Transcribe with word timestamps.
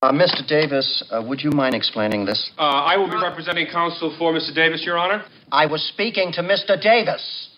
Uh, 0.00 0.12
Mr. 0.12 0.46
Davis, 0.46 1.02
uh, 1.10 1.20
would 1.26 1.42
you 1.42 1.50
mind 1.50 1.74
explaining 1.74 2.22
this? 2.24 2.52
Uh, 2.56 2.62
I 2.86 2.96
will 2.96 3.10
be 3.10 3.18
representing 3.18 3.66
counsel 3.66 4.14
for 4.16 4.30
Mr. 4.32 4.54
Davis, 4.54 4.86
Your 4.86 4.96
Honor. 4.96 5.24
I 5.50 5.66
was 5.66 5.82
speaking 5.90 6.30
to 6.38 6.40
Mr. 6.40 6.80
Davis. 6.80 7.50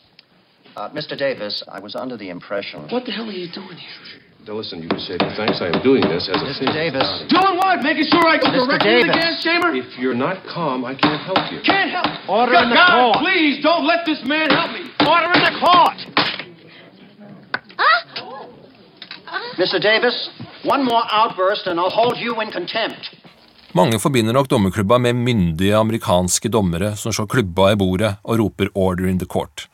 Uh, 0.74 0.88
Mr. 0.88 1.18
Davis, 1.18 1.62
I 1.70 1.80
was 1.80 1.94
under 1.94 2.16
the 2.16 2.30
impression. 2.30 2.88
What 2.88 3.04
the 3.04 3.12
hell 3.12 3.28
are 3.28 3.32
you 3.36 3.52
doing 3.52 3.76
here? 3.76 4.24
Now 4.48 4.54
listen, 4.56 4.80
you 4.80 4.88
can 4.88 5.00
say 5.04 5.18
thanks. 5.36 5.60
I 5.60 5.68
am 5.68 5.84
doing 5.84 6.00
this 6.00 6.32
as 6.32 6.40
a 6.40 6.48
Mr. 6.48 6.64
favor. 6.64 6.96
Davis. 6.96 7.08
Doing 7.28 7.60
what? 7.60 7.84
Making 7.84 8.08
sure 8.08 8.24
I 8.24 8.40
go 8.40 8.48
Mr. 8.48 8.72
directly 8.72 8.88
to 8.88 9.04
the 9.04 9.12
Davis. 9.12 9.20
gas 9.20 9.44
chamber? 9.44 9.76
If 9.76 9.98
you're 10.00 10.16
not 10.16 10.40
calm, 10.48 10.86
I 10.88 10.96
can't 10.96 11.20
help 11.20 11.44
you. 11.52 11.60
Can't 11.60 11.92
help. 11.92 12.08
Order 12.24 12.56
God, 12.56 12.64
in 12.64 12.68
the 12.72 12.80
God, 12.80 12.88
court. 12.88 13.16
please 13.20 13.60
don't 13.62 13.84
let 13.84 14.08
this 14.08 14.24
man 14.24 14.48
help 14.48 14.72
me. 14.72 14.88
Order 15.04 15.28
in 15.36 15.44
the 15.44 15.60
court! 15.60 15.99
Mr. 19.58 19.82
Davis, 19.82 20.30
one 20.64 20.84
more 20.84 21.02
outburst 21.10 21.66
and 21.66 21.80
I'll 21.80 21.90
hold 21.90 22.16
you 22.18 22.42
in 22.42 22.52
contempt. 22.52 23.10
Mange 23.72 23.98
forbinder 23.98 24.32
nok 24.32 24.48
dommerklubba 24.50 24.98
med 24.98 25.14
myndige 25.14 25.76
amerikanske 25.76 26.48
dommere 26.48 26.96
som 26.96 27.12
slår 27.12 27.26
klubba 27.26 27.72
i 27.72 27.76
bordet 27.76 28.16
og 28.24 28.38
roper 28.38 28.68
'order 28.74 29.06
in 29.06 29.18
the 29.18 29.26
court'. 29.26 29.68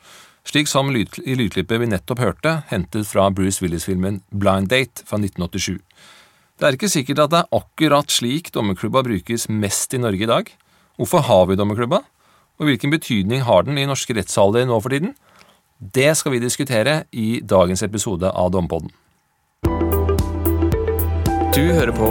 Slik 0.45 0.67
som 0.67 0.89
i 0.95 1.35
lydklippet 1.35 1.79
vi 1.79 1.85
nettopp 1.85 2.19
hørte, 2.19 2.63
hentet 2.69 3.07
fra 3.07 3.29
Bruce 3.29 3.61
Willis-filmen 3.61 4.21
'Blind 4.31 4.67
Date' 4.67 5.05
fra 5.05 5.17
1987. 5.17 5.79
Det 6.59 6.67
er 6.67 6.71
ikke 6.71 6.89
sikkert 6.89 7.19
at 7.19 7.29
det 7.29 7.39
er 7.39 7.57
akkurat 7.57 8.11
slik 8.11 8.53
dommerklubba 8.53 9.03
brukes 9.03 9.49
mest 9.49 9.93
i 9.93 9.97
Norge 9.97 10.23
i 10.23 10.25
dag. 10.25 10.45
Hvorfor 10.97 11.19
har 11.19 11.45
vi 11.45 11.55
dommerklubba, 11.55 11.99
og 12.59 12.65
hvilken 12.65 12.91
betydning 12.91 13.41
har 13.41 13.61
den 13.61 13.77
i 13.77 13.85
norske 13.85 14.13
rettssaler 14.13 14.65
nå 14.65 14.79
for 14.81 14.89
tiden? 14.89 15.15
Det 15.79 16.17
skal 16.17 16.31
vi 16.31 16.39
diskutere 16.39 17.03
i 17.11 17.41
dagens 17.41 17.83
episode 17.83 18.31
av 18.31 18.51
Dompodden. 18.51 18.89
Du 21.57 21.63
hører 21.73 21.89
på 21.89 22.07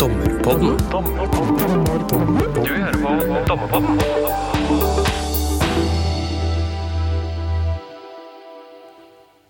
Dommerpodden. 0.00 0.78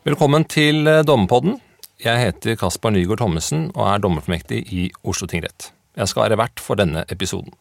Velkommen 0.03 0.47
til 0.51 0.91
eh, 0.91 1.05
Dommerpodden. 1.07 1.61
Jeg 2.03 2.19
heter 2.25 2.59
Kaspar 2.59 2.91
Nygaard 2.91 3.23
Thommessen 3.23 3.69
og 3.77 3.85
er 3.87 4.03
dommerformektig 4.03 4.65
i 4.75 4.89
Oslo 5.07 5.31
tingrett. 5.31 5.69
Jeg 5.95 6.11
skal 6.11 6.25
være 6.25 6.41
vert 6.43 6.59
for 6.59 6.83
denne 6.83 7.05
episoden. 7.07 7.55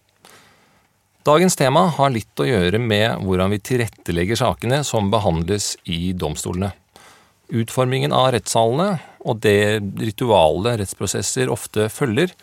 Dagens 1.22 1.54
tema 1.62 1.86
har 2.00 2.10
litt 2.18 2.42
å 2.42 2.50
gjøre 2.50 2.82
med 2.82 3.22
hvordan 3.22 3.54
vi 3.54 3.62
tilrettelegger 3.62 4.42
sakene 4.42 4.82
som 4.82 5.14
behandles 5.14 5.76
i 5.86 6.16
domstolene. 6.18 6.74
Utformingen 7.54 8.14
av 8.16 8.32
rettssalene 8.34 9.00
og 9.26 9.42
det 9.46 9.82
rituale 10.02 10.76
rettsprosesser 10.80 11.52
ofte 11.54 11.90
følger, 11.94 12.34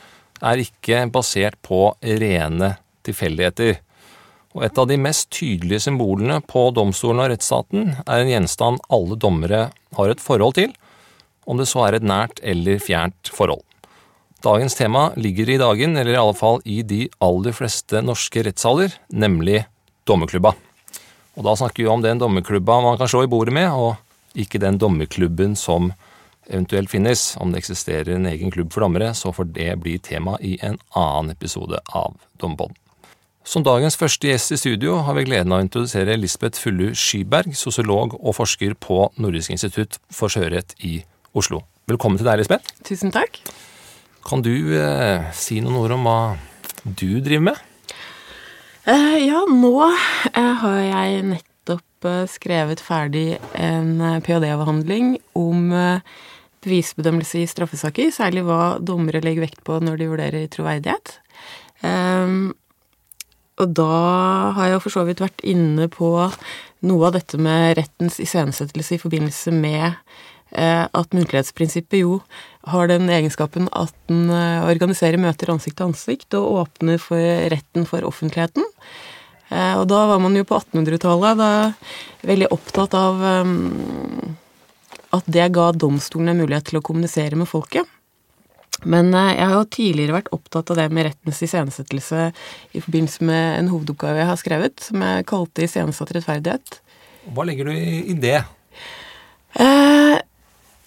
er 0.42 0.62
ikke 0.62 1.04
basert 1.14 1.58
på 1.62 1.92
rene 2.02 2.74
tilfeldigheter. 3.06 3.78
Og 4.52 4.66
et 4.66 4.78
av 4.78 4.88
de 4.90 4.98
mest 5.00 5.30
tydelige 5.32 5.86
symbolene 5.86 6.40
på 6.44 6.68
domstolen 6.76 7.22
og 7.24 7.30
rettsstaten 7.32 7.92
er 8.02 8.22
en 8.22 8.30
gjenstand 8.30 8.82
alle 8.92 9.16
dommere 9.16 9.68
har 9.96 10.12
et 10.12 10.22
forhold 10.22 10.58
til, 10.58 10.72
om 11.46 11.58
det 11.58 11.68
så 11.70 11.86
er 11.86 11.98
et 11.98 12.06
nært 12.06 12.42
eller 12.46 12.82
fjernt 12.82 13.30
forhold. 13.32 13.62
Dagens 14.42 14.74
tema 14.74 15.08
ligger 15.14 15.50
i 15.50 15.58
dagen, 15.60 15.96
eller 15.96 16.16
i 16.16 16.18
alle 16.18 16.34
fall 16.34 16.58
i 16.66 16.80
de 16.82 17.06
aller 17.22 17.54
fleste 17.54 18.02
norske 18.02 18.42
rettssaler, 18.42 18.94
nemlig 19.14 19.62
dommerklubba. 20.06 20.54
Og 21.38 21.46
da 21.46 21.54
snakker 21.56 21.84
vi 21.84 21.90
om 21.90 22.02
den 22.02 22.18
dommerklubba 22.20 22.80
man 22.82 22.98
kan 22.98 23.10
slå 23.10 23.22
i 23.24 23.30
bordet 23.30 23.54
med, 23.54 23.70
og 23.70 23.94
ikke 24.38 24.60
den 24.62 24.78
dommerklubben 24.80 25.56
som 25.58 25.92
eventuelt 26.48 26.90
finnes. 26.90 27.32
Om 27.40 27.52
det 27.52 27.62
eksisterer 27.62 28.14
en 28.14 28.28
egen 28.30 28.52
klubb 28.52 28.72
for 28.72 28.84
dommere, 28.84 29.12
så 29.14 29.32
får 29.34 29.50
det 29.56 29.70
bli 29.82 29.98
tema 29.98 30.36
i 30.40 30.56
en 30.62 30.78
annen 30.98 31.34
episode 31.34 31.80
av 31.94 32.16
Dombånd. 32.40 32.76
Som 33.42 33.64
dagens 33.66 33.96
første 33.98 34.28
gjest 34.28 34.54
i 34.54 34.60
studio 34.60 35.00
har 35.02 35.16
vi 35.18 35.24
gleden 35.26 35.50
av 35.50 35.58
å 35.58 35.64
introdusere 35.64 36.14
Lisbeth 36.14 36.60
Fullu 36.62 36.92
Skyberg, 36.94 37.56
sosiolog 37.58 38.14
og 38.20 38.36
forsker 38.38 38.76
på 38.78 39.08
Nordisk 39.18 39.50
institutt 39.50 39.98
for 40.14 40.30
sjøørret 40.30 40.76
i 40.86 41.00
Oslo. 41.34 41.64
Velkommen 41.90 42.20
til 42.20 42.28
deg, 42.28 42.38
Lisbeth. 42.38 42.70
Tusen 42.86 43.10
takk. 43.10 43.40
Kan 44.22 44.44
du 44.46 44.54
eh, 44.78 45.26
si 45.34 45.58
noen 45.58 45.80
ord 45.80 45.96
om 45.96 46.06
hva 46.06 46.18
du 46.86 47.18
driver 47.18 47.48
med? 47.50 47.64
Eh, 48.86 49.18
ja, 49.26 49.42
nå 49.50 49.74
eh, 49.90 50.54
har 50.62 50.78
jeg 50.86 51.42
skrevet 52.30 52.80
ferdig 52.82 53.36
en 53.58 54.00
eh, 54.00 54.18
ph.d.-avhandling 54.24 55.16
om 55.38 55.70
eh, 55.76 56.16
bevisbedømmelse 56.62 57.42
i 57.42 57.50
straffesaker, 57.50 58.10
særlig 58.14 58.44
hva 58.46 58.76
dommere 58.78 59.22
legger 59.24 59.46
vekt 59.46 59.62
på 59.66 59.78
når 59.82 60.00
de 60.00 60.10
vurderer 60.10 60.50
troverdighet. 60.52 61.16
Ehm, 61.86 62.52
og 63.58 63.72
da 63.76 63.94
har 64.56 64.70
jeg 64.70 64.82
for 64.84 64.94
så 64.94 65.02
vidt 65.08 65.22
vært 65.22 65.42
inne 65.46 65.88
på 65.92 66.12
noe 66.86 67.08
av 67.08 67.16
dette 67.16 67.38
med 67.38 67.76
rettens 67.78 68.20
iscenesettelse 68.22 68.96
i 68.96 69.02
forbindelse 69.02 69.54
med 69.54 69.88
eh, 70.54 70.86
at 70.86 71.16
muntlighetsprinsippet 71.16 72.04
jo 72.04 72.20
har 72.70 72.90
den 72.90 73.10
egenskapen 73.10 73.66
at 73.74 73.94
den 74.10 74.30
organiserer 74.30 75.18
møter 75.18 75.50
ansikt 75.50 75.80
til 75.80 75.90
ansikt 75.90 76.38
og 76.38 76.62
åpner 76.62 77.02
for 77.02 77.50
retten 77.50 77.90
for 77.90 78.06
offentligheten. 78.06 78.66
Eh, 79.52 79.74
og 79.78 79.86
da 79.90 80.04
var 80.08 80.22
man 80.22 80.36
jo 80.38 80.46
på 80.48 80.58
1800-tallet 80.60 81.40
da 81.40 81.50
veldig 82.24 82.48
opptatt 82.54 82.94
av 82.96 83.24
eh, 83.28 83.50
at 85.12 85.26
det 85.28 85.50
ga 85.52 85.72
domstolene 85.76 86.38
mulighet 86.38 86.70
til 86.70 86.80
å 86.80 86.84
kommunisere 86.84 87.36
med 87.36 87.50
folket. 87.50 87.88
Men 88.88 89.12
eh, 89.14 89.34
jeg 89.36 89.50
har 89.50 89.58
jo 89.58 89.68
tidligere 89.76 90.16
vært 90.16 90.32
opptatt 90.34 90.72
av 90.72 90.80
det 90.80 90.88
med 90.94 91.10
rettens 91.10 91.42
iscenesettelse 91.44 92.30
i 92.72 92.82
forbindelse 92.82 93.28
med 93.28 93.60
en 93.60 93.70
hovedoppgave 93.74 94.22
jeg 94.22 94.30
har 94.30 94.40
skrevet, 94.40 94.88
som 94.88 95.04
jeg 95.04 95.28
kalte 95.30 95.66
'Iscenesatt 95.66 96.16
rettferdighet'. 96.16 96.80
Hva 97.32 97.46
legger 97.46 97.70
du 97.70 97.76
i 97.76 98.16
det? 98.18 98.40
Eh, 99.54 100.16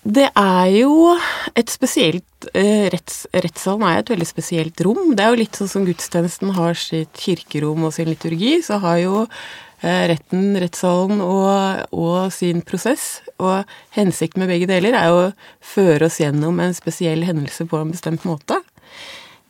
det 0.05 0.27
er 0.37 0.67
jo 0.75 1.15
et 1.57 1.71
spesielt 1.73 2.47
eh, 2.53 2.85
retts, 2.93 3.23
Rettssalen 3.33 3.85
er 3.89 4.03
et 4.03 4.11
veldig 4.13 4.27
spesielt 4.29 4.81
rom. 4.85 5.15
Det 5.17 5.23
er 5.25 5.33
jo 5.33 5.39
litt 5.39 5.57
sånn 5.57 5.71
som 5.71 5.87
gudstjenesten 5.87 6.51
har 6.53 6.77
sitt 6.77 7.17
kirkerom 7.17 7.87
og 7.87 7.95
sin 7.95 8.11
liturgi, 8.11 8.59
så 8.61 8.77
har 8.83 8.99
jo 9.01 9.23
eh, 9.25 10.03
retten, 10.13 10.53
rettssalen 10.61 11.23
og, 11.25 11.89
og 11.97 12.29
sin 12.35 12.61
prosess. 12.61 13.23
Og 13.41 13.65
hensikten 13.97 14.43
med 14.43 14.53
begge 14.53 14.69
deler 14.69 14.93
er 14.99 15.09
jo 15.09 15.19
å 15.23 15.33
føre 15.73 16.11
oss 16.11 16.21
gjennom 16.21 16.61
en 16.61 16.77
spesiell 16.77 17.25
hendelse 17.25 17.65
på 17.71 17.81
en 17.81 17.93
bestemt 17.95 18.29
måte. 18.29 18.61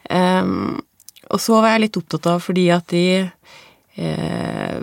Um, 0.07 0.79
og 1.33 1.41
så 1.41 1.57
var 1.57 1.73
jeg 1.73 1.87
litt 1.87 1.97
opptatt 1.99 2.27
av 2.29 2.43
fordi 2.45 2.67
at 2.71 2.87
de 2.93 3.05
eh, 3.25 4.79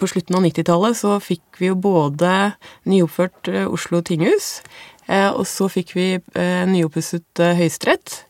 på 0.00 0.08
slutten 0.08 0.38
av 0.38 0.46
90-tallet 0.46 0.96
så 0.96 1.18
fikk 1.22 1.60
vi 1.60 1.70
jo 1.70 1.76
både 1.78 2.54
nyoppført 2.88 3.50
eh, 3.52 3.68
Oslo 3.68 4.00
tinghus, 4.06 4.60
eh, 5.06 5.28
og 5.28 5.44
så 5.48 5.68
fikk 5.72 5.94
vi 5.98 6.08
eh, 6.16 6.64
nyoppusset 6.70 7.44
Høyesterett. 7.60 8.24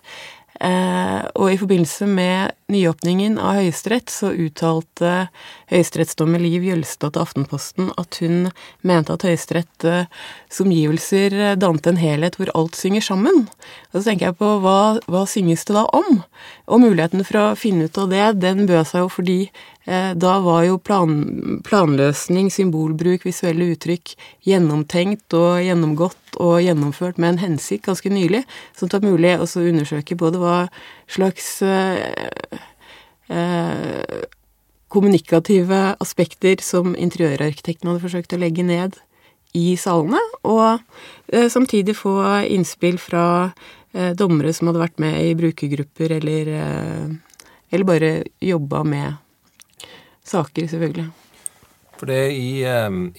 Og 0.60 1.46
i 1.48 1.56
forbindelse 1.56 2.04
med 2.04 2.50
nyåpningen 2.68 3.38
av 3.40 3.54
Høyesterett 3.56 4.12
så 4.12 4.28
uttalte 4.28 5.30
høyesterettsdommer 5.70 6.42
Liv 6.42 6.66
Jølstad 6.66 7.14
til 7.14 7.22
Aftenposten 7.22 7.88
at 7.96 8.18
hun 8.20 8.50
mente 8.84 9.16
at 9.16 9.24
Høyesteretts 9.24 10.60
omgivelser 10.60 11.56
dannet 11.56 11.88
en 11.88 12.02
helhet 12.02 12.36
hvor 12.36 12.52
alt 12.52 12.76
synger 12.76 13.06
sammen. 13.08 13.46
Og 13.94 14.02
så 14.02 14.10
tenker 14.10 14.28
jeg 14.28 14.40
på 14.42 14.52
hva, 14.60 15.00
hva 15.08 15.24
synges 15.24 15.64
det 15.64 15.78
da 15.78 15.86
om? 15.96 16.20
Og 16.68 16.84
muligheten 16.84 17.24
for 17.24 17.40
å 17.40 17.48
finne 17.56 17.88
ut 17.88 18.04
av 18.04 18.12
det, 18.12 18.26
den 18.44 18.66
bød 18.68 18.92
seg 18.92 19.06
jo 19.06 19.12
fordi 19.16 19.40
da 19.90 20.32
var 20.44 20.60
jo 20.68 20.76
plan, 20.78 21.14
planløsning, 21.66 22.46
symbolbruk, 22.54 23.24
visuelle 23.26 23.72
uttrykk 23.72 24.12
gjennomtenkt 24.46 25.34
og 25.34 25.58
gjennomgått 25.64 26.38
og 26.38 26.60
gjennomført 26.62 27.18
med 27.18 27.34
en 27.34 27.40
hensikt 27.42 27.88
ganske 27.88 28.12
nylig, 28.12 28.44
som 28.78 28.86
det 28.86 29.00
var 29.00 29.10
mulig 29.10 29.32
å 29.40 29.48
undersøke 29.58 30.18
både 30.20 30.38
hva 30.38 30.58
slags 31.10 31.48
eh, 31.66 32.60
eh, 33.34 34.26
kommunikative 34.90 35.80
aspekter 36.02 36.62
som 36.64 36.96
interiørarkitekten 36.98 37.90
hadde 37.90 38.02
forsøkt 38.02 38.34
å 38.34 38.40
legge 38.42 38.66
ned 38.66 38.98
i 39.56 39.74
salene, 39.78 40.20
og 40.46 40.78
eh, 41.32 41.48
samtidig 41.50 41.96
få 41.98 42.14
innspill 42.46 42.98
fra 43.02 43.24
eh, 43.94 44.12
dommere 44.18 44.54
som 44.54 44.70
hadde 44.70 44.82
vært 44.82 45.02
med 45.02 45.18
i 45.24 45.34
brukergrupper, 45.38 46.14
eller, 46.20 46.52
eh, 46.58 47.42
eller 47.70 47.88
bare 47.88 48.12
jobba 48.42 48.84
med 48.86 49.18
saker, 50.30 50.68
selvfølgelig. 50.70 51.08
For 52.00 52.08
det 52.08 52.20
i, 52.32 52.62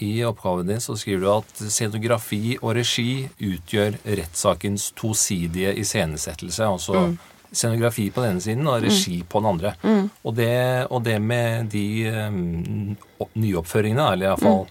I 0.02 0.12
oppgaven 0.26 0.66
din 0.72 0.80
så 0.82 0.96
skriver 0.98 1.22
du 1.22 1.28
at 1.36 1.60
scenografi 1.70 2.56
og 2.64 2.72
regi 2.80 3.28
utgjør 3.46 4.00
rettssakens 4.18 4.88
tosidige 4.98 5.76
iscenesettelse. 5.84 6.66
Altså 6.66 7.04
scenografi 7.52 8.08
på 8.16 8.24
den 8.24 8.38
ene 8.38 8.42
siden 8.42 8.66
og 8.72 8.80
regi 8.82 9.20
på 9.30 9.42
den 9.44 9.50
andre. 9.52 9.76
Og, 10.24 10.34
det, 10.40 10.52
og 10.90 11.04
det 11.06 11.20
med 11.22 11.70
de 11.70 11.84
um, 12.10 12.96
opp- 13.22 13.36
nyoppføringene, 13.38 14.08
eller 14.16 14.32
iallfall 14.32 14.66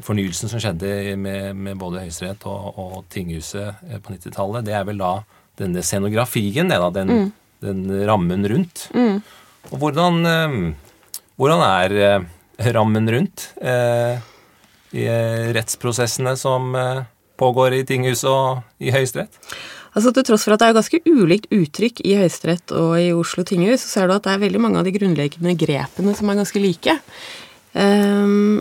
fornyelsen 0.00 0.48
som 0.52 0.62
skjedde 0.62 1.16
med, 1.18 1.56
med 1.58 1.80
både 1.80 2.04
Høyesterett 2.04 2.44
og, 2.46 2.68
og 2.78 3.00
tinghuset 3.10 3.82
eh, 3.90 3.98
på 3.98 4.14
90-tallet, 4.14 4.62
det 4.68 4.76
er 4.78 4.86
vel 4.86 5.00
da 5.02 5.10
denne 5.58 5.82
scenografien, 5.84 6.70
det 6.70 6.78
da, 6.80 6.92
den 6.94 7.32
den 7.60 7.82
rammen 8.08 8.46
rundt. 8.48 8.86
Og 8.94 9.74
hvordan, 9.82 10.14
eh, 10.24 10.54
hvordan 11.40 11.62
er 11.64 11.96
eh, 11.96 12.70
rammen 12.76 13.08
rundt 13.08 13.48
eh, 13.64 14.20
i 14.92 15.06
eh, 15.08 15.48
rettsprosessene 15.56 16.34
som 16.36 16.74
pågår 17.40 17.78
i 17.78 17.84
tinghuset 17.88 18.28
og 18.28 18.82
i 18.82 18.92
Høyesterett? 18.92 19.38
Altså 19.90 20.12
Til 20.14 20.26
tross 20.26 20.44
for 20.46 20.54
at 20.54 20.62
det 20.62 20.68
er 20.68 20.76
ganske 20.76 21.00
ulikt 21.08 21.48
uttrykk 21.54 22.02
i 22.04 22.18
Høyesterett 22.20 22.74
og 22.76 22.92
i 23.00 23.08
Oslo 23.16 23.42
tinghus, 23.46 23.82
så 23.82 23.94
ser 23.94 24.10
du 24.10 24.14
at 24.14 24.26
det 24.26 24.34
er 24.34 24.42
veldig 24.44 24.60
mange 24.62 24.78
av 24.78 24.86
de 24.86 24.92
grunnleggende 24.94 25.56
grepene 25.58 26.12
som 26.14 26.30
er 26.30 26.38
ganske 26.38 26.62
like. 26.62 26.94
Um, 27.74 28.60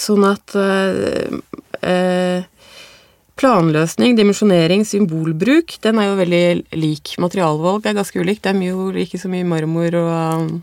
sånn 0.00 0.24
at 0.28 0.54
uh, 0.56 1.36
uh, 1.82 2.40
planløsning, 3.36 4.16
dimensjonering, 4.16 4.86
symbolbruk, 4.88 5.76
den 5.84 6.00
er 6.00 6.08
jo 6.08 6.16
veldig 6.22 6.46
lik. 6.80 7.12
Materialvalg 7.20 7.84
er 7.84 7.98
ganske 7.98 8.22
ulikt. 8.22 8.46
Det 8.46 8.54
er 8.54 8.60
mye, 8.62 9.04
ikke 9.04 9.20
så 9.20 9.28
mye 9.32 9.44
marmor 9.48 10.00
og 10.00 10.56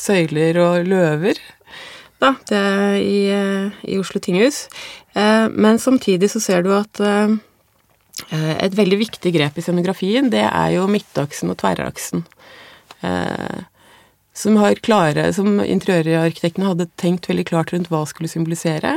søyler 0.00 0.58
og 0.62 0.88
løver 0.88 1.40
da, 2.18 2.34
det 2.50 2.58
er 2.58 2.96
i, 2.98 3.18
eh, 3.30 3.82
i 3.86 3.98
Oslo 4.00 4.20
tinghus. 4.22 4.66
Eh, 5.14 5.46
men 5.54 5.78
samtidig 5.78 6.30
så 6.32 6.42
ser 6.42 6.66
du 6.66 6.72
at 6.74 7.00
eh, 7.00 7.36
Et 8.28 8.74
veldig 8.74 8.96
viktig 8.98 9.30
grep 9.30 9.60
i 9.60 9.62
scenografien, 9.62 10.26
det 10.26 10.42
er 10.42 10.72
jo 10.74 10.88
midtaksen 10.90 11.52
og 11.52 11.60
tverraksen. 11.60 12.24
Som 14.34 14.56
har 14.58 14.74
klare, 14.82 15.28
som 15.32 15.60
interiørarkitektene 15.62 16.66
hadde 16.66 16.88
tenkt 16.98 17.28
veldig 17.30 17.44
klart 17.46 17.70
rundt 17.70 17.86
hva 17.92 18.02
skulle 18.10 18.26
symbolisere. 18.28 18.96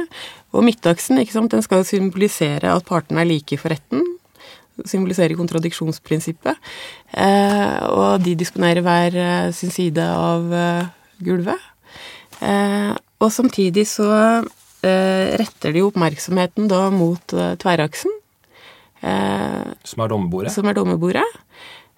Og 0.58 0.66
midtaksen 0.66 1.22
ikke 1.22 1.38
sant, 1.38 1.54
den 1.54 1.62
skal 1.62 1.86
symbolisere 1.86 2.74
at 2.74 2.90
partene 2.90 3.22
er 3.22 3.30
like 3.30 3.62
for 3.62 3.70
retten. 3.70 4.02
Symbolisere 4.90 5.36
kontradiksjonsprinsippet. 5.40 6.58
Eh, 7.14 7.78
og 7.92 8.22
de 8.26 8.36
disponerer 8.40 8.82
hver 8.86 9.16
eh, 9.20 9.52
sin 9.56 9.72
side 9.74 10.04
av 10.04 10.52
eh, 10.54 10.86
gulvet. 11.24 11.60
Eh, 12.42 12.94
og 13.22 13.30
samtidig 13.34 13.86
så 13.90 14.08
eh, 14.82 15.38
retter 15.42 15.76
de 15.76 15.84
oppmerksomheten 15.86 16.68
da 16.72 16.88
mot 16.94 17.36
tverraksen. 17.62 18.12
Eh, 19.02 19.72
Som 19.86 20.04
er 20.06 20.12
dommerbordet? 20.14 20.52
som 20.54 20.68
er 20.70 20.78
dommerbordet. 20.78 21.26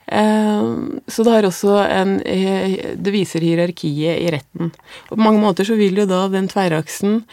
Eh, 0.07 0.73
Så 1.07 1.23
det 1.23 1.31
har 1.31 1.43
også 1.47 1.77
en 1.87 2.17
Det 2.19 3.11
viser 3.13 3.39
hierarkiet 3.39 4.19
i 4.19 4.31
retten. 4.31 4.71
Og 5.09 5.17
på 5.17 5.23
mange 5.23 5.39
måter 5.41 5.63
så 5.67 5.75
vil 5.79 5.95
jo 5.95 6.05
da 6.05 6.27
den 6.27 6.47
tverraksen 6.51 7.23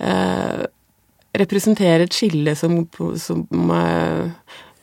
eh, 0.00 0.62
representere 1.34 2.02
et 2.06 2.12
skille 2.14 2.54
som, 2.54 2.86
som 3.16 3.46
eh, 3.72 4.30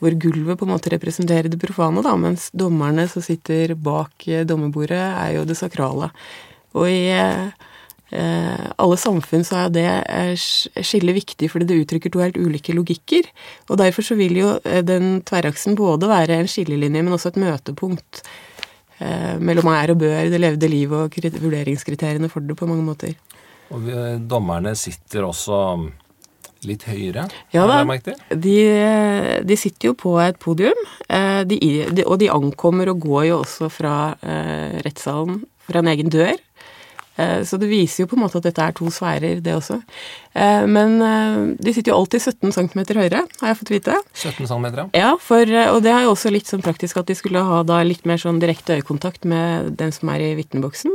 Hvor 0.00 0.16
gulvet 0.16 0.56
på 0.56 0.64
en 0.64 0.72
måte 0.72 0.92
representerer 0.94 1.50
det 1.52 1.60
profane, 1.60 2.00
da, 2.04 2.14
mens 2.16 2.48
dommerne 2.56 3.04
som 3.10 3.24
sitter 3.24 3.74
bak 3.76 4.24
eh, 4.28 4.46
dommerbordet, 4.48 4.96
er 4.96 5.34
jo 5.36 5.44
det 5.48 5.58
sakrale. 5.58 6.08
Og 6.72 6.88
i 6.88 7.10
eh, 7.12 7.50
alle 8.80 8.98
samfunn 9.00 9.44
så 9.46 9.66
er 9.66 9.74
det 9.76 9.86
eh, 10.08 10.32
skillet 10.80 11.18
viktig 11.20 11.50
fordi 11.52 11.68
det 11.68 11.80
uttrykker 11.82 12.14
to 12.14 12.24
helt 12.24 12.40
ulike 12.40 12.74
logikker. 12.76 13.28
Og 13.68 13.80
derfor 13.82 14.06
så 14.08 14.16
vil 14.16 14.40
jo 14.40 14.54
den 14.64 15.20
tverraksen 15.28 15.76
både 15.78 16.08
være 16.08 16.40
en 16.40 16.48
skillelinje, 16.50 17.04
men 17.04 17.16
også 17.16 17.34
et 17.34 17.42
møtepunkt 17.44 18.24
mellom 19.40 19.64
er 19.72 19.94
og 19.94 19.96
bør, 20.02 20.26
det 20.28 20.36
levde 20.42 20.68
liv 20.68 20.90
og 20.92 21.14
vurderingskriteriene 21.16 22.28
for 22.28 22.44
det 22.44 22.52
på 22.52 22.66
mange 22.68 22.84
måter. 22.84 23.14
Og 23.72 23.86
dommerne 24.28 24.74
sitter 24.76 25.24
også 25.24 25.56
litt 26.68 26.84
høyere? 26.88 27.28
Ja 27.54 27.66
da. 27.66 27.80
De, 28.34 28.56
de 29.46 29.56
sitter 29.56 29.90
jo 29.90 29.94
på 29.98 30.16
et 30.22 30.38
podium, 30.42 30.76
eh, 31.08 31.42
de, 31.48 31.58
de, 31.92 32.04
og 32.04 32.18
de 32.20 32.28
ankommer 32.32 32.90
og 32.92 33.00
går 33.06 33.24
jo 33.30 33.40
også 33.44 33.70
fra 33.72 33.96
eh, 34.22 34.78
rettssalen 34.84 35.42
fra 35.70 35.80
en 35.82 35.90
egen 35.92 36.10
dør. 36.12 36.36
Eh, 37.16 37.42
Så 37.44 37.58
det 37.60 37.68
viser 37.70 38.04
jo 38.04 38.10
på 38.10 38.16
en 38.16 38.22
måte 38.24 38.38
at 38.40 38.46
dette 38.48 38.62
er 38.64 38.72
to 38.76 38.86
sfærer, 38.92 39.40
det 39.44 39.52
også. 39.56 39.80
Eh, 40.34 40.66
Men 40.66 40.94
eh, 41.02 41.40
de 41.60 41.72
sitter 41.74 41.92
jo 41.92 41.98
alltid 42.00 42.22
17 42.22 42.52
cm 42.56 42.84
høyere, 42.96 43.24
har 43.40 43.52
jeg 43.52 43.58
fått 43.60 43.72
vite. 43.74 43.98
17 44.14 44.46
cm, 44.46 44.66
ja. 44.76 44.86
Ja, 44.96 45.10
for, 45.20 45.42
eh, 45.44 45.68
og 45.74 45.82
det 45.84 45.92
er 45.92 46.06
jo 46.06 46.14
også 46.14 46.32
litt 46.32 46.48
sånn 46.50 46.62
praktisk 46.64 46.96
at 47.02 47.06
de 47.10 47.16
skulle 47.18 47.42
ha 47.44 47.62
da 47.66 47.82
litt 47.86 48.06
mer 48.08 48.20
sånn 48.22 48.40
direkte 48.42 48.78
øyekontakt 48.80 49.24
med 49.28 49.76
den 49.80 49.92
som 49.92 50.08
er 50.14 50.20
i 50.30 50.34
vitneboksen. 50.38 50.92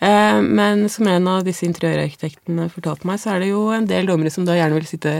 Eh, 0.00 0.40
Men 0.42 0.88
som 0.88 1.06
en 1.10 1.28
av 1.28 1.44
disse 1.46 1.66
interiørarkitektene 1.66 2.68
fortalte 2.70 3.08
meg, 3.08 3.20
så 3.20 3.34
er 3.34 3.44
det 3.44 3.52
jo 3.52 3.68
en 3.74 3.88
del 3.90 4.06
dommere 4.06 4.30
som 4.30 4.46
da 4.46 4.56
gjerne 4.58 4.78
vil 4.78 4.86
sitte 4.86 5.14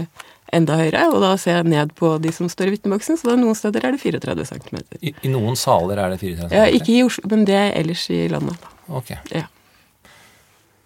enda 0.54 0.78
høyere, 0.80 1.02
og 1.12 1.20
da 1.20 1.34
ser 1.36 1.58
jeg 1.58 1.69
ned 1.69 1.92
på 1.98 2.14
de 2.22 2.32
som 2.32 2.48
står 2.48 2.70
i 2.70 2.76
vitneboksen, 2.78 3.19
så 3.20 3.30
da 3.30 3.36
noen 3.36 3.56
steder 3.58 3.84
er 3.84 3.96
det 3.96 4.00
34 4.00 4.46
cm. 4.48 4.78
I, 5.02 5.12
I 5.26 5.32
noen 5.32 5.58
saler 5.60 6.00
er 6.00 6.14
det 6.14 6.22
34 6.22 6.48
cm? 6.48 6.56
Ja, 6.56 6.66
ikke 6.72 6.94
i 6.94 7.02
Oslo, 7.04 7.28
men 7.32 7.44
det 7.48 7.58
er 7.58 7.75
ellers 7.76 8.06
i 8.14 8.22
landet. 8.32 8.69
Ok. 8.88 9.12
Ja. 9.34 9.44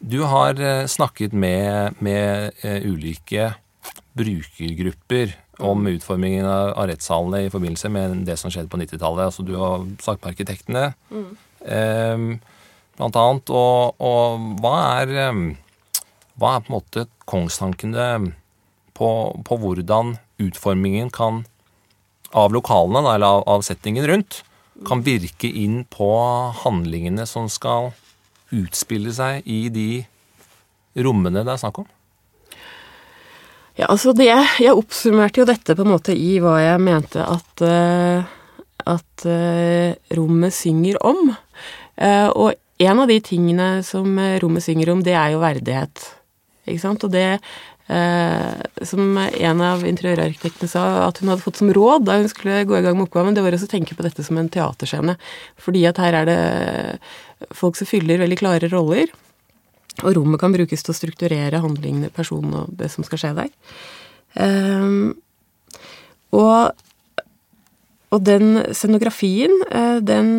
Du 0.02 0.18
har 0.26 0.58
eh, 0.58 0.86
snakket 0.90 1.32
med, 1.32 2.00
med 2.02 2.58
eh, 2.66 2.82
ulike 2.82 3.52
brukergrupper 4.18 5.36
om 5.62 5.86
utformingen 5.86 6.48
av, 6.48 6.74
rettssalene 6.90 7.44
i 7.46 7.52
forbindelse 7.52 7.90
med 7.92 8.24
det 8.26 8.34
som 8.40 8.50
skjedde 8.50 8.72
på 8.72 8.80
90-tallet. 8.80 9.28
Altså, 9.30 9.44
du 9.46 9.54
har 9.60 9.86
snakket 10.02 10.24
med 10.24 10.32
arkitektene, 10.32 10.84
eh, 11.62 12.26
blant 13.02 13.18
annet. 13.18 13.50
Og, 13.50 14.00
og 14.00 14.48
hva 14.62 14.76
er 15.02 15.12
hva 16.40 16.56
er 16.56 16.64
på 16.64 16.72
en 16.72 16.78
måte 16.78 17.06
kongstankene 17.28 18.06
på, 18.96 19.08
på 19.44 19.58
hvordan 19.60 20.16
utformingen 20.42 21.10
kan 21.12 21.44
av 22.32 22.54
lokalene, 22.54 23.02
da, 23.04 23.16
eller 23.16 23.38
av, 23.38 23.42
av 23.58 23.64
settingen 23.66 24.06
rundt, 24.08 24.40
kan 24.88 25.04
virke 25.04 25.46
inn 25.46 25.82
på 25.92 26.08
handlingene 26.62 27.26
som 27.28 27.50
skal 27.52 27.92
utspille 28.52 29.12
seg 29.14 29.44
i 29.48 29.66
de 29.72 29.88
rommene 31.04 31.44
det 31.44 31.52
er 31.52 31.60
snakk 31.60 31.82
om? 31.84 31.90
Ja, 33.78 33.86
altså 33.88 34.12
det, 34.12 34.28
Jeg 34.60 34.74
oppsummerte 34.76 35.40
jo 35.40 35.48
dette 35.48 35.76
på 35.76 35.84
en 35.84 35.92
måte 35.94 36.16
i 36.16 36.34
hva 36.42 36.58
jeg 36.60 36.80
mente 36.84 37.24
at, 37.24 37.62
eh, 37.64 38.26
at 38.84 39.24
eh, 39.28 39.94
rommet 40.16 40.52
synger 40.52 40.98
om. 41.08 41.30
Eh, 41.96 42.28
og 42.28 42.52
en 42.82 43.02
av 43.02 43.10
de 43.10 43.18
tingene 43.24 43.68
som 43.86 44.18
eh, 44.18 44.38
rommet 44.42 44.64
synger 44.64 44.92
om, 44.92 45.02
det 45.04 45.14
er 45.18 45.34
jo 45.34 45.42
verdighet. 45.42 46.06
Ikke 46.66 46.82
sant? 46.82 47.04
Og 47.06 47.12
det 47.12 47.26
eh, 47.32 48.84
som 48.86 49.18
en 49.18 49.64
av 49.66 49.82
interiørarkitektene 49.88 50.70
sa 50.70 50.84
at 51.08 51.20
hun 51.20 51.32
hadde 51.32 51.44
fått 51.44 51.60
som 51.60 51.72
råd 51.74 52.06
da 52.08 52.20
hun 52.20 52.30
skulle 52.30 52.62
gå 52.68 52.78
i 52.78 52.84
gang 52.84 52.98
med 52.98 53.08
oppgaven, 53.08 53.36
det 53.36 53.44
var 53.44 53.56
å 53.56 53.70
tenke 53.70 53.96
på 53.98 54.06
dette 54.06 54.24
som 54.26 54.38
en 54.40 54.50
teaterscene. 54.52 55.16
Fordi 55.60 55.84
at 55.90 56.00
her 56.02 56.20
er 56.22 56.30
det 56.30 56.38
folk 57.56 57.78
som 57.78 57.90
fyller 57.90 58.22
veldig 58.22 58.40
klare 58.40 58.70
roller. 58.72 59.10
Og 60.02 60.14
rommet 60.16 60.40
kan 60.40 60.54
brukes 60.54 60.84
til 60.84 60.94
å 60.94 60.96
strukturere 60.96 61.60
handlingene, 61.60 62.12
personen 62.14 62.54
og 62.62 62.70
det 62.78 62.88
som 62.92 63.04
skal 63.04 63.20
skje 63.20 63.32
der. 63.36 63.50
Um, 64.32 65.12
og, 66.32 66.72
og 68.08 68.22
den 68.24 68.62
scenografien, 68.72 69.52
eh, 69.68 69.98
den 70.00 70.38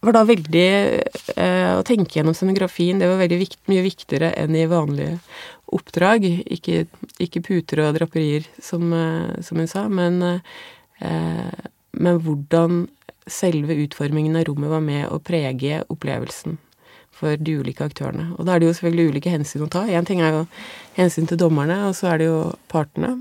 var 0.00 0.14
da 0.14 0.24
veldig 0.28 0.68
eh, 1.36 1.72
Å 1.74 1.84
tenke 1.86 2.18
gjennom 2.18 2.36
scenografien, 2.36 3.00
det 3.00 3.08
var 3.10 3.20
veldig 3.22 3.38
vikt, 3.40 3.60
mye 3.70 3.84
viktigere 3.86 4.32
enn 4.38 4.54
i 4.56 4.66
vanlige 4.70 5.18
oppdrag. 5.74 6.24
Ikke, 6.48 6.86
ikke 7.20 7.42
puter 7.44 7.82
og 7.84 7.96
draperier, 7.98 8.46
som, 8.62 8.92
eh, 8.94 9.34
som 9.44 9.60
hun 9.60 9.70
sa, 9.70 9.88
men, 9.88 10.22
eh, 11.02 11.66
men 11.98 12.22
hvordan 12.24 12.86
selve 13.28 13.76
utformingen 13.84 14.38
av 14.38 14.46
rommet 14.48 14.72
var 14.72 14.80
med 14.80 15.08
å 15.12 15.20
prege 15.20 15.82
opplevelsen 15.92 16.56
for 17.18 17.36
de 17.36 17.56
ulike 17.58 17.84
aktørene. 17.84 18.30
Og 18.38 18.46
da 18.46 18.54
er 18.54 18.62
det 18.62 18.68
jo 18.68 18.76
selvfølgelig 18.78 19.12
ulike 19.12 19.32
hensyn 19.32 19.66
å 19.66 19.70
ta. 19.72 19.82
Én 19.90 20.06
ting 20.06 20.22
er 20.22 20.36
jo 20.36 20.44
hensyn 20.96 21.26
til 21.28 21.40
dommerne, 21.40 21.80
og 21.88 21.96
så 21.98 22.12
er 22.12 22.22
det 22.22 22.30
jo 22.30 22.38
partene. 22.70 23.16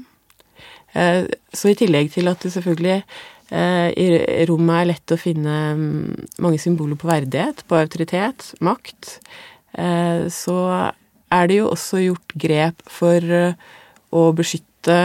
Eh, 0.93 1.25
Så 1.53 1.72
i 1.72 1.75
tillegg 1.75 2.12
til 2.13 2.27
at 2.27 2.39
det 2.39 2.53
selvfølgelig 2.53 3.03
i 3.47 4.07
rommet 4.49 4.81
er 4.81 4.89
lett 4.89 5.13
å 5.13 5.19
finne 5.19 5.57
mm, 5.77 6.25
mange 6.43 6.59
symboler 6.59 6.99
på 6.99 7.07
verdighet, 7.07 7.63
på 7.69 7.77
autoritet, 7.79 8.49
makt, 8.59 9.17
eh, 9.79 10.27
så 10.33 10.57
er 11.31 11.47
det 11.47 11.61
jo 11.61 11.69
også 11.71 12.01
gjort 12.03 12.35
grep 12.35 12.83
for 12.91 13.23
eh, 13.23 13.55
å 14.11 14.29
beskytte 14.35 14.99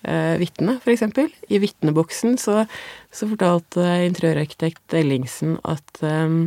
vitnene, 0.00 0.78
f.eks. 0.80 1.02
I 1.52 1.58
vitneboksen 1.60 2.38
så, 2.40 2.62
så 3.12 3.26
fortalte 3.28 3.84
interiørarkitekt 4.06 4.94
Ellingsen 4.96 5.58
at 5.68 6.00
eh, 6.00 6.38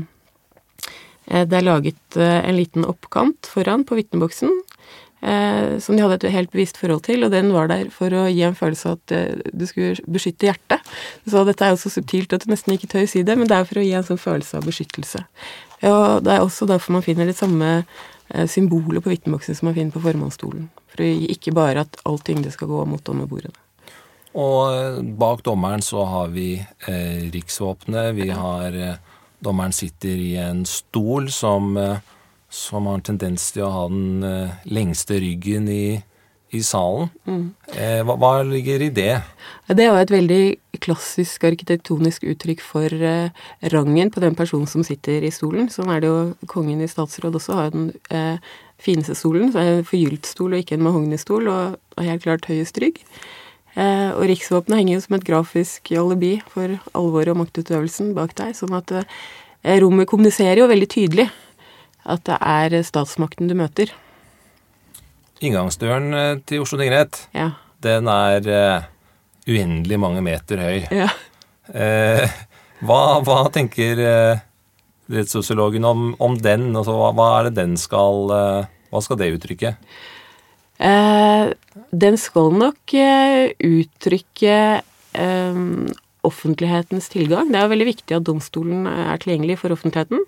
Eh, 1.27 1.45
Det 1.47 1.57
er 1.57 1.65
laget 1.65 2.17
eh, 2.17 2.39
en 2.43 2.57
liten 2.57 2.85
oppkant 2.87 3.47
foran 3.47 3.85
på 3.87 3.95
vitneboksen, 3.99 4.51
eh, 5.23 5.79
som 5.83 5.95
de 5.95 6.03
hadde 6.03 6.19
et 6.19 6.35
helt 6.35 6.51
bevisst 6.53 6.77
forhold 6.79 7.03
til, 7.07 7.25
og 7.25 7.33
den 7.33 7.51
var 7.55 7.69
der 7.71 7.89
for 7.93 8.13
å 8.13 8.25
gi 8.27 8.43
en 8.45 8.57
følelse 8.57 8.91
av 8.91 8.99
at 8.99 9.15
eh, 9.15 9.51
du 9.51 9.65
skulle 9.69 9.95
beskytte 10.05 10.49
hjertet. 10.49 10.93
Så 11.29 11.45
dette 11.47 11.65
er 11.65 11.73
jo 11.73 11.81
så 11.83 11.93
subtilt 11.93 12.35
at 12.35 12.45
du 12.45 12.51
nesten 12.51 12.75
ikke 12.75 12.91
tør 12.91 13.07
si 13.09 13.23
det, 13.25 13.37
men 13.39 13.49
det 13.49 13.57
er 13.57 13.69
for 13.69 13.81
å 13.81 13.85
gi 13.85 13.95
en 13.97 14.07
sånn 14.07 14.21
følelse 14.21 14.59
av 14.59 14.67
beskyttelse. 14.69 15.23
Og 15.89 16.23
det 16.23 16.35
er 16.35 16.43
også 16.43 16.67
derfor 16.69 16.95
man 16.97 17.05
finner 17.05 17.27
det 17.29 17.37
samme 17.39 17.71
eh, 17.81 18.47
symbolet 18.47 19.03
på 19.03 19.13
vitneboksen 19.13 19.59
som 19.59 19.69
man 19.69 19.77
finner 19.79 19.95
på 19.95 20.03
formannsstolen. 20.03 20.69
For 20.93 21.03
å 21.03 21.09
gi 21.09 21.31
ikke 21.33 21.55
bare 21.55 21.87
at 21.87 21.99
all 22.07 22.21
tyngde 22.23 22.53
skal 22.53 22.71
gå 22.71 22.85
mot 22.87 23.03
dommerbordene. 23.03 23.57
Og 24.33 24.61
eh, 24.73 25.01
bak 25.19 25.43
dommeren 25.45 25.83
så 25.85 26.05
har 26.09 26.31
vi 26.33 26.55
eh, 26.59 27.25
riksvåpenet. 27.33 28.13
Vi 28.17 28.29
har 28.33 28.77
eh, 28.77 29.01
Dommeren 29.43 29.73
sitter 29.75 30.19
i 30.23 30.35
en 30.39 30.63
stol 30.63 31.29
som, 31.31 31.75
eh, 31.77 31.97
som 32.53 32.85
har 32.85 32.99
en 32.99 33.05
tendens 33.05 33.49
til 33.53 33.65
å 33.65 33.71
ha 33.73 33.85
den 33.89 34.25
eh, 34.27 34.57
lengste 34.69 35.17
ryggen 35.21 35.65
i, 35.71 35.97
i 36.53 36.61
salen. 36.61 37.09
Eh, 37.73 38.01
hva, 38.05 38.15
hva 38.21 38.33
ligger 38.45 38.83
i 38.85 38.91
det? 38.93 39.15
Det 39.71 39.81
er 39.81 39.89
jo 39.89 40.01
et 40.03 40.13
veldig 40.13 40.43
klassisk 40.83 41.47
arkitektonisk 41.49 42.27
uttrykk 42.29 42.61
for 42.61 42.93
eh, 42.93 43.33
rangen 43.73 44.11
på 44.13 44.21
den 44.21 44.37
personen 44.37 44.69
som 44.69 44.85
sitter 44.85 45.25
i 45.25 45.33
stolen. 45.33 45.71
Sånn 45.73 45.89
er 45.89 46.03
det 46.03 46.11
jo 46.11 46.19
kongen 46.51 46.83
i 46.83 46.89
statsråd 46.91 47.39
også 47.39 47.57
har 47.57 47.73
den 47.73 47.89
eh, 48.13 48.37
fineste 48.83 49.17
stolen. 49.17 49.49
Så 49.49 49.61
er 49.61 49.69
det 49.69 49.79
en 49.79 49.89
forgylt 49.89 50.29
stol 50.29 50.53
og 50.53 50.61
ikke 50.61 50.77
en 50.77 50.85
mahognistol, 50.85 51.49
og, 51.49 51.79
og 51.97 52.05
helt 52.05 52.25
klart 52.27 52.49
høyest 52.51 52.77
rygg. 52.83 53.01
Eh, 53.73 54.11
og 54.13 54.27
riksvåpenet 54.29 54.83
henger 54.83 54.99
jo 54.99 55.05
som 55.07 55.17
et 55.17 55.25
grafisk 55.25 55.89
alibi 55.97 56.35
for 56.53 56.77
alvoret 56.93 57.33
og 57.33 57.41
maktutøvelsen 57.47 58.13
bak 58.13 58.37
deg. 58.37 58.53
Sånn 58.59 58.77
at 58.77 58.93
eh, 58.99 59.79
rommet 59.81 60.11
kommuniserer 60.11 60.61
jo 60.61 60.69
veldig 60.69 60.91
tydelig 60.93 61.31
at 62.03 62.23
det 62.27 62.37
er 62.39 62.75
statsmakten 62.85 63.49
du 63.49 63.55
møter. 63.57 63.91
Inngangsdøren 65.43 66.15
eh, 66.15 66.39
til 66.47 66.63
Oslo 66.63 66.79
tingrett, 66.79 67.25
Ja. 67.35 67.51
den 67.83 68.07
er 68.07 68.47
uh, 68.47 68.85
uendelig 69.47 69.99
mange 69.99 70.23
meter 70.23 70.61
høy. 70.63 70.87
ja. 70.91 71.11
Uh, 71.63 72.27
hva, 72.83 73.21
hva 73.23 73.37
tenker 73.55 73.99
uh, 74.03 74.41
rettssosiologen 75.11 75.85
om, 75.87 76.09
om 76.19 76.35
den? 76.39 76.69
Altså, 76.75 76.95
hva, 76.99 77.11
hva 77.15 77.27
er 77.37 77.47
det 77.47 77.55
den 77.61 77.77
skal 77.79 78.27
Hva 78.91 79.01
skal 79.03 79.17
det 79.19 79.29
uttrykke? 79.37 79.71
Den 80.83 82.17
skal 82.19 82.51
nok 82.59 82.93
uttrykke 82.93 84.57
offentlighetens 86.27 87.07
tilgang. 87.13 87.51
Det 87.51 87.59
er 87.61 87.71
veldig 87.71 87.87
viktig 87.87 88.17
at 88.17 88.27
domstolen 88.27 88.87
er 88.91 89.21
tilgjengelig 89.23 89.59
for 89.63 89.75
offentligheten. 89.75 90.23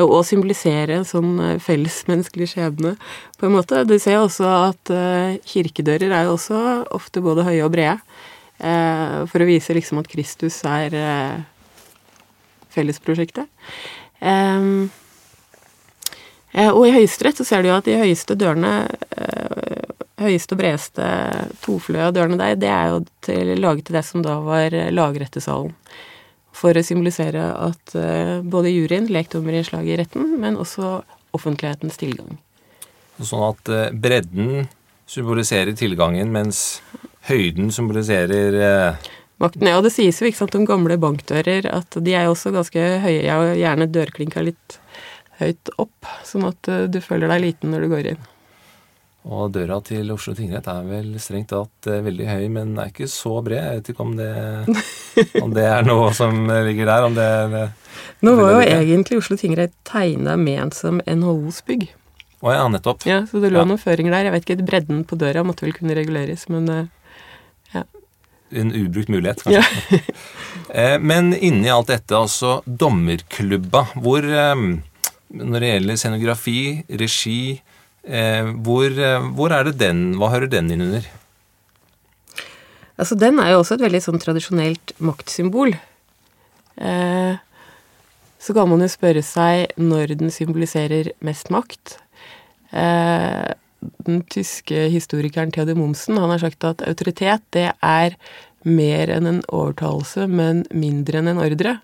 Og 0.00 0.22
symbolisere 0.24 0.94
en 0.96 1.04
sånn 1.04 1.34
eh, 1.44 1.58
fellesmenneskelig 1.60 2.46
skjebne, 2.54 2.94
på 3.36 3.44
en 3.44 3.52
måte. 3.52 3.82
Du 3.84 3.98
ser 4.00 4.22
også 4.22 4.46
at 4.48 4.92
eh, 4.92 5.34
kirkedører 5.44 6.08
er 6.08 6.24
jo 6.24 6.38
også 6.38 6.60
ofte 6.96 7.20
både 7.24 7.44
høye 7.44 7.64
og 7.66 7.74
brede. 7.74 7.98
eh, 8.56 9.18
For 9.28 9.44
å 9.44 9.48
vise 9.48 9.76
liksom 9.76 10.00
at 10.00 10.08
Kristus 10.08 10.62
er 10.64 10.96
fellesprosjektet. 12.72 13.50
Og 16.72 16.84
i 16.86 16.94
Høyesterett 16.94 17.36
så 17.36 17.44
ser 17.44 17.60
du 17.60 17.68
jo 17.68 17.76
at 17.76 17.84
de 17.84 17.98
høyeste 18.00 18.36
dørene, 18.38 18.86
høyeste 20.22 20.54
og 20.54 20.60
bredeste 20.60 21.04
tofløya 21.64 22.12
dørene 22.16 22.38
der, 22.40 22.56
det 22.56 22.70
er 22.72 22.94
jo 22.94 23.02
til, 23.24 23.52
laget 23.60 23.88
til 23.88 23.98
det 23.98 24.04
som 24.08 24.24
da 24.24 24.38
var 24.40 24.72
lagrettesalen. 24.94 25.74
For 26.62 26.78
å 26.78 26.84
symbolisere 26.86 27.42
at 27.58 27.94
eh, 27.98 28.38
både 28.46 28.70
juryen, 28.70 29.08
lekdommerinnslaget 29.10 29.94
i 29.94 29.98
retten, 30.04 30.36
men 30.42 30.58
også 30.60 31.00
offentlighetens 31.34 31.98
tilgang. 31.98 32.36
Sånn 33.18 33.42
at 33.48 33.72
eh, 33.72 33.88
bredden 33.90 34.68
symboliserer 35.10 35.74
tilgangen, 35.78 36.30
mens 36.34 36.80
høyden 37.28 37.72
symboliserer 37.74 38.60
eh, 38.60 39.10
Makten, 39.42 39.66
ja, 39.66 39.80
det 39.82 39.90
sies 39.90 40.20
jo 40.20 40.28
ikke 40.28 40.38
sant 40.38 40.54
om 40.54 40.68
gamle 40.68 40.94
bankdører 41.02 41.66
at 41.66 41.96
de 41.98 42.12
er 42.14 42.28
også 42.30 42.52
ganske 42.54 42.78
høye, 43.02 43.24
Jeg 43.24 43.34
og 43.34 43.56
gjerne 43.58 43.88
dørklinka 43.90 44.44
litt 44.46 44.76
høyt 45.40 45.72
opp, 45.82 46.06
sånn 46.22 46.46
at 46.46 46.70
du 46.94 47.00
føler 47.02 47.32
deg 47.32 47.42
liten 47.48 47.74
når 47.74 47.82
du 47.82 47.90
går 47.90 48.10
inn. 48.12 48.20
Og 49.22 49.52
døra 49.54 49.76
til 49.86 50.08
Oslo 50.10 50.32
tingrett 50.34 50.66
er 50.66 50.82
vel 50.88 51.12
strengt 51.22 51.52
tatt 51.52 51.86
eh, 51.86 52.00
veldig 52.02 52.26
høy, 52.26 52.46
men 52.50 52.72
er 52.82 52.88
ikke 52.90 53.06
så 53.10 53.36
bred. 53.46 53.62
Jeg 53.62 53.78
vet 53.80 53.90
ikke 53.92 54.02
om 54.06 54.16
det, 54.18 54.30
om 55.44 55.52
det 55.54 55.66
er 55.70 55.84
noe 55.86 56.08
som 56.16 56.40
ligger 56.50 56.90
der. 56.90 57.06
Om 57.06 57.14
det, 57.18 57.28
det 57.52 57.64
Nå 58.26 58.34
var 58.38 58.56
jo 58.56 58.62
egentlig 58.66 59.20
Oslo 59.22 59.36
tingrett 59.38 59.74
tegna 59.86 60.34
ment 60.40 60.74
som 60.74 60.98
NHOs 61.06 61.62
bygg. 61.68 61.86
Å 62.42 62.50
ja, 62.56 62.64
nettopp. 62.74 63.04
Ja, 63.06 63.20
så 63.30 63.38
det 63.38 63.52
lå 63.54 63.60
Ja. 63.62 63.68
noen 63.70 63.78
føringer 63.78 64.10
der. 64.16 64.26
Jeg 64.26 64.34
vet 64.34 64.48
ikke, 64.50 64.66
bredden 64.66 65.04
på 65.06 65.14
døra 65.20 65.44
måtte 65.46 65.62
vel 65.68 65.74
kunne 65.76 65.94
reguleres, 65.94 66.48
men 66.50 66.66
ja. 67.72 67.84
En 68.52 68.72
ubrukt 68.74 69.08
mulighet, 69.12 69.44
kanskje. 69.46 69.62
ja. 69.62 70.00
Eh, 70.72 70.94
Men 71.00 71.34
inni 71.34 71.68
alt 71.68 71.90
dette, 71.90 72.14
altså 72.16 72.62
dommerklubba, 72.66 73.82
hvor 74.00 74.24
eh, 74.24 74.60
Når 75.36 75.60
det 75.60 75.68
gjelder 75.70 75.98
scenografi, 76.00 76.56
regi, 76.88 77.38
eh, 77.58 77.71
hvor, 78.02 78.90
eh, 78.90 79.28
hvor 79.36 79.52
er 79.54 79.68
det 79.68 79.78
den 79.78 80.16
Hva 80.18 80.32
hører 80.32 80.50
den 80.50 80.70
inn 80.74 80.82
under? 80.82 81.06
Altså, 82.98 83.14
den 83.18 83.38
er 83.38 83.52
jo 83.52 83.62
også 83.62 83.78
et 83.78 83.86
veldig 83.86 84.02
sånn 84.02 84.20
tradisjonelt 84.22 84.92
maktsymbol. 85.02 85.72
Eh, 86.76 87.34
så 88.42 88.54
kan 88.54 88.68
man 88.68 88.82
jo 88.82 88.90
spørre 88.90 89.22
seg 89.24 89.72
når 89.80 90.16
den 90.20 90.32
symboliserer 90.34 91.12
mest 91.24 91.50
makt. 91.54 91.96
Eh, 92.74 93.54
den 94.06 94.22
tyske 94.30 94.86
historikeren 94.92 95.50
Theodor 95.54 95.78
Momsen 95.78 96.18
han 96.20 96.30
har 96.30 96.42
sagt 96.42 96.66
at 96.66 96.82
autoritet 96.86 97.42
det 97.54 97.70
er 97.74 98.16
mer 98.62 99.10
enn 99.10 99.26
en 99.26 99.42
overtalelse, 99.50 100.28
men 100.30 100.62
mindre 100.70 101.18
enn 101.18 101.32
en 101.32 101.42
ordre. 101.42 101.78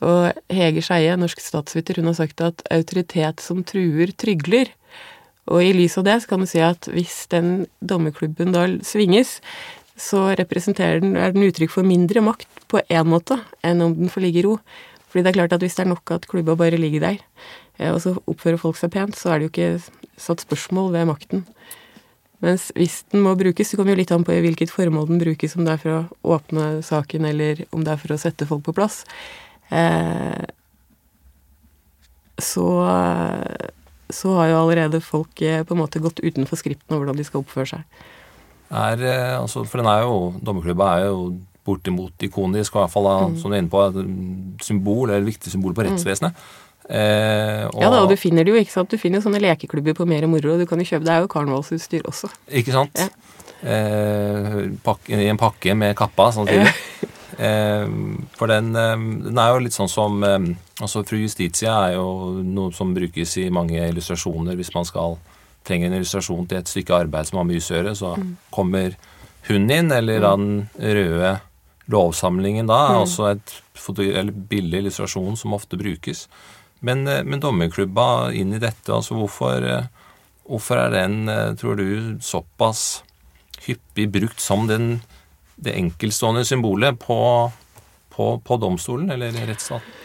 Og 0.00 0.32
Hege 0.50 0.82
Skeie, 0.82 1.14
norsk 1.20 1.42
statsviter, 1.42 2.00
hun 2.00 2.08
har 2.10 2.18
sagt 2.18 2.40
at 2.42 2.64
autoritet 2.72 3.42
som 3.44 3.62
truer, 3.66 4.14
trygler. 4.16 4.72
Og 5.50 5.64
i 5.66 5.72
lys 5.74 5.98
av 5.98 6.06
det 6.06 6.20
så 6.22 6.30
kan 6.30 6.44
du 6.44 6.48
si 6.48 6.62
at 6.62 6.86
hvis 6.94 7.24
den 7.32 7.66
dommerklubben 7.82 8.54
da 8.54 8.66
svinges, 8.86 9.38
så 10.00 10.30
representerer 10.38 11.02
den, 11.02 11.16
er 11.18 11.34
den 11.34 11.44
uttrykk 11.48 11.74
for 11.74 11.86
mindre 11.86 12.22
makt 12.24 12.48
på 12.70 12.80
én 12.88 13.08
måte 13.10 13.40
enn 13.66 13.82
om 13.84 13.96
den 13.98 14.12
får 14.12 14.24
ligge 14.24 14.40
i 14.40 14.46
ro. 14.46 14.56
Fordi 15.10 15.24
det 15.26 15.32
er 15.32 15.40
klart 15.40 15.56
at 15.56 15.64
hvis 15.64 15.76
det 15.76 15.84
er 15.84 15.90
nok 15.90 16.12
at 16.14 16.28
klubba 16.30 16.54
bare 16.56 16.78
ligger 16.78 17.02
der, 17.02 17.18
eh, 17.78 17.90
og 17.90 17.98
så 18.04 18.14
oppfører 18.30 18.60
folk 18.62 18.78
seg 18.78 18.92
pent, 18.94 19.18
så 19.18 19.32
er 19.32 19.40
det 19.40 19.48
jo 19.48 19.52
ikke 19.52 20.20
satt 20.20 20.44
spørsmål 20.46 20.92
ved 20.94 21.10
makten. 21.10 21.44
Mens 22.40 22.70
hvis 22.78 23.02
den 23.12 23.24
må 23.26 23.34
brukes, 23.36 23.72
det 23.72 23.76
kommer 23.76 23.92
jo 23.92 24.00
litt 24.00 24.12
an 24.14 24.24
på 24.24 24.32
hvilket 24.32 24.72
formål 24.72 25.10
den 25.10 25.20
brukes, 25.20 25.58
om 25.58 25.66
det 25.66 25.74
er 25.74 25.82
for 25.82 25.96
å 25.96 26.36
åpne 26.38 26.70
saken, 26.86 27.26
eller 27.28 27.66
om 27.74 27.84
det 27.84 27.92
er 27.92 28.00
for 28.00 28.14
å 28.14 28.20
sette 28.22 28.48
folk 28.48 28.64
på 28.68 28.76
plass. 28.78 29.02
Eh, 29.74 30.46
så, 32.40 32.68
så 34.16 34.34
har 34.38 34.50
jo 34.52 34.62
allerede 34.62 35.02
folk 35.04 35.42
eh, 35.42 35.62
på 35.66 35.76
en 35.76 35.82
måte 35.82 36.02
gått 36.02 36.22
utenfor 36.22 36.60
skripten 36.60 36.96
over 36.96 37.06
hvordan 37.06 37.20
de 37.20 37.26
skal 37.28 37.44
oppføre 37.44 37.70
seg. 37.74 38.02
Er, 38.70 39.02
eh, 39.02 39.36
altså, 39.40 39.64
for 39.66 39.82
den 39.82 39.90
er 39.90 40.04
jo, 40.06 40.32
Dommerklubba 40.46 40.90
er 40.98 41.08
jo 41.10 41.22
bortimot 41.66 42.24
ikonisk, 42.24 42.74
og 42.74 42.80
i 42.80 42.82
hvert 42.84 42.94
fall 42.94 43.08
da, 43.08 43.14
som 43.40 43.50
du 43.50 43.56
er 43.56 43.62
inne 43.62 43.72
på, 43.72 43.82
et 43.90 44.64
symbol, 44.64 45.08
eller 45.08 45.22
et 45.24 45.30
viktig 45.32 45.52
symbol 45.52 45.74
på 45.76 45.84
rettsvesenet. 45.86 46.36
Eh, 46.90 47.66
og, 47.68 47.82
Ja 47.82 47.90
da, 47.92 48.00
og 48.02 48.10
du 48.10 48.16
finner 48.18 48.46
det 48.46 48.54
jo, 48.54 48.58
ikke 48.58 48.74
sant. 48.74 48.90
Du 48.90 48.98
finner 48.98 49.20
jo 49.20 49.28
sånne 49.28 49.42
lekeklubber 49.42 49.94
på 49.98 50.06
mer 50.10 50.26
moro, 50.30 50.54
og 50.54 50.62
du 50.62 50.66
kan 50.66 50.80
jo 50.80 50.88
kjøpe 50.88 51.06
Det 51.06 51.12
er 51.14 51.24
jo 51.24 51.30
karnevalsutstyr 51.30 52.08
også. 52.10 52.32
Ikke 52.62 52.74
sant? 52.74 52.98
Ja. 52.98 53.10
Eh, 53.60 54.60
pakke, 54.82 55.18
I 55.20 55.28
en 55.30 55.40
pakke 55.40 55.76
med 55.76 55.94
kappa, 55.98 56.30
sånn. 56.34 56.48
Eh, 56.50 56.72
for 57.40 58.50
den, 58.50 58.70
eh, 58.76 58.96
den 59.26 59.38
er 59.40 59.52
jo 59.54 59.62
litt 59.64 59.76
sånn 59.76 59.90
som 59.90 60.22
eh, 60.26 60.38
altså 60.80 61.04
Fru 61.08 61.18
Justitia 61.22 61.76
er 61.86 61.94
jo 61.96 62.40
noe 62.44 62.74
som 62.76 62.94
brukes 62.96 63.36
i 63.40 63.48
mange 63.54 63.80
illustrasjoner. 63.80 64.58
Hvis 64.58 64.74
man 64.76 64.88
skal 64.88 65.16
trenger 65.66 65.90
en 65.90 65.98
illustrasjon 65.98 66.48
til 66.48 66.60
et 66.60 66.70
stykke 66.70 67.02
arbeid 67.04 67.28
som 67.28 67.40
har 67.40 67.48
med 67.48 67.58
jus 67.58 67.70
å 67.70 67.78
gjøre, 67.78 67.96
så 67.96 68.14
kommer 68.52 68.96
hun 69.48 69.70
inn, 69.72 69.92
eller 69.92 70.22
den 70.24 70.46
røde 70.76 71.34
lovsamlingen 71.90 72.68
da, 72.70 72.80
er 72.90 73.02
også 73.02 73.28
et 73.32 73.54
billig 74.50 74.84
illustrasjon 74.84 75.38
som 75.38 75.56
ofte 75.56 75.78
brukes. 75.80 76.26
Men, 76.80 77.06
eh, 77.08 77.24
men 77.24 77.40
dommerklubba 77.40 78.32
inn 78.32 78.54
i 78.56 78.62
dette, 78.62 78.92
altså 78.92 79.16
hvorfor, 79.18 79.64
eh, 79.64 79.88
hvorfor 80.48 80.76
er 80.86 80.90
den, 80.90 81.28
eh, 81.28 81.54
tror 81.54 81.76
du, 81.76 82.18
såpass 82.20 83.02
hyppig 83.66 84.10
brukt 84.10 84.40
som 84.40 84.66
den, 84.66 85.02
det 85.64 85.76
enkeltstående 85.78 86.44
symbolet 86.48 86.98
på, 87.00 87.18
på, 88.14 88.30
på 88.44 88.60
domstolen 88.60 89.10
eller 89.14 89.34
rettsstaten? 89.48 89.98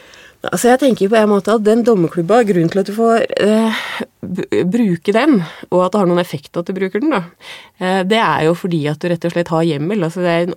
Altså 0.45 0.69
jeg 0.69 0.81
tenker 0.81 1.09
på 1.09 1.17
en 1.17 1.31
måte 1.31 1.55
at 1.55 1.63
den 1.65 1.81
dommerklubba, 1.85 2.43
grunnen 2.45 2.69
til 2.69 2.81
at 2.81 2.89
du 2.89 2.93
får 2.93 3.23
eh, 3.41 3.79
bruke 4.69 5.15
den, 5.15 5.39
og 5.71 5.79
at 5.85 5.95
det 5.95 6.01
har 6.01 6.11
noen 6.11 6.21
effekt 6.21 6.59
at 6.59 6.69
du 6.69 6.75
bruker 6.75 7.01
den, 7.01 7.15
da, 7.15 7.23
eh, 7.79 8.03
det 8.05 8.19
er 8.21 8.45
jo 8.49 8.53
fordi 8.57 8.83
at 8.91 9.01
du 9.01 9.09
rett 9.09 9.25
og 9.25 9.33
slett 9.33 9.53
har 9.53 9.65
hjemmel. 9.65 10.05
Altså 10.05 10.21
det 10.25 10.33
er 10.33 10.45
en 10.45 10.55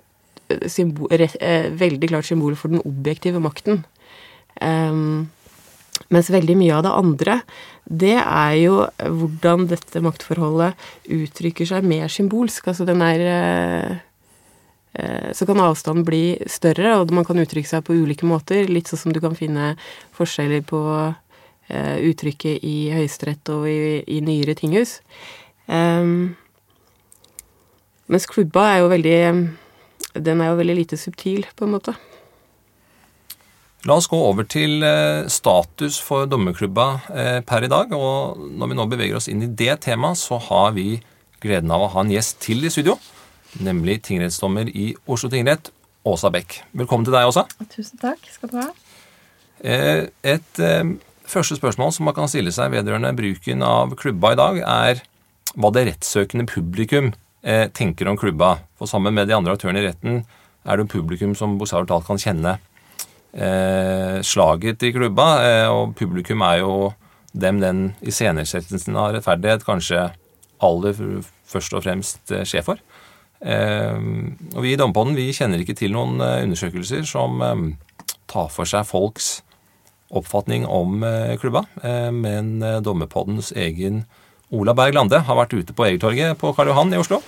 eh, 0.53 0.67
symbol, 0.69 1.09
eh, 1.15 1.71
veldig 1.81 2.11
klart 2.11 2.29
symbol 2.29 2.57
for 2.59 2.73
den 2.73 2.83
objektive 2.85 3.41
makten. 3.41 3.81
Ehm, 4.61 5.29
mens 6.13 6.29
veldig 6.33 6.57
mye 6.59 6.75
av 6.75 6.85
det 6.85 6.93
andre, 7.01 7.39
det 7.89 8.17
er 8.19 8.53
jo 8.59 8.75
hvordan 8.99 9.65
dette 9.71 10.03
maktforholdet 10.05 10.77
uttrykker 11.09 11.69
seg 11.69 11.87
mer 11.87 12.11
symbolsk. 12.13 12.69
Altså 12.69 12.85
den 12.87 13.01
er 13.05 13.25
eh, 13.25 13.97
så 14.89 15.45
kan 15.45 15.59
avstanden 15.61 16.01
bli 16.07 16.39
større, 16.49 16.95
og 16.97 17.11
man 17.13 17.25
kan 17.27 17.37
uttrykke 17.37 17.69
seg 17.69 17.83
på 17.85 17.93
ulike 17.93 18.25
måter. 18.25 18.65
Litt 18.67 18.89
sånn 18.89 19.03
som 19.03 19.13
du 19.13 19.19
kan 19.21 19.37
finne 19.37 19.75
forskjeller 20.17 20.63
på 20.67 20.81
eh, 21.69 21.97
uttrykket 22.09 22.65
i 22.65 22.89
Høyesterett 22.95 23.53
og 23.53 23.67
i, 23.69 24.01
i 24.09 24.17
nyere 24.25 24.57
tinghus. 24.57 24.97
Um, 25.69 26.33
mens 28.09 28.25
klubba 28.25 28.65
er 28.73 28.81
jo 28.81 28.89
veldig 28.89 29.19
den 30.17 30.41
er 30.41 30.51
jo 30.51 30.59
veldig 30.59 30.77
lite 30.81 30.97
subtil, 30.97 31.45
på 31.55 31.67
en 31.67 31.75
måte. 31.75 31.93
La 33.87 33.95
oss 33.95 34.09
gå 34.11 34.17
over 34.17 34.43
til 34.49 34.83
eh, 34.83 35.27
status 35.31 36.01
for 36.03 36.27
dommerklubba 36.27 36.87
eh, 37.13 37.37
per 37.47 37.63
i 37.63 37.71
dag. 37.71 37.93
Og 37.95 38.41
når 38.59 38.71
vi 38.71 38.79
nå 38.79 38.87
beveger 38.91 39.19
oss 39.19 39.29
inn 39.31 39.45
i 39.45 39.51
det 39.61 39.77
temaet, 39.85 40.19
så 40.19 40.39
har 40.49 40.73
vi 40.75 40.97
gleden 41.39 41.71
av 41.71 41.85
å 41.85 41.91
ha 41.93 42.03
en 42.03 42.11
gjest 42.11 42.41
til 42.43 42.65
i 42.67 42.73
studio. 42.73 42.97
Nemlig 43.57 44.03
tingrettsdommer 44.05 44.69
i 44.69 44.91
Oslo 45.09 45.29
tingrett, 45.29 45.71
Åsa 46.05 46.29
Bech. 46.29 46.59
Velkommen 46.77 47.07
til 47.07 47.15
deg, 47.15 47.25
Åsa. 47.31 47.47
Tusen 47.73 47.97
takk 48.01 48.21
skal 48.29 48.51
du 48.51 48.57
ha. 48.59 48.67
Eh, 49.65 50.05
Et 50.23 50.59
eh, 50.61 50.91
første 51.25 51.57
spørsmål 51.57 51.91
som 51.95 52.05
man 52.05 52.15
kan 52.15 52.29
stille 52.29 52.53
seg 52.53 52.69
vedrørende 52.75 53.11
bruken 53.17 53.65
av 53.65 53.95
klubba 53.97 54.35
i 54.35 54.39
dag, 54.39 54.59
er 54.61 55.01
hva 55.57 55.71
det 55.73 55.87
rettssøkende 55.87 56.45
publikum 56.45 57.09
eh, 57.41 57.65
tenker 57.73 58.11
om 58.11 58.19
klubba. 58.21 58.59
For 58.77 58.85
sammen 58.85 59.17
med 59.17 59.27
de 59.27 59.35
andre 59.35 59.57
aktørene 59.57 59.81
i 59.81 59.87
retten 59.89 60.21
er 60.21 60.77
det 60.77 60.85
jo 60.85 60.93
publikum 60.99 61.33
som 61.35 61.57
bokstavelig 61.57 61.89
talt 61.89 62.07
kan 62.09 62.21
kjenne 62.21 62.59
slaget 64.25 64.81
i 64.81 64.89
klubba, 64.89 65.25
og 65.69 65.91
publikum 65.99 66.41
er 66.41 66.63
jo 66.63 66.71
dem 67.37 67.59
den 67.61 67.81
iscenesettelsen 68.01 68.95
av 68.97 69.11
rettferdighet 69.13 69.61
kanskje 69.67 70.07
aller 70.65 70.95
først 71.45 71.75
og 71.77 71.83
fremst 71.85 72.33
skjer 72.49 72.65
for. 72.65 72.81
Eh, 73.39 73.99
og 74.53 74.63
vi 74.65 74.73
i 74.73 74.79
Dompodden 74.79 75.15
vi 75.15 75.29
kjenner 75.35 75.61
ikke 75.63 75.77
til 75.79 75.93
noen 75.95 76.19
eh, 76.19 76.41
undersøkelser 76.43 77.05
som 77.07 77.39
eh, 77.45 77.61
tar 78.29 78.49
for 78.51 78.67
seg 78.67 78.87
folks 78.87 79.39
oppfatning 80.09 80.63
om 80.65 81.03
klubba, 81.37 81.61
men 82.09 82.63
Dommerpoddens 82.81 83.51
egen 83.53 83.99
Ola 84.49 84.73
Berg 84.73 84.95
Lande 84.97 85.19
har 85.27 85.37
vært 85.37 85.53
ute 85.53 85.75
på 85.77 85.85
Egertorget 85.85 86.33
på 86.41 86.49
Karl 86.57 86.71
Johan 86.71 86.95
i 86.95 86.97
Oslo 86.97 87.19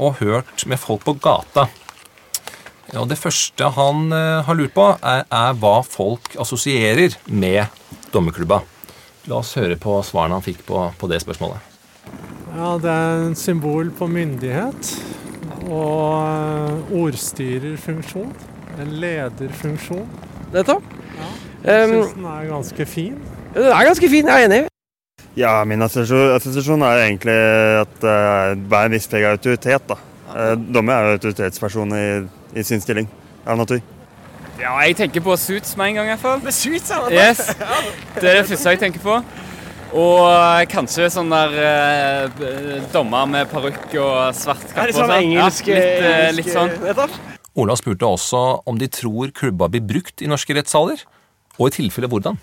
og 0.00 0.16
hørt 0.22 0.64
med 0.64 0.80
folk 0.80 1.04
på 1.04 1.18
gata. 1.20 1.66
Og 2.96 3.04
Det 3.12 3.20
første 3.20 3.68
han 3.76 4.08
har 4.16 4.56
lurt 4.56 4.72
på, 4.72 4.88
er, 4.96 5.28
er 5.28 5.60
hva 5.60 5.82
folk 5.84 6.38
assosierer 6.40 7.20
med 7.28 7.68
dommerklubba. 8.16 8.62
La 9.28 9.42
oss 9.42 9.52
høre 9.60 9.76
på 9.76 10.00
svarene 10.08 10.40
han 10.40 10.48
fikk 10.48 10.64
på, 10.72 10.86
på 10.96 11.12
det 11.12 11.20
spørsmålet. 11.20 11.67
Ja, 12.58 12.72
det 12.82 12.90
er 12.90 13.26
en 13.28 13.34
symbol 13.38 13.90
på 13.94 14.06
myndighet 14.10 14.88
og 15.68 16.24
eh, 16.26 16.96
ordstyrerfunksjon. 17.02 18.32
En 18.82 18.90
lederfunksjon. 19.02 20.08
Nettopp. 20.54 20.82
Jeg 21.64 21.84
Um, 21.84 21.90
syns 21.90 22.12
den 22.14 22.24
er 22.30 22.44
ganske 22.46 22.84
fin. 22.86 23.14
den 23.54 23.64
er 23.66 23.84
ganske 23.84 24.08
fin, 24.08 24.26
jeg 24.30 24.42
er 24.42 24.46
enig. 24.46 24.58
Ja, 25.36 25.64
min 25.66 25.82
assosiasjon 25.82 26.82
er 26.86 27.00
egentlig 27.02 27.34
at 27.80 27.96
det 28.02 28.68
bærer 28.70 28.86
en 28.86 28.94
viss 28.94 29.08
preg 29.10 29.26
av 29.26 29.34
autoritet. 29.36 29.82
da. 29.90 29.96
Eh, 30.36 30.54
Dommer 30.74 30.92
er 30.94 31.08
jo 31.08 31.16
autoritetsperson 31.18 31.92
i, 31.98 32.04
i 32.58 32.62
sin 32.62 32.80
stilling, 32.80 33.08
av 33.46 33.58
natur. 33.58 33.80
Ja, 34.60 34.76
jeg 34.86 34.96
tenker 34.96 35.20
på 35.26 35.36
Suits 35.36 35.76
med 35.76 35.86
en 35.92 35.94
gang 35.98 36.06
i 36.06 36.14
hvert 36.14 36.22
fall. 36.22 36.40
Med 36.46 36.52
suits, 36.54 36.90
ja. 36.90 37.02
Yes, 37.10 37.42
Det 38.14 38.24
er 38.30 38.40
det 38.40 38.46
første 38.46 38.70
jeg 38.70 38.78
tenker 38.86 39.00
på. 39.02 39.18
Og 39.96 40.26
eh, 40.28 40.66
kanskje 40.68 41.06
sånn 41.12 41.30
der 41.32 41.54
eh, 41.64 42.82
dommer 42.92 43.28
med 43.30 43.48
parykk 43.48 43.94
og 44.02 44.36
svart 44.36 44.66
kappe. 44.68 44.90
litt 44.90 44.98
sånn 44.98 45.14
engelsk, 45.16 45.70
Ja, 45.70 45.78
litt, 45.78 46.04
eh, 46.04 46.32
litt 46.36 46.52
sånn. 46.52 46.74
Ola 47.58 47.74
spurte 47.78 48.06
også 48.06 48.42
om 48.68 48.78
de 48.78 48.86
tror 48.92 49.32
klubba 49.34 49.70
blir 49.72 49.82
brukt 49.82 50.22
i 50.22 50.28
norske 50.30 50.54
rettssaler, 50.54 51.00
og 51.56 51.70
i 51.70 51.76
tilfelle 51.80 52.10
hvordan. 52.12 52.36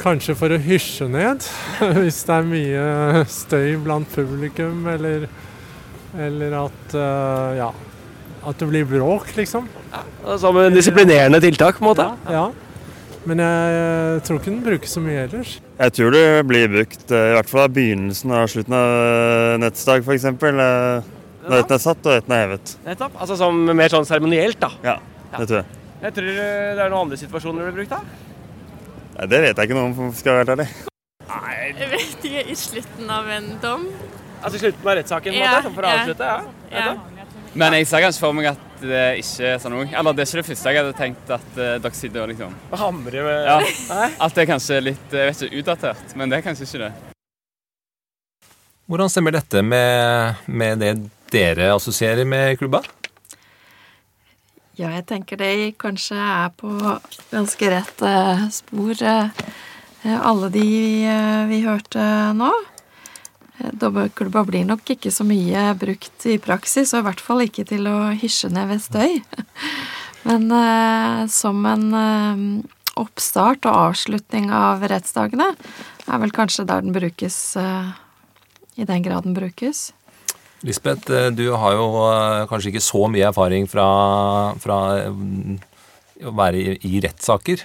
Kanskje 0.00 0.36
for 0.38 0.52
å 0.52 0.60
hysje 0.60 1.08
ned, 1.12 1.44
hvis 1.98 2.22
det 2.28 2.36
er 2.36 2.48
mye 2.48 3.24
støy 3.28 3.74
blant 3.82 4.08
publikum, 4.12 4.84
eller, 4.88 5.26
eller 6.16 6.58
at 6.62 6.96
eh, 6.96 7.60
ja, 7.60 7.70
at 8.40 8.60
det 8.60 8.68
blir 8.70 8.86
bråk, 8.88 9.32
liksom. 9.36 9.66
Som 10.40 10.56
en 10.60 10.76
disiplinerende 10.76 11.40
tiltak, 11.42 11.80
på 11.80 11.84
en 11.84 11.90
måte. 11.94 12.12
ja. 12.28 12.36
Ja. 12.40 12.50
Men 13.28 13.40
jeg 13.44 14.20
tror 14.24 14.38
ikke 14.40 14.48
den 14.48 14.62
brukes 14.64 14.94
så 14.96 15.00
mye 15.04 15.24
ellers. 15.26 15.50
Jeg 15.76 15.92
tror 15.96 16.14
det 16.14 16.22
blir 16.48 16.70
brukt, 16.72 17.02
eh, 17.12 17.26
i 17.30 17.34
hvert 17.36 17.50
fall 17.50 17.66
av 17.66 17.74
begynnelsen 17.76 18.32
av 18.32 18.46
slutten 18.48 18.76
av 18.78 18.92
nettsdag 19.60 19.60
nettets 19.60 19.84
dag, 19.84 20.06
f.eks. 20.06 21.04
Når 21.40 21.56
retten 21.56 21.76
er 21.76 21.82
satt 21.82 22.06
og 22.08 22.14
retten 22.16 22.34
er 22.36 22.42
hevet. 22.46 22.72
Nettopp. 22.86 23.18
Altså 23.20 23.36
som 23.40 23.60
mer 23.76 23.92
sånn 23.92 24.08
seremonielt, 24.08 24.58
da. 24.60 24.70
Ja, 24.84 24.96
det 25.36 25.46
tror 25.50 25.60
jeg. 25.60 25.78
Jeg 26.00 26.14
tror 26.16 26.30
det 26.32 26.80
er 26.80 26.88
noen 26.94 27.02
andre 27.04 27.18
situasjoner 27.20 27.66
det 27.68 27.74
blir 27.74 27.84
brukt, 27.84 27.92
da. 27.92 28.00
Nei, 29.18 29.26
det 29.34 29.42
vet 29.44 29.58
jeg 29.60 29.68
ikke 29.68 29.76
noe 29.76 29.90
om, 29.90 30.14
skal 30.16 30.32
jeg 30.32 30.38
være 30.38 30.46
helt 30.46 30.54
ærlig. 30.56 30.68
Jeg 31.80 31.90
vet 31.92 32.24
ikke, 32.30 32.44
i 32.50 32.56
slutten 32.58 33.10
av 33.12 33.28
en 33.36 33.50
dom. 33.62 33.84
Altså 34.40 34.62
slutten 34.62 34.88
av 34.88 34.96
rettssaken, 34.96 35.36
på 35.36 35.36
en 35.36 35.44
Ja, 35.44 35.52
måte, 35.60 35.74
for 35.76 35.84
å 35.84 35.92
ja. 35.92 36.00
avslutte. 36.00 36.24
ja. 36.24 36.40
Ja. 36.70 36.96
Men 37.60 37.74
jeg 37.76 37.86
ser 37.90 38.00
ganske 38.04 38.22
for 38.22 38.32
meg 38.32 38.46
at 38.54 38.60
det 38.82 38.98
er 38.98 39.18
ikke 39.20 39.52
sånn 39.62 39.76
òg. 39.78 39.92
Eller 39.92 40.16
det 40.16 40.24
er 40.24 40.28
ikke 40.28 40.40
det 40.40 40.48
første 40.48 40.72
jeg 40.72 40.80
hadde 40.80 40.96
tenkt 40.98 41.32
at 41.36 41.48
uh, 41.58 41.76
dere 41.82 41.96
sitter 41.98 42.24
og 42.24 42.30
liksom 42.32 42.54
Hamrer 42.80 43.26
med 43.26 43.48
Ja. 43.48 43.56
At 44.26 44.36
det 44.36 44.44
er 44.44 44.50
kanskje 44.50 44.80
litt 44.90 45.16
jeg 45.16 45.30
vet 45.30 45.42
ikke, 45.46 45.62
utdatert, 45.62 46.14
men 46.18 46.32
det 46.32 46.40
er 46.40 46.46
kanskje 46.46 46.68
ikke 46.68 46.82
det. 46.86 46.92
Hvordan 48.90 49.12
stemmer 49.12 49.36
dette 49.36 49.62
med, 49.62 50.40
med 50.50 50.80
det 50.82 50.94
dere 51.30 51.70
assosierer 51.76 52.26
med 52.26 52.58
klubba? 52.58 52.82
Ja, 54.80 54.88
jeg 54.96 55.04
tenker 55.06 55.38
de 55.38 55.70
kanskje 55.78 56.16
er 56.16 56.50
på 56.58 56.72
ganske 57.30 57.70
rett 57.70 58.02
eh, 58.06 58.46
spor, 58.54 58.96
eh, 58.96 59.30
alle 60.16 60.48
de 60.54 60.64
vi 61.50 61.60
hørte 61.66 62.02
nå. 62.34 62.48
Eh, 63.60 63.70
Dommerklubba 63.80 64.44
blir 64.48 64.66
nok 64.68 64.94
ikke 64.96 65.12
så 65.14 65.26
mye 65.28 65.70
brukt 65.78 66.26
i 66.26 66.38
praksis, 66.42 66.94
og 66.94 67.04
i 67.04 67.08
hvert 67.10 67.24
fall 67.24 67.44
ikke 67.44 67.66
til 67.68 67.88
å 67.90 67.98
hysje 68.16 68.50
ned 68.52 68.72
ved 68.72 68.84
støy. 68.84 69.20
Men 70.28 70.50
eh, 70.52 71.22
som 71.32 71.62
en 71.68 71.86
eh, 72.00 72.44
oppstart 73.00 73.68
og 73.68 73.86
avslutning 73.90 74.50
av 74.52 74.84
rettsdagene 74.90 75.52
er 76.10 76.20
vel 76.20 76.34
kanskje 76.34 76.66
der 76.68 76.84
den 76.84 76.96
brukes, 76.96 77.38
eh, 77.60 77.94
i 78.80 78.88
den 78.88 79.04
grad 79.06 79.28
den 79.28 79.36
brukes. 79.36 79.90
Lisbeth, 80.66 81.08
eh, 81.12 81.30
du 81.32 81.46
har 81.56 81.76
jo 81.76 81.88
eh, 82.04 82.46
kanskje 82.50 82.74
ikke 82.74 82.84
så 82.84 83.06
mye 83.08 83.28
erfaring 83.30 83.68
fra, 83.70 83.86
fra 84.60 84.80
eh, 85.06 86.26
å 86.28 86.32
være 86.36 86.60
i, 86.60 86.74
i 86.90 87.00
rettssaker. 87.00 87.64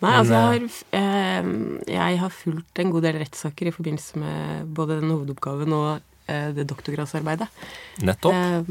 Nei, 0.00 0.12
altså 0.16 0.32
jeg 0.32 0.44
har, 0.48 0.62
eh, 0.96 1.48
jeg 1.92 2.20
har 2.22 2.32
fulgt 2.32 2.80
en 2.80 2.92
god 2.94 3.04
del 3.04 3.18
rettssaker 3.20 3.68
i 3.68 3.74
forbindelse 3.74 4.20
med 4.22 4.70
både 4.76 4.96
den 5.02 5.12
hovedoppgaven 5.12 5.74
og 5.76 5.90
eh, 6.30 6.48
det 6.56 6.64
doktorgradsarbeidet. 6.70 7.50
Nettopp. 8.08 8.32
Eh, 8.32 8.70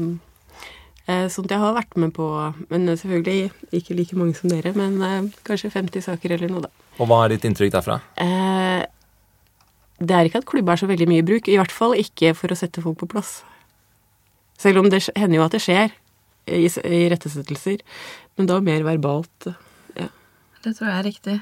eh, 1.06 1.26
at 1.30 1.54
jeg 1.54 1.62
har 1.62 1.76
vært 1.76 1.96
med 1.96 2.12
på 2.16 2.26
Men 2.68 2.90
selvfølgelig 2.90 3.52
ikke 3.78 3.94
like 3.94 4.18
mange 4.18 4.34
som 4.34 4.50
dere, 4.50 4.74
men 4.74 4.98
eh, 5.06 5.30
kanskje 5.46 5.70
50 5.70 6.08
saker 6.08 6.34
eller 6.34 6.50
noe, 6.50 6.66
da. 6.66 6.88
Og 6.98 7.06
hva 7.06 7.22
er 7.24 7.36
ditt 7.36 7.46
inntrykk 7.46 7.76
derfra? 7.78 8.00
Eh, 8.18 8.82
det 10.00 10.16
er 10.16 10.26
ikke 10.26 10.42
at 10.42 10.50
klubba 10.50 10.74
er 10.74 10.82
så 10.82 10.90
veldig 10.90 11.08
mye 11.10 11.22
i 11.22 11.28
bruk, 11.30 11.46
i 11.46 11.58
hvert 11.60 11.74
fall 11.74 11.94
ikke 11.94 12.34
for 12.34 12.50
å 12.50 12.58
sette 12.58 12.82
folk 12.82 12.98
på 13.02 13.10
plass. 13.14 13.40
Selv 14.60 14.82
om 14.82 14.90
det 14.90 15.06
hender 15.14 15.38
jo 15.38 15.46
at 15.46 15.54
det 15.54 15.62
skjer 15.62 15.92
i, 16.50 16.66
i 16.66 17.02
rettesettelser, 17.12 17.84
men 18.36 18.48
da 18.48 18.58
mer 18.64 18.82
verbalt. 18.82 19.52
Det 20.60 20.74
tror 20.76 20.90
jeg 20.90 20.98
er 20.98 21.06
riktig. 21.06 21.36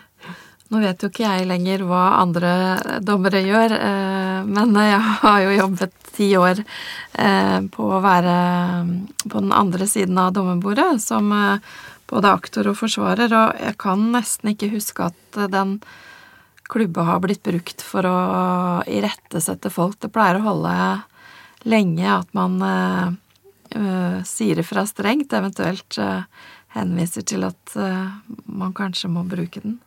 Nå 0.69 0.83
vet 0.83 1.01
jo 1.03 1.09
ikke 1.09 1.25
jeg 1.25 1.49
lenger 1.49 1.83
hva 1.89 2.03
andre 2.21 2.53
dommere 3.01 3.41
gjør, 3.41 3.73
eh, 3.73 4.41
men 4.47 4.77
jeg 4.77 4.99
har 5.23 5.39
jo 5.47 5.55
jobbet 5.57 5.95
ti 6.19 6.29
år 6.37 6.61
eh, 6.61 7.61
på 7.73 7.87
å 7.89 8.03
være 8.05 8.35
mm, 8.85 8.91
på 9.25 9.41
den 9.41 9.55
andre 9.57 9.89
siden 9.89 10.19
av 10.21 10.35
dommerbordet, 10.37 10.91
som 11.01 11.33
eh, 11.33 11.71
både 12.09 12.35
aktor 12.37 12.69
og 12.69 12.77
forsvarer, 12.81 13.33
og 13.33 13.63
jeg 13.65 13.79
kan 13.81 14.05
nesten 14.13 14.53
ikke 14.53 14.71
huske 14.75 15.09
at 15.09 15.41
eh, 15.41 15.49
den 15.53 15.79
klubba 16.69 17.07
har 17.09 17.23
blitt 17.25 17.43
brukt 17.47 17.81
for 17.81 18.05
å 18.05 18.19
irettesette 18.85 19.73
folk. 19.73 19.97
Det 20.03 20.13
pleier 20.13 20.37
å 20.37 20.47
holde 20.51 20.77
lenge 21.69 22.13
at 22.13 22.29
man 22.37 22.61
eh, 22.65 23.07
eh, 23.81 24.19
sier 24.29 24.61
ifra 24.61 24.85
strengt, 24.89 25.33
eventuelt 25.33 25.97
eh, 26.03 26.23
henviser 26.75 27.25
til 27.29 27.47
at 27.49 27.77
eh, 27.79 28.17
man 28.47 28.75
kanskje 28.77 29.11
må 29.13 29.25
bruke 29.29 29.63
den. 29.65 29.79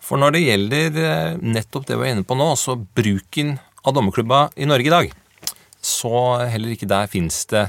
For 0.00 0.20
når 0.20 0.36
det 0.36 0.44
gjelder 0.44 1.00
eh, 1.04 1.40
nettopp 1.40 1.88
det 1.88 1.98
vi 2.00 2.08
er 2.08 2.16
inne 2.16 2.26
på 2.26 2.38
nå, 2.38 2.52
så 2.58 2.76
bruken 2.76 3.56
av 3.84 3.96
dommerklubba 3.96 4.48
i 4.60 4.68
Norge 4.68 4.90
i 4.90 4.94
dag, 4.94 5.12
så 5.80 6.14
heller 6.50 6.74
ikke 6.74 6.88
der 6.90 7.08
fins 7.08 7.44
det 7.52 7.68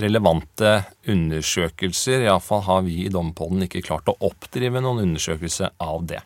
relevante 0.00 0.80
undersøkelser. 1.10 2.24
Iallfall 2.24 2.64
har 2.64 2.84
vi 2.86 3.02
i 3.04 3.12
Dommerpodden 3.12 3.66
ikke 3.66 3.82
klart 3.84 4.08
å 4.08 4.16
oppdrive 4.30 4.80
noen 4.80 5.02
undersøkelse 5.02 5.72
av 5.82 6.06
det. 6.08 6.22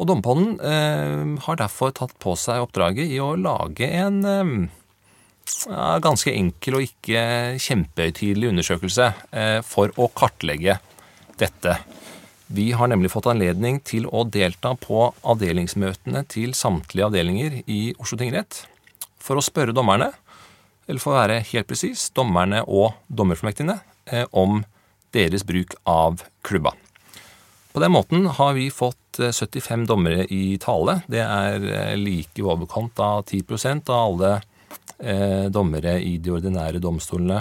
Og 0.00 0.08
Dommerpodden 0.08 0.56
eh, 0.64 1.24
har 1.46 1.60
derfor 1.60 1.94
tatt 1.96 2.16
på 2.20 2.34
seg 2.40 2.64
oppdraget 2.64 3.12
i 3.12 3.20
å 3.22 3.34
lage 3.38 3.88
en 4.00 4.20
eh, 4.24 4.52
ganske 6.00 6.32
enkel 6.32 6.78
og 6.78 6.86
ikke 6.86 7.22
kjempehøytidelig 7.60 8.50
undersøkelse 8.52 9.08
eh, 9.32 9.58
for 9.66 9.92
å 10.00 10.08
kartlegge 10.14 10.78
dette. 11.40 11.76
Vi 12.50 12.70
har 12.74 12.90
nemlig 12.90 13.12
fått 13.12 13.28
anledning 13.30 13.78
til 13.86 14.08
å 14.10 14.24
delta 14.26 14.74
på 14.78 15.04
avdelingsmøtene 15.22 16.24
til 16.30 16.54
samtlige 16.58 17.06
avdelinger 17.06 17.60
i 17.70 17.80
Oslo 17.98 18.18
tingrett 18.18 18.64
for 19.20 19.38
å 19.38 19.44
spørre 19.44 19.76
dommerne 19.76 20.10
eller 20.88 21.02
for 21.02 21.14
å 21.14 21.20
være 21.20 21.42
helt 21.52 21.68
presis, 21.70 22.08
dommerne 22.16 22.64
og 22.66 22.96
dommerformektigene 23.06 23.78
eh, 24.10 24.26
om 24.32 24.64
deres 25.14 25.44
bruk 25.46 25.76
av 25.88 26.24
klubba. 26.46 26.74
På 27.70 27.80
den 27.82 27.92
måten 27.94 28.26
har 28.26 28.56
vi 28.56 28.66
fått 28.74 29.20
eh, 29.22 29.30
75 29.30 29.86
dommere 29.86 30.26
i 30.34 30.58
tale. 30.62 31.00
Det 31.10 31.22
er 31.22 31.66
eh, 31.70 31.96
like 31.98 32.40
i 32.40 32.46
overkant 32.46 32.98
av 33.02 33.22
10% 33.28 33.92
av 33.94 34.00
alle 34.08 34.32
eh, 34.34 34.49
dommere 35.00 35.94
i 36.04 36.18
de 36.20 36.32
ordinære 36.34 36.80
domstolene 36.82 37.38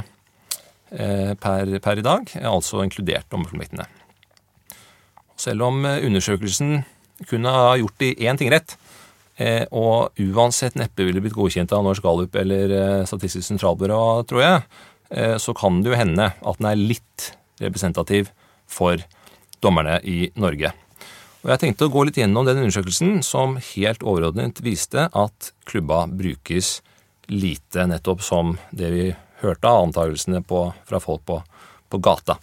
eh, 0.91 1.33
per, 1.39 1.71
per 1.83 1.99
i 1.99 2.05
dag, 2.05 2.31
altså 2.47 2.83
inkludert 2.83 3.29
dommerfullmektene. 3.31 3.85
Selv 5.39 5.67
om 5.69 5.85
eh, 5.87 6.01
undersøkelsen 6.07 6.83
kunne 7.29 7.53
ha 7.53 7.75
gjort 7.79 8.05
i 8.05 8.13
én 8.27 8.39
tingrett, 8.39 8.75
eh, 9.39 9.65
og 9.71 10.15
uansett 10.19 10.77
neppe 10.79 11.05
ville 11.07 11.23
blitt 11.23 11.37
godkjent 11.37 11.73
av 11.75 11.85
Norsk 11.85 12.03
Gallup 12.05 12.35
eller 12.39 12.75
eh, 12.75 13.07
Statistisk 13.09 13.47
sentralbyrå, 13.47 14.01
tror 14.29 14.43
jeg, 14.43 14.67
eh, 15.11 15.37
så 15.41 15.55
kan 15.57 15.81
det 15.83 15.93
jo 15.93 15.99
hende 15.99 16.31
at 16.33 16.61
den 16.61 16.69
er 16.71 16.83
litt 16.83 17.31
representativ 17.63 18.31
for 18.69 19.01
dommerne 19.63 19.99
i 20.07 20.29
Norge. 20.39 20.71
Og 21.39 21.51
Jeg 21.53 21.61
tenkte 21.61 21.87
å 21.87 21.91
gå 21.91 22.03
litt 22.03 22.17
gjennom 22.19 22.43
den 22.47 22.59
undersøkelsen 22.59 23.21
som 23.23 23.55
helt 23.71 24.03
overordnet 24.03 24.59
viste 24.63 25.07
at 25.07 25.51
klubba 25.67 26.03
brukes 26.11 26.79
lite, 27.29 27.85
nettopp 27.89 28.23
som 28.25 28.57
det 28.71 28.91
vi 28.93 29.05
hørte 29.43 29.69
av 29.69 29.85
antakelsene 29.87 30.41
fra 30.43 30.99
folk 30.99 31.23
på, 31.29 31.39
på 31.89 32.01
gata. 32.03 32.37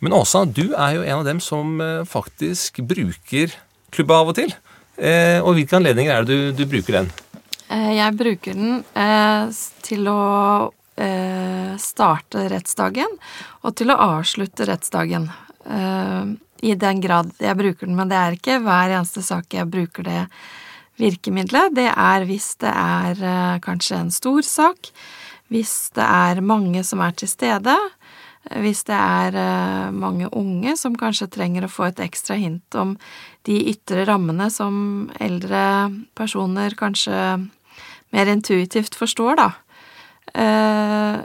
Men 0.00 0.14
Åsa, 0.16 0.46
du 0.48 0.70
er 0.72 0.96
jo 0.96 1.02
en 1.04 1.18
av 1.18 1.26
dem 1.28 1.40
som 1.44 1.80
eh, 1.84 2.04
faktisk 2.08 2.80
bruker 2.88 3.52
klubba 3.92 4.22
av 4.22 4.30
og 4.32 4.38
til. 4.38 4.54
Eh, 4.96 5.38
og 5.42 5.58
hvilke 5.58 5.76
anledninger 5.76 6.14
er 6.14 6.24
det 6.24 6.36
du, 6.38 6.62
du 6.62 6.70
bruker 6.70 7.00
den? 7.00 7.10
Eh, 7.68 7.90
Jeg 7.98 8.16
bruker 8.16 8.56
den 8.56 8.78
eh, 8.96 9.50
til 9.84 10.08
å 10.08 10.22
eh, 10.96 11.76
starte 11.80 12.46
rettsdagen 12.52 13.12
og 13.60 13.76
til 13.76 13.92
å 13.92 13.98
avslutte 14.16 14.64
rettsdagen. 14.70 15.28
Eh, 15.68 16.32
I 16.70 16.74
den 16.80 17.04
grad 17.04 17.34
jeg 17.40 17.56
bruker 17.60 17.86
den, 17.86 17.96
men 18.00 18.08
det 18.08 18.16
er 18.20 18.38
ikke 18.38 18.58
hver 18.64 18.96
eneste 18.96 19.24
sak 19.24 19.52
jeg 19.56 19.68
bruker 19.68 20.08
det 20.08 20.24
virkemidlet. 21.00 21.74
Det 21.76 21.88
er 21.90 22.26
hvis 22.28 22.52
det 22.62 22.70
er 22.72 23.22
eh, 23.24 23.60
kanskje 23.64 23.98
en 24.00 24.12
stor 24.14 24.46
sak, 24.46 24.90
hvis 25.50 25.90
det 25.96 26.04
er 26.06 26.44
mange 26.44 26.84
som 26.86 27.02
er 27.04 27.16
til 27.16 27.30
stede, 27.30 27.76
hvis 28.62 28.84
det 28.88 28.96
er 28.96 29.36
eh, 29.36 29.88
mange 29.92 30.30
unge 30.36 30.76
som 30.80 30.96
kanskje 30.98 31.30
trenger 31.32 31.66
å 31.66 31.72
få 31.72 31.88
et 31.90 32.02
ekstra 32.04 32.38
hint 32.40 32.78
om 32.78 32.96
de 33.48 33.58
ytre 33.72 34.06
rammene 34.08 34.48
som 34.52 35.10
eldre 35.20 35.64
personer 36.18 36.76
kanskje 36.78 37.18
mer 38.10 38.30
intuitivt 38.30 38.96
forstår, 38.98 39.36
da. 39.40 39.50
Eh, 40.34 41.20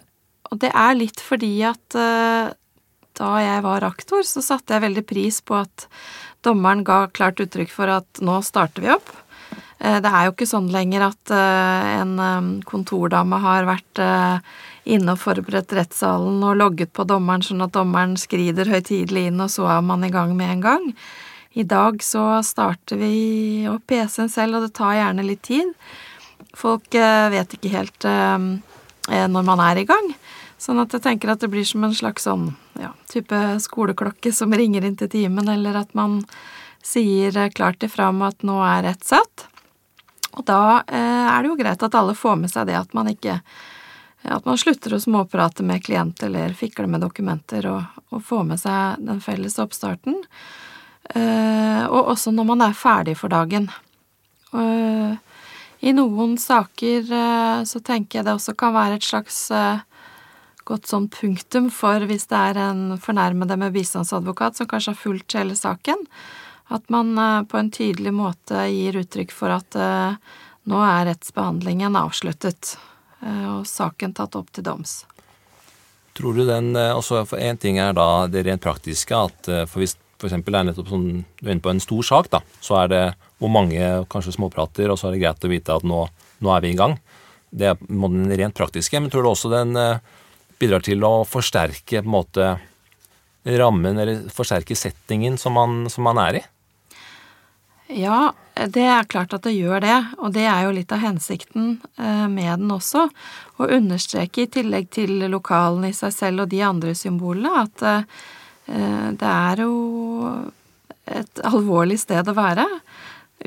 og 0.51 0.61
det 0.61 0.69
er 0.71 0.97
litt 0.97 1.19
fordi 1.23 1.57
at 1.65 1.95
da 3.15 3.29
jeg 3.41 3.63
var 3.65 3.85
aktor, 3.87 4.23
så 4.27 4.43
satte 4.43 4.75
jeg 4.75 4.83
veldig 4.83 5.03
pris 5.07 5.39
på 5.41 5.57
at 5.57 5.87
dommeren 6.45 6.83
ga 6.85 7.05
klart 7.15 7.41
uttrykk 7.41 7.71
for 7.73 7.91
at 7.91 8.21
nå 8.23 8.37
starter 8.45 8.85
vi 8.85 8.91
opp. 8.93 9.09
Eh, 9.79 9.99
Det 10.01 10.11
er 10.11 10.25
jo 10.25 10.33
ikke 10.33 10.47
sånn 10.47 10.71
lenger 10.71 11.09
at 11.09 11.33
eh, 11.33 11.89
en 11.99 12.15
eh, 12.19 12.49
kontordame 12.67 13.39
har 13.43 13.67
vært 13.67 14.01
inne 14.85 15.15
og 15.15 15.21
forberedt 15.21 15.73
rettssalen 15.73 16.43
og 16.45 16.59
logget 16.59 16.91
på 16.93 17.07
dommeren 17.09 17.41
sånn 17.41 17.63
at 17.65 17.73
dommeren 17.73 18.13
skrider 18.21 18.69
høytidelig 18.69 19.31
inn, 19.31 19.39
og 19.41 19.49
så 19.49 19.65
er 19.77 19.81
man 19.81 20.05
i 20.05 20.11
gang 20.13 20.35
med 20.37 20.51
en 20.57 20.61
gang. 20.61 20.83
I 21.57 21.63
dag 21.65 22.03
så 22.05 22.43
starter 22.45 22.99
vi 22.99 23.65
opp 23.71 23.87
PC-en 23.89 24.29
selv, 24.29 24.59
og 24.59 24.67
det 24.67 24.75
tar 24.77 24.93
gjerne 24.99 25.25
litt 25.25 25.41
tid. 25.47 25.71
Folk 26.53 26.93
vet 26.93 27.55
ikke 27.55 27.71
helt 27.71 28.05
når 28.05 29.47
man 29.47 29.63
er 29.63 29.79
i 29.81 29.87
gang. 29.87 30.11
Sånn 30.61 30.83
at 30.83 30.93
jeg 30.93 31.01
tenker 31.07 31.33
at 31.33 31.41
det 31.41 31.49
blir 31.49 31.65
som 31.65 31.87
en 31.87 31.95
slags 31.95 32.27
sånn 32.27 32.51
ja, 32.77 32.91
type 33.09 33.39
skoleklokke 33.63 34.35
som 34.35 34.53
ringer 34.53 34.85
inn 34.85 34.99
til 34.99 35.09
timen, 35.09 35.49
eller 35.49 35.81
at 35.81 35.97
man 35.97 36.19
sier 36.85 37.33
klart 37.55 37.81
ifra 37.87 38.11
om 38.13 38.21
at 38.27 38.45
nå 38.45 38.59
er 38.67 38.85
rett 38.91 39.07
satt. 39.07 39.47
Og 40.35 40.43
da 40.47 40.83
eh, 40.87 41.25
er 41.31 41.41
det 41.41 41.51
jo 41.51 41.57
greit 41.59 41.87
at 41.87 41.97
alle 41.97 42.15
får 42.17 42.37
med 42.43 42.51
seg 42.51 42.67
det, 42.69 42.77
at 42.79 42.93
man 42.97 43.09
ikke 43.11 43.39
at 44.25 44.45
man 44.47 44.57
slutter 44.57 44.95
å 44.95 45.01
småprate 45.01 45.63
med 45.65 45.83
klient 45.85 46.23
eller 46.25 46.55
fikle 46.57 46.87
med 46.89 47.03
dokumenter, 47.05 47.67
og, 47.69 47.99
og 48.09 48.23
få 48.25 48.41
med 48.47 48.57
seg 48.61 49.01
den 49.05 49.19
felles 49.21 49.59
oppstarten. 49.61 50.17
Eh, 51.13 51.83
og 51.85 52.13
også 52.15 52.33
når 52.33 52.47
man 52.49 52.63
er 52.65 52.77
ferdig 52.77 53.15
for 53.19 53.29
dagen. 53.33 53.67
Eh, 54.55 55.13
I 55.85 55.93
noen 55.93 56.39
saker 56.41 57.11
eh, 57.13 57.59
så 57.69 57.81
tenker 57.85 58.19
jeg 58.19 58.27
det 58.27 58.33
også 58.33 58.55
kan 58.57 58.73
være 58.73 58.97
et 58.97 59.05
slags 59.05 59.43
godt 60.65 60.89
sånn 60.89 61.05
punktum 61.13 61.67
for 61.69 62.01
hvis 62.09 62.25
det 62.31 62.39
er 62.39 62.59
en 62.71 62.95
fornærmede 62.97 63.57
med 63.61 63.75
bistandsadvokat 63.75 64.57
som 64.57 64.69
kanskje 64.69 64.95
har 64.95 65.03
fulgt 65.03 65.37
hele 65.37 65.53
saken, 65.57 66.01
at 66.67 66.89
man 66.89 67.17
eh, 67.17 67.43
på 67.43 67.57
en 67.57 67.71
tydelig 67.71 68.13
måte 68.13 68.65
gir 68.71 68.97
uttrykk 69.01 69.33
for 69.33 69.53
at 69.53 69.77
eh, 69.77 70.15
nå 70.69 70.81
er 70.81 71.09
rettsbehandlingen 71.11 71.97
avsluttet 71.99 72.75
eh, 73.21 73.45
og 73.51 73.67
saken 73.69 74.15
tatt 74.17 74.37
opp 74.39 74.49
til 74.55 74.65
doms. 74.65 75.03
Tror 76.15 76.37
du 76.37 76.45
den, 76.47 76.73
eh, 76.79 76.93
altså 76.95 77.25
for 77.27 77.41
En 77.41 77.59
ting 77.61 77.77
er 77.81 77.93
da 77.93 78.25
det 78.31 78.45
rent 78.47 78.63
praktiske, 78.63 79.13
at 79.13 79.51
for 79.69 79.83
hvis 79.83 79.97
for 80.15 80.29
eksempel 80.29 80.55
er 80.55 80.69
nettopp 80.69 80.87
sånn, 80.89 81.09
du 81.41 81.49
er 81.49 81.57
inne 81.57 81.61
på 81.61 81.73
en 81.73 81.83
stor 81.83 82.05
sak, 82.07 82.29
da, 82.31 82.39
så 82.63 82.79
er 82.85 82.91
det 82.93 83.03
hvor 83.43 83.51
mange 83.51 83.83
kanskje 84.09 84.37
småprater, 84.37 84.87
og 84.89 84.97
så 84.97 85.09
er 85.09 85.17
det 85.17 85.25
greit 85.25 85.43
å 85.43 85.51
vite 85.51 85.75
at 85.75 85.83
nå, 85.83 86.05
nå 86.39 86.53
er 86.55 86.63
vi 86.63 86.71
i 86.71 86.77
gang. 86.79 86.95
Det 87.51 87.67
er 87.73 87.81
den 87.83 88.31
rent 88.31 88.55
praktiske, 88.55 88.95
men 88.95 89.11
tror 89.11 89.27
du 89.27 89.29
også 89.33 89.51
den 89.51 89.75
bidrar 90.55 90.85
til 90.87 91.03
å 91.03 91.27
forsterke 91.27 91.99
på 91.99 92.07
en 92.07 92.13
måte 92.15 92.47
rammen, 93.59 93.99
eller 93.99 94.23
forsterke 94.33 94.79
settingen 94.79 95.35
som 95.37 95.59
man, 95.59 95.83
som 95.91 96.07
man 96.07 96.23
er 96.23 96.39
i? 96.39 96.43
Ja, 97.87 98.33
det 98.55 98.81
er 98.81 99.05
klart 99.05 99.33
at 99.35 99.43
det 99.45 99.53
gjør 99.53 99.83
det, 99.83 99.97
og 100.17 100.31
det 100.33 100.45
er 100.49 100.63
jo 100.65 100.73
litt 100.73 100.93
av 100.95 101.03
hensikten 101.03 101.75
eh, 102.01 102.25
med 102.31 102.63
den 102.63 102.71
også. 102.73 103.03
Å 103.61 103.67
understreke, 103.77 104.45
i 104.45 104.49
tillegg 104.51 104.89
til 104.95 105.27
lokalen 105.29 105.85
i 105.85 105.93
seg 105.93 106.13
selv 106.15 106.45
og 106.45 106.53
de 106.53 106.63
andre 106.65 106.95
symbolene, 106.97 107.51
at 107.61 107.85
eh, 107.85 109.11
det 109.13 109.29
er 109.29 109.61
jo 109.61 109.75
et 111.05 111.43
alvorlig 111.45 111.99
sted 112.01 112.25
å 112.25 112.37
være. 112.37 112.65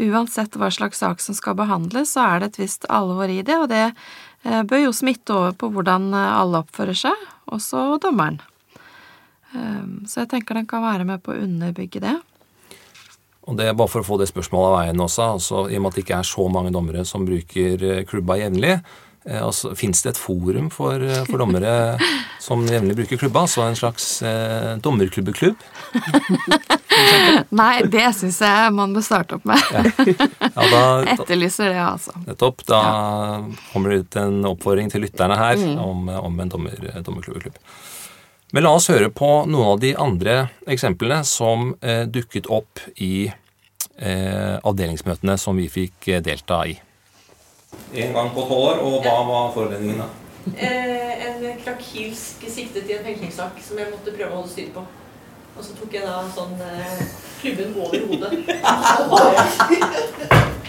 Uansett 0.06 0.54
hva 0.54 0.70
slags 0.70 1.02
sak 1.02 1.24
som 1.24 1.34
skal 1.34 1.58
behandles, 1.58 2.14
så 2.14 2.28
er 2.28 2.44
det 2.44 2.52
et 2.52 2.62
visst 2.62 2.86
alvor 2.86 3.26
i 3.26 3.42
det, 3.42 3.58
og 3.58 3.66
det 3.72 3.88
eh, 3.88 4.62
bør 4.62 4.86
jo 4.86 4.94
smitte 4.94 5.34
over 5.34 5.58
på 5.58 5.72
hvordan 5.74 6.12
alle 6.14 6.62
oppfører 6.62 7.02
seg, 7.06 7.26
også 7.50 7.96
dommeren. 8.04 8.38
Så 9.48 10.20
jeg 10.20 10.28
tenker 10.28 10.58
den 10.58 10.66
kan 10.68 10.82
være 10.84 11.06
med 11.08 11.22
på 11.24 11.32
å 11.32 11.38
underbygge 11.40 12.02
det. 12.04 12.18
Og 13.48 13.56
det 13.56 13.66
er 13.70 13.76
Bare 13.78 13.88
for 13.88 14.04
å 14.04 14.06
få 14.06 14.18
det 14.20 14.28
spørsmålet 14.28 14.68
av 14.68 14.78
veien 14.82 15.00
også, 15.00 15.26
altså, 15.38 15.66
i 15.72 15.76
og 15.78 15.82
med 15.86 15.90
at 15.94 15.96
det 15.98 16.04
ikke 16.06 16.18
er 16.20 16.26
så 16.28 16.48
mange 16.52 16.72
dommere 16.74 17.04
som 17.08 17.24
bruker 17.24 17.84
eh, 17.88 18.02
klubba 18.04 18.36
jevnlig, 18.36 18.74
eh, 19.24 19.40
altså, 19.40 19.72
fins 19.78 20.02
det 20.04 20.10
et 20.12 20.20
forum 20.20 20.68
for, 20.74 21.00
eh, 21.00 21.22
for 21.30 21.40
dommere 21.40 21.72
som 22.44 22.66
jevnlig 22.68 22.98
bruker 23.00 23.16
klubba? 23.22 23.46
Så 23.48 23.64
en 23.64 23.78
slags 23.78 24.20
eh, 24.20 24.74
dommerklubbeklubb? 24.84 25.56
Nei, 27.54 27.72
det 27.88 28.04
syns 28.18 28.40
jeg 28.42 28.72
man 28.74 28.92
bør 28.96 29.04
starte 29.06 29.38
opp 29.38 29.44
med. 29.48 29.60
Ja, 29.72 29.82
Ja, 30.48 30.64
da, 30.72 30.82
Etterlyser 31.14 31.70
det, 31.72 31.80
altså. 31.82 32.12
nettopp. 32.26 32.64
Da 32.68 32.80
kommer 33.72 33.94
det 33.94 34.00
ut 34.04 34.16
en 34.20 34.40
oppfordring 34.50 34.90
til 34.92 35.04
lytterne 35.06 35.36
her 35.38 35.56
Mm. 35.58 35.78
om, 35.82 36.08
om 36.08 36.40
en 36.44 36.50
dommer, 36.52 36.74
dommerklubbeklubb. 37.06 37.56
Men 38.52 38.64
la 38.64 38.70
oss 38.78 38.88
høre 38.88 39.10
på 39.12 39.28
noen 39.44 39.74
av 39.74 39.80
de 39.82 39.90
andre 40.00 40.36
eksemplene 40.72 41.20
som 41.28 41.74
eh, 41.84 42.06
dukket 42.08 42.46
opp 42.48 42.80
i 42.96 43.28
eh, 43.28 44.54
avdelingsmøtene 44.56 45.36
som 45.40 45.58
vi 45.60 45.66
fikk 45.68 46.08
eh, 46.08 46.22
delta 46.24 46.62
i. 46.64 46.78
En 47.92 48.16
gang 48.16 48.32
på 48.32 48.46
tolv 48.48 48.70
år, 48.70 48.80
og 48.80 49.04
hva 49.04 49.18
var 49.28 49.52
forberedningen 49.52 50.00
da? 50.00 50.08
Eh, 50.56 51.26
en 51.28 51.44
krakilsk 51.60 52.48
siktet 52.48 52.88
i 52.88 52.96
en 52.96 53.04
fengslingssak 53.04 53.60
som 53.66 53.76
jeg 53.82 53.92
måtte 53.92 54.16
prøve 54.16 54.32
å 54.32 54.40
holde 54.40 54.54
styr 54.54 54.72
på. 54.72 54.86
Og 55.58 55.66
så 55.66 55.76
tok 55.76 55.98
jeg 55.98 56.08
da 56.08 56.22
sånn 56.32 56.56
eh, 56.64 57.04
klubben 57.42 57.76
over 57.76 58.00
hodet. 58.08 58.32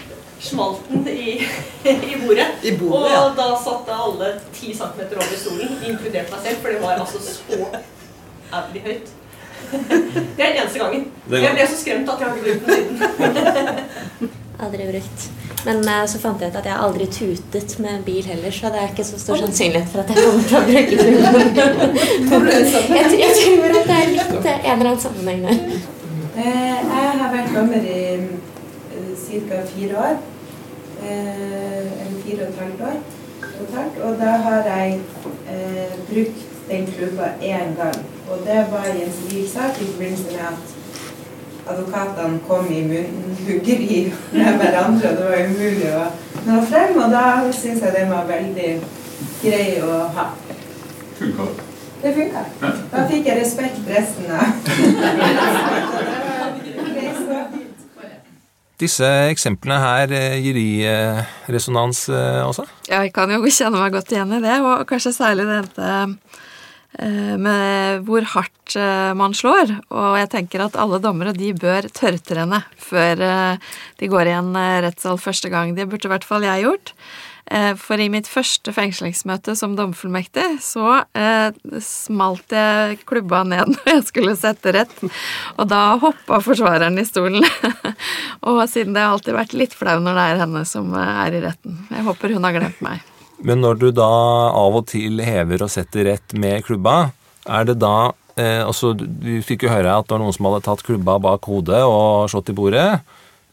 Smalt 0.40 0.86
den 0.88 1.08
i, 1.08 1.36
i 1.84 2.16
bordet. 2.22 2.46
I 2.64 2.72
bordet, 2.80 3.00
og 3.04 3.10
ja. 3.12 3.24
da 3.36 3.48
satt 3.60 3.90
alle 3.92 4.30
ti 4.56 4.72
centimeter 4.72 5.20
over 5.20 5.36
stolen, 5.36 5.74
inkludert 5.84 6.32
meg 6.32 6.44
selv, 6.46 6.62
for 6.62 6.72
det 6.72 6.80
var 6.80 7.02
altså 7.02 7.20
så 7.20 7.58
ærlig 8.60 8.84
høyt. 8.86 9.10
Det 9.70 10.40
er 10.40 10.54
den 10.54 10.62
eneste 10.62 10.78
gangen. 10.80 11.04
Den. 11.28 11.42
Jeg 11.44 11.52
ble 11.58 11.66
så 11.68 11.76
skremt 11.82 12.08
at 12.10 12.22
jeg 12.22 12.28
har 12.28 12.36
ikke 12.36 12.46
brukt 12.46 12.64
den 12.66 12.72
siden. 12.96 14.32
Aldri 14.60 14.86
brukt. 14.90 15.28
Men 15.64 15.78
eh, 15.88 16.02
så 16.08 16.18
fant 16.20 16.40
jeg 16.40 16.52
ut 16.52 16.58
at 16.60 16.66
jeg 16.68 16.76
aldri 16.86 17.06
tutet 17.12 17.76
med 17.84 18.02
bil 18.04 18.24
heller, 18.28 18.52
så 18.52 18.72
det 18.72 18.80
er 18.80 18.90
ikke 18.92 19.06
så 19.08 19.20
stor 19.20 19.40
sannsynlighet 19.40 19.88
for 19.92 20.02
at 20.02 20.10
jeg 20.12 20.24
kommer 20.24 20.44
til 20.48 20.56
å 20.56 20.64
bruke 20.68 20.94
tuben. 21.00 21.96
jeg, 22.96 23.04
jeg 23.20 23.32
tror 23.40 23.74
at 23.76 23.88
det 23.90 23.96
er 23.96 24.12
litt 24.16 24.36
eh, 24.40 24.60
en 24.64 24.74
eller 24.74 24.90
annen 24.90 25.02
sammenheng 25.04 25.40
der. 25.48 25.58
Eh, 26.40 26.78
Jeg 26.90 27.18
har 27.20 27.32
vært 27.34 27.52
dommer 27.56 27.84
i 27.84 28.00
ca. 29.48 29.56
fire 29.66 29.94
år. 29.98 30.14
Eh, 31.02 31.78
Eller 32.00 32.20
fire 32.24 32.42
og 32.42 32.48
et 32.48 32.54
halvt 32.62 32.80
år. 32.90 32.96
totalt. 33.60 33.94
Og 34.04 34.12
da 34.20 34.30
har 34.46 34.60
jeg 34.76 34.88
eh, 35.52 35.92
brukt 36.10 36.40
den 36.70 36.82
klubba 36.86 37.26
én 37.42 37.70
gang. 37.80 37.98
Og 38.30 38.36
det 38.46 38.60
var 38.70 38.84
i 38.86 39.02
en 39.04 39.12
sivilsak 39.12 39.72
i 39.82 39.86
forbindelse 39.86 40.24
med 40.30 40.40
at 40.40 40.58
advokatene 41.70 42.38
kom 42.48 42.66
i 42.72 42.82
munnhuggeri 42.82 44.12
med 44.32 44.52
hverandre, 44.60 45.10
og 45.10 45.16
det 45.16 45.24
var 45.24 45.44
umulig 45.46 45.90
å 45.94 45.96
nå 46.46 46.62
frem. 46.70 46.96
Og 47.04 47.10
da 47.10 47.52
syns 47.52 47.82
jeg 47.82 47.92
den 47.98 48.10
var 48.10 48.24
veldig 48.28 48.80
grei 49.42 49.82
å 49.82 49.84
ha. 50.16 50.24
Funka 51.18 51.42
det? 51.42 51.50
Det 52.02 52.14
funka. 52.16 52.40
Da 52.92 52.98
fikk 53.10 53.26
jeg 53.26 53.40
respekt 53.42 53.78
resten 53.88 54.24
av 54.32 54.46
Disse 58.80 59.08
eksemplene 59.28 59.76
her, 59.82 60.12
eh, 60.16 60.38
gir 60.40 60.56
de 60.56 60.68
resonans 61.52 62.06
eh, 62.08 62.40
også? 62.46 62.64
Jeg 62.88 63.12
kan 63.12 63.32
jo 63.32 63.42
kjenne 63.44 63.76
meg 63.76 63.92
godt 63.92 64.14
igjen 64.14 64.32
i 64.38 64.40
det, 64.40 64.56
og 64.64 64.86
kanskje 64.88 65.12
særlig 65.12 65.44
dette 65.48 65.88
eh, 66.96 67.34
med 67.36 68.06
hvor 68.08 68.24
hardt 68.32 68.76
man 69.18 69.34
slår. 69.36 69.74
Og 69.92 70.16
jeg 70.20 70.30
tenker 70.32 70.64
at 70.64 70.78
alle 70.80 71.00
dommere 71.02 71.34
de 71.36 71.52
bør 71.52 71.90
tørrtrene 71.92 72.62
før 72.78 73.24
de 73.98 74.08
går 74.10 74.30
i 74.30 74.36
en 74.38 74.54
rettssal 74.86 75.18
første 75.18 75.50
gang. 75.50 75.74
Det 75.74 75.88
burde 75.90 76.06
i 76.06 76.12
hvert 76.12 76.26
fall 76.26 76.46
jeg 76.46 76.64
gjort. 76.64 76.94
Eh, 77.50 77.72
For 77.74 77.98
i 77.98 78.06
mitt 78.12 78.28
første 78.30 78.70
fengslingsmøte 78.74 79.56
som 79.58 79.74
domfullmektig 79.78 80.46
så 80.62 81.00
eh, 81.18 81.50
smalt 81.82 82.54
jeg 82.54 83.00
klubba 83.08 83.42
ned 83.42 83.72
når 83.74 83.90
jeg 83.90 84.04
skulle 84.06 84.36
sette 84.38 84.74
rett, 84.76 84.92
og 85.56 85.70
da 85.70 85.82
hoppa 86.02 86.38
forsvareren 86.44 87.00
i 87.02 87.06
stolen. 87.08 87.42
og 88.46 88.62
siden 88.70 88.94
det 88.94 89.02
har 89.02 89.16
alltid 89.16 89.34
vært 89.34 89.56
litt 89.58 89.74
flau 89.74 89.98
når 89.98 90.18
det 90.20 90.26
er 90.28 90.42
henne 90.44 90.62
som 90.68 90.94
eh, 90.94 91.14
er 91.26 91.40
i 91.40 91.42
retten. 91.48 91.80
Jeg 91.90 92.06
håper 92.06 92.36
hun 92.36 92.46
har 92.46 92.54
glemt 92.54 92.84
meg. 92.86 93.02
Men 93.42 93.62
når 93.64 93.80
du 93.80 93.88
da 93.96 94.10
av 94.52 94.76
og 94.82 94.86
til 94.92 95.22
hever 95.24 95.64
og 95.64 95.72
setter 95.72 96.06
rett 96.12 96.36
med 96.38 96.62
klubba, 96.66 97.10
er 97.48 97.66
det 97.66 97.78
da 97.80 98.12
eh, 98.36 98.60
altså, 98.62 98.92
Du 98.94 99.32
fikk 99.42 99.64
jo 99.64 99.72
høre 99.72 99.96
at 99.96 100.06
det 100.06 100.14
var 100.14 100.22
noen 100.22 100.36
som 100.36 100.46
hadde 100.50 100.66
tatt 100.68 100.84
klubba 100.86 101.16
bak 101.22 101.48
hodet 101.50 101.82
og 101.82 102.28
slått 102.30 102.52
i 102.52 102.56
bordet. 102.56 103.00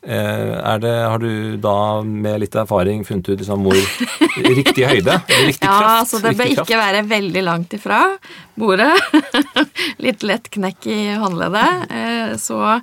Eh, 0.08 0.54
er 0.56 0.80
det, 0.80 0.92
har 1.04 1.20
du 1.20 1.58
da 1.60 2.00
med 2.00 2.40
litt 2.40 2.54
erfaring 2.56 3.02
funnet 3.04 3.28
ut 3.28 3.42
liksom 3.42 3.66
hvor 3.66 3.76
riktig 3.76 4.86
høyde? 4.88 5.18
riktig 5.20 5.40
riktig 5.50 5.68
ja, 5.68 5.74
kraft? 5.74 5.98
altså 6.00 6.22
det 6.24 6.32
bør 6.40 6.52
ikke 6.54 6.80
være 6.80 7.02
veldig 7.10 7.44
langt 7.44 7.76
ifra 7.76 8.00
bordet. 8.58 8.94
Litt 10.06 10.24
lett 10.24 10.48
knekk 10.54 10.88
i 10.90 11.00
håndleddet, 11.20 11.92
eh, 11.92 12.32
så 12.40 12.78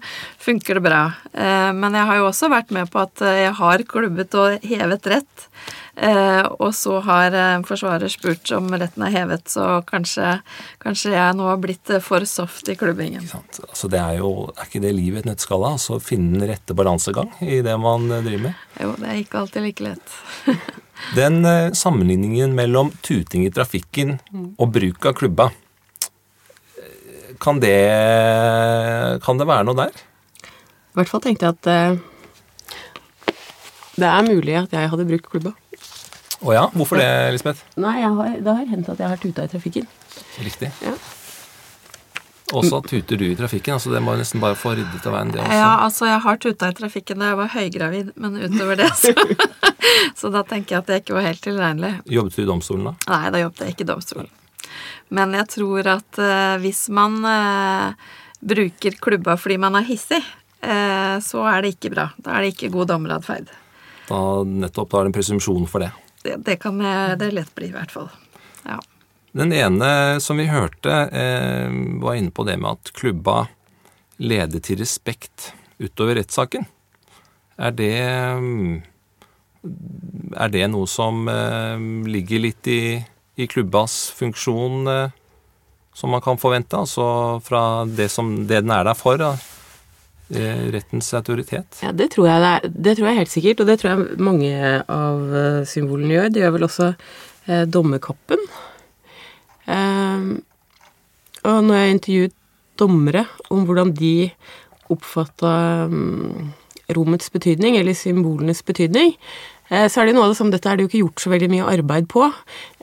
funker 0.44 0.78
det 0.78 0.84
bra. 0.84 1.00
Eh, 1.32 1.70
Men 1.72 1.96
jeg 1.96 2.10
har 2.10 2.20
jo 2.20 2.28
også 2.28 2.52
vært 2.52 2.74
med 2.76 2.92
på 2.92 3.00
at 3.06 3.24
jeg 3.24 3.56
har 3.56 3.86
klubbet 3.88 4.36
og 4.38 4.68
hevet 4.68 5.08
rett. 5.14 5.48
Eh, 5.96 6.42
Og 6.58 6.72
så 6.74 6.98
har 7.06 7.34
eh, 7.38 7.62
forsvarer 7.66 8.10
spurt 8.10 8.50
om 8.56 8.66
retten 8.74 9.04
er 9.06 9.12
hevet, 9.14 9.46
så 9.50 9.78
kanskje, 9.86 10.40
kanskje 10.82 11.12
jeg 11.14 11.36
nå 11.38 11.46
har 11.46 11.60
blitt 11.62 11.90
eh, 11.94 12.02
for 12.02 12.24
soft 12.26 12.68
i 12.72 12.74
klubbingen. 12.78 13.28
Altså, 13.68 13.90
det 13.92 14.00
er 14.00 14.18
jo 14.18 14.48
er 14.56 14.66
ikke 14.66 14.82
det 14.82 14.94
livet 14.96 15.22
et 15.22 15.28
nøtteskall? 15.30 15.62
da? 15.62 15.74
Altså 15.78 16.00
finne 16.02 16.40
den 16.40 16.50
rette 16.50 16.74
balansegang 16.74 17.30
i 17.46 17.60
det 17.62 17.76
man 17.78 18.08
driver 18.10 18.48
med? 18.48 18.64
Jo, 18.82 18.94
det 18.98 19.10
er 19.12 19.20
ikke 19.20 19.44
alltid 19.44 19.68
like 19.68 19.86
lett. 19.86 20.16
Den 21.18 21.42
sammenligningen 21.74 22.54
mellom 22.56 22.92
tuting 23.04 23.42
i 23.44 23.50
trafikken 23.52 24.14
og 24.56 24.70
bruk 24.72 25.04
av 25.10 25.16
klubba, 25.18 25.48
kan 27.42 27.58
det, 27.60 27.74
kan 29.26 29.40
det 29.40 29.46
være 29.50 29.66
noe 29.66 29.76
der? 29.82 30.02
I 30.94 31.00
hvert 31.00 31.10
fall 31.10 31.24
tenkte 31.26 31.50
jeg 31.50 31.58
at 31.58 32.04
det 33.96 34.10
er 34.10 34.26
mulig 34.26 34.56
at 34.58 34.74
jeg 34.74 34.90
hadde 34.92 35.08
brukt 35.08 35.28
klubba. 35.30 35.54
Å 36.44 36.54
ja, 36.54 36.64
hvorfor 36.74 37.00
det, 37.00 37.10
Lisbeth? 37.36 37.64
Nei, 37.80 37.98
jeg 38.02 38.14
har, 38.18 38.38
det 38.44 38.56
har 38.60 38.64
hendt 38.68 38.88
at 38.92 39.00
jeg 39.00 39.12
har 39.14 39.20
tuta 39.22 39.46
i 39.46 39.52
trafikken. 39.52 39.86
Riktig. 40.44 40.70
Ja. 40.84 40.94
Og 42.52 42.66
så 42.68 42.78
tuter 42.84 43.18
du 43.18 43.24
i 43.26 43.36
trafikken, 43.38 43.78
altså 43.78 43.90
det 43.90 44.02
må 44.04 44.14
jo 44.14 44.20
nesten 44.20 44.42
bare 44.42 44.56
få 44.58 44.74
ryddet 44.76 45.06
av 45.08 45.16
veien, 45.16 45.32
det 45.32 45.40
også. 45.40 45.56
Ja, 45.56 45.70
altså 45.86 46.08
jeg 46.10 46.20
har 46.26 46.40
tuta 46.42 46.68
i 46.70 46.76
trafikken 46.76 47.22
da 47.22 47.30
jeg 47.30 47.38
var 47.40 47.50
høygravid, 47.54 48.12
men 48.20 48.36
utover 48.42 48.78
det 48.82 48.90
så 49.00 49.14
Så 50.18 50.30
da 50.32 50.42
tenker 50.46 50.76
jeg 50.76 50.82
at 50.82 50.90
det 50.90 51.00
ikke 51.02 51.16
var 51.16 51.26
helt 51.26 51.42
tilregnelig. 51.44 51.92
Jobbet 52.10 52.36
du 52.36 52.42
i 52.44 52.48
domstolen 52.48 52.88
da? 52.90 52.94
Nei, 53.10 53.32
da 53.34 53.42
jobbet 53.42 53.64
jeg 53.64 53.74
ikke 53.74 53.86
i 53.86 53.90
domstolen. 53.90 54.30
Men 55.14 55.34
jeg 55.36 55.48
tror 55.54 55.90
at 55.96 56.20
uh, 56.20 56.54
hvis 56.62 56.86
man 56.94 57.18
uh, 57.24 58.14
bruker 58.44 58.96
klubba 59.02 59.36
fordi 59.40 59.58
man 59.60 59.76
er 59.78 59.86
hissig, 59.88 60.22
uh, 60.64 61.20
så 61.24 61.44
er 61.50 61.64
det 61.64 61.74
ikke 61.76 61.92
bra. 61.96 62.08
Da 62.16 62.36
er 62.36 62.44
det 62.44 62.54
ikke 62.54 62.72
god 62.74 62.92
dommeratferd. 62.94 63.52
Da 64.08 64.20
nettopp 64.44 64.90
da 64.90 65.00
er 65.00 65.06
det 65.06 65.12
en 65.12 65.18
presumpsjon 65.18 65.68
for 65.70 65.84
det. 65.84 65.92
Det, 66.24 66.38
det 66.44 66.58
kan 66.62 66.80
jeg, 66.80 67.18
det 67.20 67.30
lett 67.36 67.52
bli, 67.56 67.68
i 67.70 67.74
hvert 67.74 67.92
fall. 67.92 68.08
Ja. 68.64 68.78
Den 69.34 69.52
ene 69.52 70.20
som 70.22 70.38
vi 70.38 70.46
hørte, 70.46 70.92
eh, 71.10 71.72
var 72.00 72.14
inne 72.14 72.30
på 72.30 72.46
det 72.46 72.54
med 72.60 72.78
at 72.78 72.92
klubba 72.94 73.48
leder 74.22 74.62
til 74.62 74.78
respekt 74.78 75.50
utover 75.82 76.20
rettssaken. 76.20 76.68
Er 77.58 77.70
det 77.74 77.94
Er 80.34 80.48
det 80.52 80.66
noe 80.70 80.86
som 80.86 81.28
eh, 81.28 81.78
ligger 82.06 82.42
litt 82.44 82.66
i, 82.68 83.00
i 83.36 83.46
klubbas 83.46 84.10
funksjon, 84.12 84.86
eh, 84.86 85.10
som 85.94 86.10
man 86.10 86.20
kan 86.20 86.38
forvente? 86.38 86.76
Altså 86.76 87.40
fra 87.40 87.84
det, 87.86 88.10
som, 88.10 88.46
det 88.46 88.60
den 88.62 88.70
er 88.70 88.84
der 88.84 88.94
for? 88.94 89.16
Da? 89.16 89.36
Eh, 90.32 90.70
rettens 90.72 91.12
autoritet? 91.14 91.80
Ja, 91.82 91.92
det 91.92 92.10
tror, 92.14 92.30
det, 92.30 92.48
er, 92.48 92.68
det 92.72 92.96
tror 92.96 93.10
jeg 93.10 93.18
helt 93.18 93.32
sikkert, 93.32 93.60
og 93.60 93.68
det 93.68 93.76
tror 93.80 93.90
jeg 93.92 94.22
mange 94.24 94.52
av 94.88 95.34
eh, 95.36 95.60
symbolene 95.68 96.16
gjør. 96.16 96.30
Det 96.32 96.40
gjør 96.40 96.54
vel 96.56 96.66
også 96.68 96.88
eh, 96.94 97.64
dommerkappen. 97.68 98.46
Eh, 99.68 100.30
og 101.44 101.58
når 101.68 101.76
jeg 101.76 101.96
intervjuet 101.98 102.36
dommere 102.80 103.26
om 103.52 103.66
hvordan 103.68 103.92
de 103.94 104.14
oppfatta 104.92 105.52
mm, 105.92 106.52
rommets 106.96 107.28
betydning, 107.32 107.76
eller 107.76 107.96
symbolenes 107.96 108.64
betydning, 108.64 109.12
så 109.90 110.00
er 110.00 110.08
det 110.08 110.14
noe 110.16 110.26
av 110.26 110.32
det 110.32 110.38
som 110.38 110.50
dette 110.52 110.68
er 110.70 110.76
det 110.76 110.84
jo 110.84 110.90
ikke 110.90 111.02
gjort 111.02 111.22
så 111.24 111.32
veldig 111.32 111.48
mye 111.52 111.68
arbeid 111.72 112.08
på. 112.12 112.26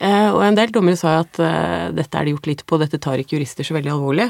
Eh, 0.01 0.29
og 0.31 0.41
en 0.45 0.57
del 0.57 0.73
dommere 0.73 0.99
sa 0.99 1.19
at 1.21 1.39
eh, 1.41 1.87
dette 1.97 2.17
er 2.17 2.27
det 2.27 2.35
gjort 2.35 2.49
litt 2.49 2.65
på, 2.67 2.79
dette 2.81 2.99
tar 3.01 3.21
ikke 3.21 3.37
jurister 3.37 3.67
så 3.67 3.77
veldig 3.77 3.93
alvorlig. 3.93 4.27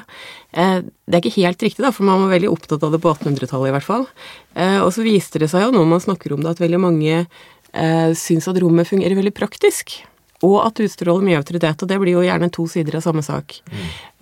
Eh, 0.51 0.77
det 0.83 1.17
er 1.17 1.23
ikke 1.23 1.41
helt 1.41 1.65
riktig, 1.67 1.85
da, 1.85 1.93
for 1.95 2.07
man 2.07 2.25
var 2.25 2.35
veldig 2.35 2.51
opptatt 2.51 2.85
av 2.87 2.93
det 2.93 3.01
på 3.03 3.15
1800-tallet 3.15 3.71
i 3.71 3.75
hvert 3.77 3.87
fall. 3.87 4.05
Eh, 4.53 4.79
og 4.83 4.91
så 4.95 5.07
viste 5.07 5.41
det 5.41 5.51
seg 5.51 5.67
jo 5.67 5.73
når 5.75 5.89
man 5.95 6.03
snakker 6.03 6.35
om 6.35 6.43
det, 6.43 6.55
at 6.55 6.63
veldig 6.63 6.83
mange 6.83 7.17
eh, 7.21 8.09
syns 8.17 8.49
at 8.51 8.59
rommet 8.61 8.89
fungerer 8.89 9.19
veldig 9.19 9.35
praktisk. 9.37 10.01
Og 10.41 10.57
at 10.63 10.77
det 10.77 10.89
utstråler 10.89 11.25
mye 11.25 11.37
autoritet, 11.37 11.83
og 11.83 11.89
det 11.89 11.99
blir 12.01 12.15
jo 12.15 12.25
gjerne 12.25 12.49
to 12.53 12.65
sider 12.69 12.97
av 12.97 13.05
samme 13.05 13.21
sak. 13.25 13.59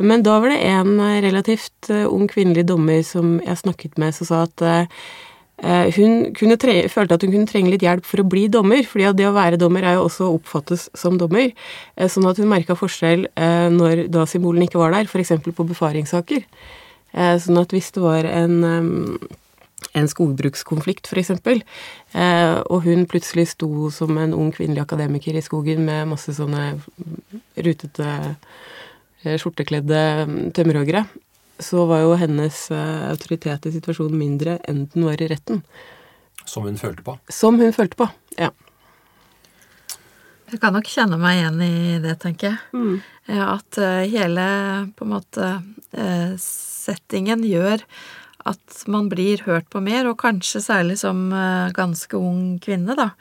Men 0.03 0.23
da 0.25 0.35
var 0.43 0.51
det 0.51 0.59
en 0.67 0.99
eh, 0.99 1.21
relativt 1.23 1.89
eh, 1.93 2.05
ung 2.07 2.27
kvinnelig 2.31 2.67
dommer 2.67 3.01
som 3.07 3.37
jeg 3.45 3.61
snakket 3.63 3.99
med, 4.01 4.15
som 4.15 4.27
sa 4.27 4.43
at 4.47 4.65
eh, 4.65 4.81
eh, 4.83 5.09
hun 5.61 6.29
kunne 6.37 6.57
tre 6.61 6.75
følte 6.91 7.17
at 7.17 7.23
hun 7.25 7.33
kunne 7.33 7.49
trenge 7.49 7.71
litt 7.73 7.83
hjelp 7.83 8.05
for 8.07 8.23
å 8.23 8.27
bli 8.27 8.47
dommer, 8.51 8.85
fordi 8.87 9.09
det 9.17 9.27
å 9.27 9.35
være 9.35 9.59
dommer 9.59 9.83
er 9.83 9.97
jo 9.97 10.05
også 10.07 10.27
å 10.27 10.37
oppfattes 10.37 10.87
som 10.97 11.17
dommer. 11.19 11.51
Eh, 11.95 12.07
sånn 12.11 12.27
at 12.29 12.39
hun 12.39 12.49
merka 12.51 12.77
forskjell 12.79 13.27
eh, 13.33 13.67
når 13.73 14.07
da 14.13 14.23
symbolen 14.29 14.63
ikke 14.65 14.81
var 14.81 14.95
der, 14.95 15.09
f.eks. 15.09 15.35
på 15.43 15.67
befaringssaker. 15.73 16.47
Eh, 17.11 17.35
sånn 17.43 17.59
at 17.59 17.75
hvis 17.75 17.91
det 17.95 18.05
var 18.05 18.29
en 18.29 18.57
eh, 18.63 19.29
en 19.97 20.09
skogbrukskonflikt, 20.09 21.07
f.eks., 21.09 21.31
eh, 22.13 22.57
og 22.69 22.83
hun 22.85 23.07
plutselig 23.09 23.49
sto 23.53 23.89
som 23.93 24.17
en 24.21 24.35
ung 24.37 24.51
kvinnelig 24.53 24.83
akademiker 24.83 25.37
i 25.37 25.43
skogen 25.43 25.85
med 25.87 26.11
masse 26.11 26.35
sånne 26.35 26.75
rutete, 27.57 28.09
eh, 29.23 29.37
skjortekledde 29.39 30.03
mm, 30.29 30.37
tømmerhoggere, 30.57 31.05
så 31.59 31.85
var 31.89 32.05
jo 32.05 32.15
hennes 32.19 32.65
uh, 32.71 33.09
autoritet 33.11 33.67
i 33.67 33.73
situasjonen 33.75 34.17
mindre 34.19 34.57
enn 34.69 34.85
den 34.93 35.07
var 35.07 35.21
i 35.21 35.29
retten. 35.31 35.61
Som 36.47 36.65
hun 36.65 36.79
følte 36.79 37.05
på? 37.05 37.17
Som 37.29 37.59
hun 37.61 37.75
følte 37.75 37.99
på, 37.99 38.09
ja. 38.39 38.49
Jeg 40.49 40.61
kan 40.63 40.73
nok 40.73 40.87
kjenne 40.89 41.19
meg 41.21 41.37
igjen 41.37 41.59
i 41.61 41.97
det, 42.01 42.15
tenker 42.23 42.49
jeg. 42.49 42.59
Mm. 42.73 42.95
At 43.45 43.77
eh, 43.77 44.07
hele 44.09 44.45
på 44.97 45.05
en 45.05 45.11
måte 45.11 45.49
eh, 45.93 46.31
settingen 46.41 47.43
gjør 47.45 47.83
at 48.49 48.79
man 48.89 49.09
blir 49.11 49.43
hørt 49.45 49.67
på 49.71 49.81
mer, 49.83 50.07
og 50.09 50.17
kanskje 50.21 50.61
særlig 50.63 50.97
som 51.01 51.27
eh, 51.35 51.71
ganske 51.75 52.17
ung 52.17 52.57
kvinne, 52.63 52.95
da. 52.97 53.11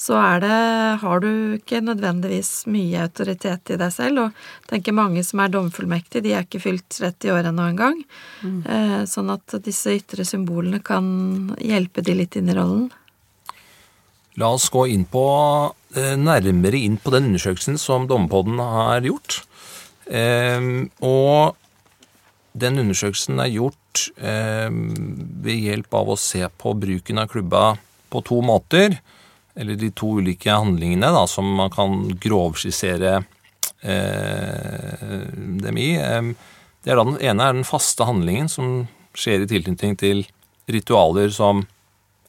Så 0.00 0.16
er 0.18 0.40
det 0.44 0.60
Har 1.02 1.20
du 1.20 1.30
ikke 1.58 1.82
nødvendigvis 1.84 2.66
mye 2.70 3.04
autoritet 3.04 3.74
i 3.74 3.78
deg 3.80 3.92
selv, 3.94 4.24
og 4.24 4.70
tenker 4.70 4.96
mange 4.96 5.24
som 5.26 5.42
er 5.44 5.52
domfullmektige, 5.52 6.24
de 6.24 6.34
er 6.34 6.46
ikke 6.46 6.62
fylt 6.62 6.88
30 6.96 7.34
år 7.34 7.50
ennå 7.50 7.68
engang. 7.74 8.00
Mm. 8.42 8.62
Eh, 8.64 8.96
Sånn 9.10 9.30
at 9.32 9.58
disse 9.64 9.92
ytre 9.96 10.24
symbolene 10.26 10.82
kan 10.84 11.54
hjelpe 11.58 12.04
de 12.04 12.16
litt 12.16 12.36
inn 12.38 12.50
i 12.50 12.56
rollen. 12.56 12.90
La 14.40 14.52
oss 14.54 14.68
gå 14.70 14.86
inn 14.88 15.04
på, 15.04 15.24
eh, 15.96 16.16
nærmere 16.16 16.78
inn 16.78 16.96
på 16.96 17.10
den 17.10 17.30
undersøkelsen 17.30 17.78
som 17.78 18.06
Dommepodden 18.06 18.58
har 18.58 19.00
gjort. 19.02 19.42
Eh, 20.06 20.88
og 21.02 21.56
den 22.52 22.80
undersøkelsen 22.82 23.40
er 23.42 23.52
gjort 23.52 24.08
eh, 24.18 24.68
ved 24.70 25.64
hjelp 25.66 25.94
av 25.94 26.12
å 26.12 26.18
se 26.18 26.42
på 26.58 26.74
bruken 26.78 27.22
av 27.22 27.30
klubba 27.30 27.64
på 28.10 28.22
to 28.26 28.40
måter. 28.42 28.98
eller 29.54 29.74
de 29.76 29.90
to 29.90 30.06
ulike 30.22 30.50
handlingene 30.50 31.10
da, 31.12 31.26
som 31.26 31.44
man 31.44 31.70
kan 31.70 32.08
grovskissere 32.22 33.24
eh, 33.82 35.26
dem 35.60 35.78
i. 35.78 35.90
Eh, 35.98 36.32
det 36.82 36.92
er 36.92 36.96
da 36.96 37.04
Den 37.04 37.20
ene 37.20 37.42
er 37.44 37.52
den 37.52 37.66
faste 37.66 38.06
handlingen 38.08 38.48
som 38.48 38.88
skjer 39.12 39.44
i 39.44 39.50
tilknytning 39.50 39.98
til 40.00 40.24
ritualer 40.70 41.30
som 41.34 41.66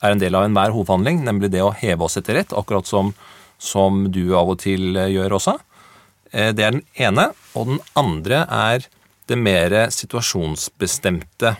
er 0.02 0.16
en 0.16 0.22
del 0.22 0.36
av 0.36 0.48
enhver 0.48 0.74
hovedhandling, 0.74 1.22
nemlig 1.24 1.52
det 1.54 1.62
å 1.64 1.76
heve 1.78 2.08
oss 2.08 2.18
etter 2.18 2.40
rett, 2.40 2.56
akkurat 2.58 2.90
som, 2.90 3.14
som 3.62 4.08
du 4.12 4.34
av 4.36 4.50
og 4.56 4.62
til 4.64 4.98
eh, 4.98 5.12
gjør 5.14 5.38
også. 5.38 5.58
Eh, 6.32 6.50
det 6.58 6.66
er 6.66 6.76
den 6.78 6.86
ene. 6.98 7.30
Og 7.56 7.70
den 7.70 7.82
andre 8.00 8.46
er 8.48 8.88
det 9.32 9.40
mer 9.40 9.76
situasjonsbestemte, 9.94 11.56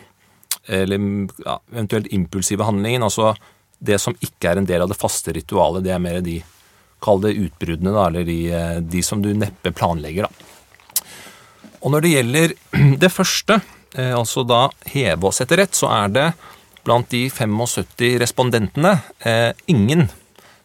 eller 0.70 1.02
ja, 1.42 1.58
eventuelt 1.72 2.12
impulsive 2.14 2.68
handlingen. 2.68 3.02
Altså 3.02 3.32
det 3.82 3.98
som 3.98 4.14
ikke 4.20 4.52
er 4.52 4.60
en 4.60 4.68
del 4.68 4.84
av 4.84 4.92
det 4.92 4.98
faste 5.00 5.34
ritualet. 5.34 5.82
Det 5.84 5.94
er 5.94 6.02
mer 6.02 6.20
de, 6.22 6.38
kall 7.02 7.22
det 7.24 7.34
utbruddene, 7.34 7.94
da, 7.96 8.06
eller 8.06 8.26
de, 8.28 8.38
eh, 8.54 8.78
de 8.80 9.02
som 9.02 9.22
du 9.24 9.32
neppe 9.34 9.74
planlegger, 9.74 10.28
da. 10.28 10.48
Og 11.82 11.90
når 11.90 12.04
det 12.04 12.12
gjelder 12.12 12.56
det 13.02 13.10
første, 13.10 13.58
altså 13.92 14.40
da 14.48 14.62
heve 14.88 15.26
oss 15.28 15.42
etter 15.42 15.58
rett, 15.60 15.74
så 15.76 15.90
er 15.92 16.12
det 16.14 16.28
blant 16.84 17.10
de 17.10 17.30
75 17.30 18.18
respondentene 18.22 18.96
eh, 19.18 19.52
ingen 19.66 20.08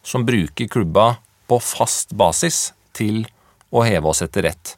som 0.02 0.26
bruker 0.26 0.68
klubba 0.68 1.16
på 1.46 1.58
fast 1.62 2.14
basis 2.16 2.72
til 2.96 3.24
å 3.70 3.84
heve 3.86 4.10
oss 4.10 4.22
etter 4.24 4.48
rett. 4.48 4.74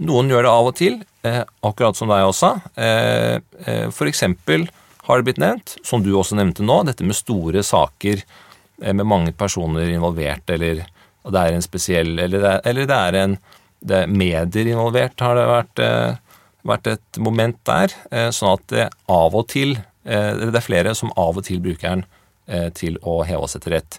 Noen 0.00 0.30
gjør 0.32 0.46
det 0.46 0.52
av 0.52 0.70
og 0.70 0.76
til, 0.78 1.00
eh, 1.26 1.42
akkurat 1.66 1.96
som 1.96 2.10
deg 2.10 2.26
også. 2.28 2.54
Eh, 2.74 3.40
eh, 3.66 4.02
eksempel 4.08 4.68
har 5.06 5.18
det 5.18 5.28
blitt 5.28 5.42
nevnt, 5.42 5.76
som 5.86 6.02
du 6.04 6.12
også 6.14 6.38
nevnte 6.38 6.64
nå, 6.66 6.82
dette 6.88 7.06
med 7.06 7.18
store 7.18 7.64
saker 7.66 8.20
eh, 8.20 8.92
med 8.92 9.06
mange 9.08 9.34
personer 9.36 9.90
involvert, 9.90 10.50
eller 10.50 10.84
det 11.20 11.40
er 11.40 11.52
en 11.52 11.64
spesiell 11.64 12.14
Eller 12.16 12.40
det 12.40 12.50
er, 12.50 12.60
eller 12.70 12.86
det 12.88 12.96
er 12.96 13.16
en 13.20 13.40
det 13.80 13.96
er 13.96 14.10
medier 14.12 14.68
involvert, 14.68 15.20
har 15.24 15.38
det 15.38 15.44
vært, 15.48 15.80
eh, 15.80 16.40
vært 16.68 16.88
et 16.90 17.18
moment 17.20 17.56
der. 17.64 17.92
Eh, 18.12 18.28
sånn 18.28 18.58
at 18.58 18.66
det 18.68 18.88
av 19.08 19.34
og 19.34 19.48
til 19.48 19.78
Det 20.00 20.56
er 20.56 20.64
flere 20.64 20.94
som 20.96 21.10
av 21.20 21.36
og 21.36 21.44
til 21.44 21.58
bruker 21.60 21.90
den 21.90 22.70
til 22.72 22.96
å 23.04 23.20
heve 23.22 23.44
oss 23.44 23.54
etter 23.54 23.74
rett. 23.76 23.98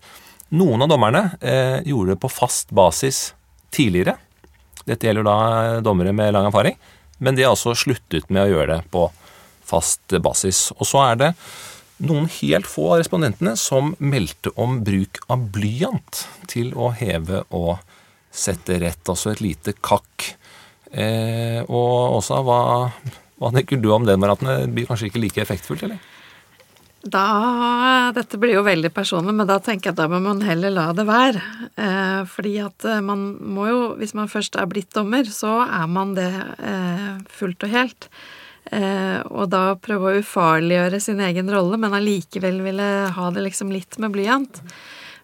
Noen 0.49 0.81
av 0.81 0.89
dommerne 0.89 1.21
gjorde 1.85 2.15
det 2.15 2.19
på 2.19 2.31
fast 2.33 2.73
basis 2.73 3.19
tidligere. 3.71 4.17
Dette 4.83 5.07
gjelder 5.07 5.23
da 5.23 5.81
dommere 5.85 6.11
med 6.11 6.33
lang 6.33 6.49
erfaring, 6.49 6.75
men 7.21 7.37
de 7.37 7.45
har 7.45 7.53
altså 7.53 7.75
sluttet 7.77 8.29
med 8.33 8.47
å 8.47 8.51
gjøre 8.55 8.79
det 8.79 8.91
på 8.93 9.05
fast 9.71 10.17
basis. 10.23 10.69
Og 10.79 10.87
så 10.89 11.03
er 11.05 11.21
det 11.21 11.31
noen 12.01 12.27
helt 12.39 12.67
få 12.69 12.87
av 12.95 13.01
respondentene 13.03 13.53
som 13.59 13.93
meldte 14.01 14.53
om 14.59 14.79
bruk 14.85 15.21
av 15.31 15.45
blyant 15.53 16.23
til 16.49 16.73
å 16.73 16.89
heve 16.97 17.43
og 17.53 17.77
sette 18.31 18.79
rett, 18.81 19.03
altså 19.11 19.33
et 19.33 19.43
lite 19.43 19.75
kakk. 19.83 20.31
Eh, 20.91 21.61
og 21.67 22.17
Åsa, 22.17 22.39
hva, 22.47 22.61
hva 23.37 23.51
tenker 23.53 23.79
du 23.79 23.91
om 23.93 24.07
det, 24.07 24.17
varianten? 24.17 24.49
Det 24.65 24.73
blir 24.75 24.89
kanskje 24.89 25.11
ikke 25.11 25.21
like 25.21 25.43
effektfullt, 25.43 25.85
eller? 25.87 26.01
Da, 27.01 28.11
Dette 28.13 28.37
blir 28.37 28.59
jo 28.59 28.65
veldig 28.65 28.91
personlig, 28.93 29.33
men 29.33 29.49
da 29.49 29.57
tenker 29.63 29.89
jeg 29.89 29.95
at 29.95 30.01
da 30.03 30.07
må 30.11 30.19
man 30.21 30.43
heller 30.45 30.73
la 30.73 30.91
det 30.93 31.07
være. 31.07 31.41
Eh, 31.73 32.21
fordi 32.29 32.53
at 32.61 32.85
eh, 32.85 33.01
man 33.01 33.23
må 33.41 33.65
jo, 33.71 33.79
hvis 33.97 34.13
man 34.17 34.29
først 34.29 34.59
er 34.59 34.69
blitt 34.69 34.93
dommer, 34.93 35.25
så 35.25 35.63
er 35.65 35.89
man 35.89 36.13
det 36.17 36.29
eh, 36.61 37.09
fullt 37.33 37.65
og 37.65 37.73
helt. 37.73 38.09
Eh, 38.69 39.17
og 39.33 39.49
da 39.49 39.73
prøve 39.81 40.11
å 40.11 40.21
ufarliggjøre 40.21 41.01
sin 41.01 41.23
egen 41.25 41.49
rolle, 41.49 41.79
men 41.81 41.97
allikevel 41.97 42.61
ville 42.67 42.89
ha 43.17 43.29
det 43.33 43.47
liksom 43.49 43.73
litt 43.73 43.97
med 43.97 44.13
blyant. 44.13 44.61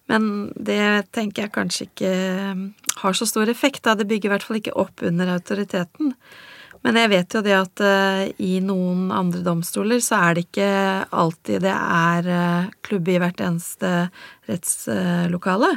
Men 0.10 0.50
det 0.56 1.12
tenker 1.14 1.46
jeg 1.46 1.56
kanskje 1.56 1.90
ikke 1.92 2.12
eh, 2.18 2.68
har 3.04 3.18
så 3.18 3.30
stor 3.30 3.54
effekt, 3.54 3.84
da. 3.86 3.94
Det 3.94 4.10
bygger 4.10 4.32
i 4.32 4.34
hvert 4.34 4.50
fall 4.50 4.62
ikke 4.64 4.78
opp 4.82 5.06
under 5.06 5.36
autoriteten. 5.36 6.16
Men 6.86 6.98
jeg 7.02 7.12
vet 7.12 7.36
jo 7.36 7.42
det 7.46 7.56
at 7.58 7.82
uh, 7.84 8.24
i 8.44 8.58
noen 8.64 9.10
andre 9.14 9.42
domstoler 9.46 10.02
så 10.04 10.20
er 10.28 10.38
det 10.38 10.46
ikke 10.48 10.72
alltid 11.10 11.64
det 11.66 11.74
er 11.74 12.30
uh, 12.30 12.72
klubb 12.86 13.10
i 13.12 13.20
hvert 13.22 13.42
eneste 13.44 13.92
rettslokale. 14.50 15.72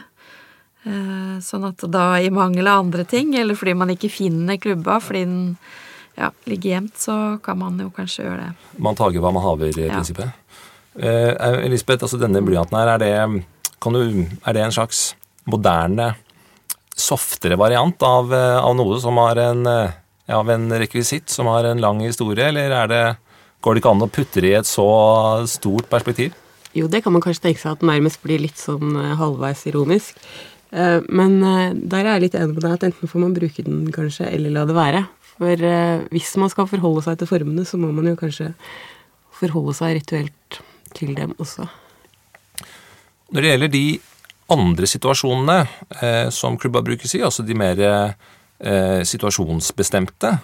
Uh, 0.85 1.37
sånn 1.45 1.67
at 1.69 1.85
da 1.93 2.05
i 2.21 2.33
mangel 2.33 2.69
av 2.71 2.85
andre 2.85 3.07
ting, 3.09 3.35
eller 3.37 3.59
fordi 3.59 3.77
man 3.77 3.93
ikke 3.95 4.13
finner 4.13 4.61
klubba 4.61 4.99
fordi 5.03 5.25
den 5.29 5.45
ja, 6.19 6.31
ligger 6.49 6.77
gjemt, 6.77 6.97
så 7.01 7.17
kan 7.45 7.61
man 7.61 7.81
jo 7.81 7.91
kanskje 7.97 8.27
gjøre 8.27 8.49
det. 8.49 8.71
Man 8.83 8.99
tager 8.99 9.25
hva 9.25 9.33
man 9.33 9.45
haver, 9.45 9.73
i 9.73 9.89
prinsippet. 9.89 10.37
Ja. 11.01 11.57
Elisabeth, 11.63 12.03
altså 12.05 12.19
denne 12.21 12.43
blyanten 12.45 12.77
her, 12.77 12.97
er 12.97 13.01
det, 13.01 13.45
du, 13.81 14.01
er 14.43 14.57
det 14.57 14.65
en 14.65 14.75
slags 14.75 15.15
moderne, 15.49 16.11
softere 17.01 17.57
variant 17.57 18.03
av, 18.05 18.35
av 18.35 18.75
noe 18.77 18.99
som 19.01 19.17
har 19.23 19.39
en 19.41 19.63
av 20.35 20.51
en 20.51 20.69
rekvisitt 20.81 21.31
som 21.33 21.49
har 21.51 21.67
en 21.69 21.81
lang 21.83 22.01
historie, 22.05 22.51
eller 22.51 22.73
er 22.75 22.91
det, 22.91 23.03
går 23.61 23.77
det 23.77 23.83
ikke 23.83 23.93
an 23.95 24.07
å 24.07 24.11
putte 24.11 24.45
det 24.45 24.53
i 24.53 24.59
et 24.61 24.69
så 24.69 24.87
stort 25.51 25.91
perspektiv? 25.91 26.37
Jo, 26.77 26.87
det 26.87 27.03
kan 27.03 27.13
man 27.13 27.23
kanskje 27.23 27.49
tenke 27.49 27.63
seg 27.63 27.75
at 27.75 27.87
nærmest 27.87 28.21
blir 28.23 28.43
litt 28.43 28.59
sånn 28.61 28.95
eh, 28.95 29.17
halvveis 29.19 29.65
ironisk. 29.67 30.19
Eh, 30.71 31.01
men 31.11 31.41
eh, 31.43 31.73
der 31.75 32.05
er 32.05 32.13
jeg 32.15 32.27
litt 32.29 32.37
enig 32.39 32.55
med 32.55 32.63
deg 32.67 32.77
at 32.77 32.87
enten 32.87 33.11
får 33.11 33.25
man 33.25 33.35
bruke 33.35 33.65
den 33.67 33.89
kanskje, 33.95 34.29
eller 34.31 34.55
la 34.55 34.67
det 34.69 34.77
være. 34.79 35.05
For 35.41 35.65
hvis 36.13 36.35
man 36.37 36.51
skal 36.53 36.67
forholde 36.69 37.01
seg 37.07 37.17
til 37.17 37.29
formene, 37.31 37.65
så 37.65 37.79
må 37.81 37.89
man 37.97 38.11
jo 38.11 38.19
kanskje 38.21 38.51
forholde 39.39 39.73
seg 39.79 39.95
rituelt 39.97 40.59
til 40.93 41.15
dem 41.17 41.33
også. 41.41 41.65
Når 43.33 43.41
det 43.41 43.53
gjelder 43.55 43.73
de 43.73 43.85
andre 44.53 44.91
situasjonene 44.91 46.29
som 46.35 46.59
klubba 46.61 46.83
brukes 46.85 47.15
i, 47.17 47.23
altså 47.25 47.47
de 47.47 47.57
mer 47.57 47.81
eh, 48.61 49.01
situasjonsbestemte, 49.05 50.39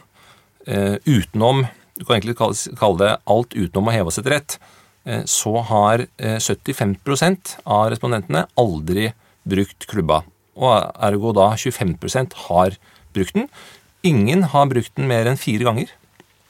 eh, 0.66 0.96
utenom 1.04 1.66
Du 1.96 2.04
kan 2.04 2.18
egentlig 2.18 2.36
kalle 2.36 2.98
det 3.00 3.12
alt 3.24 3.54
utenom 3.56 3.86
å 3.88 3.92
heve 3.94 4.10
oss 4.10 4.18
etter 4.20 4.34
rett. 4.34 4.58
Eh, 5.06 5.22
så 5.24 5.62
har 5.64 6.02
75 6.20 6.92
eh, 7.24 7.54
av 7.64 7.86
respondentene 7.88 8.42
aldri 8.60 9.14
brukt 9.48 9.86
klubba. 9.88 10.18
Og 10.60 10.90
ergo 11.08 11.32
da 11.32 11.54
25% 11.56 12.36
har 12.50 12.76
brukt 13.14 13.32
den. 13.32 13.48
Ingen 14.04 14.42
har 14.52 14.68
brukt 14.68 14.92
den 14.94 15.08
mer 15.08 15.24
enn 15.24 15.40
fire 15.40 15.64
ganger. 15.64 15.88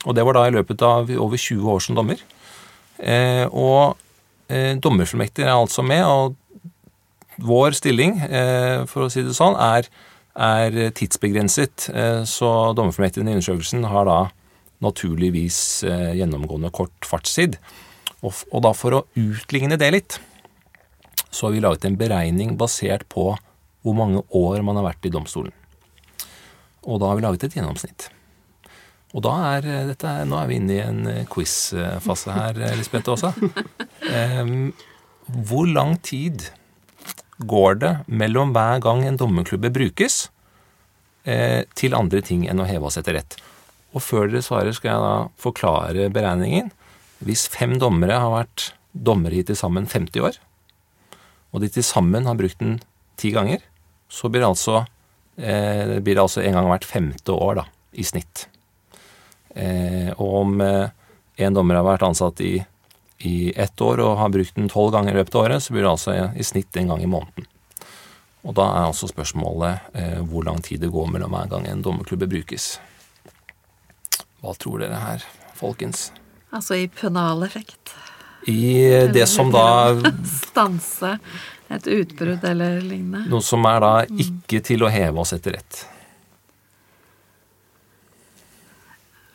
Og 0.03 0.17
det 0.17 0.25
var 0.27 0.35
da 0.35 0.49
i 0.49 0.57
løpet 0.57 0.83
av 0.83 1.15
over 1.15 1.39
20 1.39 1.71
år 1.71 1.81
som 1.85 1.95
dommer. 1.95 2.19
Eh, 2.99 3.47
og 3.47 3.95
dommerfullmektig 4.49 5.43
er 5.43 5.55
altså 5.55 5.83
med, 5.83 6.03
og 6.07 6.37
vår 7.43 7.75
stilling, 7.75 8.21
for 8.87 9.03
å 9.03 9.09
si 9.11 9.25
det 9.27 9.35
sånn, 9.35 9.57
er 9.59 9.89
er 10.37 10.77
tidsbegrenset. 10.97 11.89
Eh, 11.93 12.23
så 12.29 12.51
dommerfullmektigen 12.77 13.29
i 13.29 13.37
undersøkelsen 13.37 13.87
har 13.89 14.09
da 14.09 14.21
naturligvis 14.85 15.59
eh, 15.89 16.15
gjennomgående 16.21 16.73
kort 16.75 17.09
fartstid. 17.09 17.59
Og 18.27 18.59
da 18.65 18.73
for 18.75 18.97
å 18.97 19.05
utligne 19.19 19.79
det 19.79 19.91
litt, 19.95 20.17
så 21.31 21.47
har 21.47 21.55
vi 21.55 21.63
laget 21.63 21.85
en 21.87 21.99
beregning 22.01 22.57
basert 22.59 23.05
på 23.13 23.31
hvor 23.87 23.95
mange 23.95 24.25
år 24.35 24.65
man 24.67 24.81
har 24.81 24.89
vært 24.89 25.07
i 25.07 25.13
domstolen. 25.15 25.55
Og 26.87 27.01
da 27.03 27.11
har 27.11 27.19
vi 27.19 27.27
laget 27.27 27.47
et 27.47 27.57
gjennomsnitt. 27.59 28.09
Og 29.15 29.23
da 29.25 29.37
er 29.55 29.71
eh, 29.71 29.87
dette, 29.93 30.19
Nå 30.27 30.41
er 30.41 30.51
vi 30.51 30.61
inne 30.61 30.77
i 30.77 30.83
en 30.83 31.27
quiz-fase 31.31 32.37
her, 32.37 32.61
Lisbeth 32.77 33.15
også. 33.15 33.33
Hvor 35.47 35.67
lang 35.67 35.97
tid 36.07 36.45
går 37.39 37.79
det 37.83 37.93
mellom 38.07 38.55
hver 38.57 38.81
gang 38.85 39.05
en 39.05 39.19
dommerklubbe 39.21 39.71
brukes, 39.75 40.31
eh, 41.25 41.65
til 41.75 41.95
andre 41.95 42.23
ting 42.25 42.47
enn 42.49 42.63
å 42.63 42.69
heve 42.69 42.89
oss 42.89 42.99
etter 43.01 43.19
rett. 43.19 43.37
Og 43.95 44.03
før 44.05 44.29
dere 44.31 44.45
svarer, 44.45 44.75
skal 44.77 44.93
jeg 44.93 45.05
da 45.05 45.15
forklare 45.41 46.11
beregningen. 46.13 46.73
Hvis 47.25 47.47
fem 47.49 47.79
dommere 47.81 48.19
har 48.21 48.33
vært 48.33 48.71
dommere 48.93 49.41
i 49.41 49.45
til 49.47 49.57
sammen 49.57 49.87
50 49.89 50.21
år, 50.25 50.37
og 51.53 51.63
de 51.63 51.71
til 51.73 51.85
sammen 51.87 52.27
har 52.29 52.37
brukt 52.37 52.59
den 52.61 52.81
ti 53.17 53.33
ganger, 53.33 53.63
så 54.13 54.29
blir 54.29 54.45
det 54.45 54.51
altså, 54.51 54.85
eh, 55.39 55.97
det 56.01 56.19
altså 56.19 56.43
en 56.43 56.53
gang 56.59 56.69
hvert 56.69 56.85
femte 56.85 57.33
år 57.33 57.63
da, 57.63 57.67
i 57.97 58.05
snitt. 58.05 58.47
Eh, 59.57 60.13
og 60.21 60.35
om 60.43 60.61
eh, 60.61 60.93
en 61.41 61.57
dommer 61.57 61.79
har 61.79 61.87
vært 61.87 62.05
ansatt 62.05 62.41
i 62.45 62.59
i 63.19 63.53
ett 63.57 63.81
år 63.81 64.03
og 64.05 64.17
har 64.21 64.33
brukt 64.35 64.57
den 64.59 64.69
tolv 64.69 64.93
ganger 64.93 65.15
i 65.15 65.21
løpet 65.21 65.35
av 65.35 65.47
året, 65.47 65.63
så 65.63 65.73
blir 65.73 65.87
det 65.87 65.93
altså 65.93 66.17
i 66.37 66.45
snitt 66.45 66.77
en 66.77 66.93
gang 66.93 67.03
i 67.03 67.11
måneden. 67.11 67.49
Og 68.47 68.55
da 68.55 68.67
er 68.71 68.85
altså 68.87 69.09
spørsmålet 69.11 69.97
eh, 69.99 70.21
hvor 70.29 70.45
lang 70.47 70.61
tid 70.63 70.85
det 70.85 70.93
går 70.95 71.09
mellom 71.11 71.35
hver 71.35 71.49
gang 71.51 71.67
en 71.67 71.83
dommerklubbe 71.83 72.29
brukes. 72.31 72.77
Hva 74.45 74.55
tror 74.55 74.85
dere 74.85 75.01
her, 75.03 75.25
folkens? 75.59 76.11
Altså 76.55 76.79
i 76.79 76.87
pønaleffekt. 76.93 77.97
I 78.47 79.09
det 79.11 79.27
som 79.27 79.51
da 79.51 79.97
Stanse 80.47 81.17
et 81.73 81.89
utbrudd 81.91 82.45
eller 82.47 82.79
lignende. 82.79 83.25
Noe 83.33 83.43
som 83.43 83.65
er 83.67 83.83
da 83.83 83.93
ikke 84.07 84.63
til 84.63 84.87
å 84.87 84.93
heve 84.93 85.25
oss 85.25 85.35
etter 85.35 85.57
rett. 85.59 85.83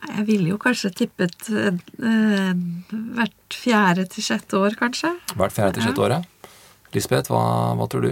Jeg 0.02 0.26
ville 0.26 0.49
jo 0.49 0.58
kanskje 0.62 0.89
tippet 1.04 1.49
eh, 1.54 2.54
hvert 2.89 3.54
fjerde 3.54 4.08
til 4.10 4.26
sjette 4.26 4.58
år, 4.58 4.76
kanskje. 4.80 5.14
Hvert 5.38 5.54
fjerde 5.54 5.78
til 5.78 5.86
sjette 5.86 6.02
ja. 6.02 6.08
år, 6.08 6.16
ja. 6.18 6.49
Lisbeth, 6.95 7.32
hva, 7.32 7.43
hva, 7.78 7.88
tror 7.91 8.08
du? 8.08 8.12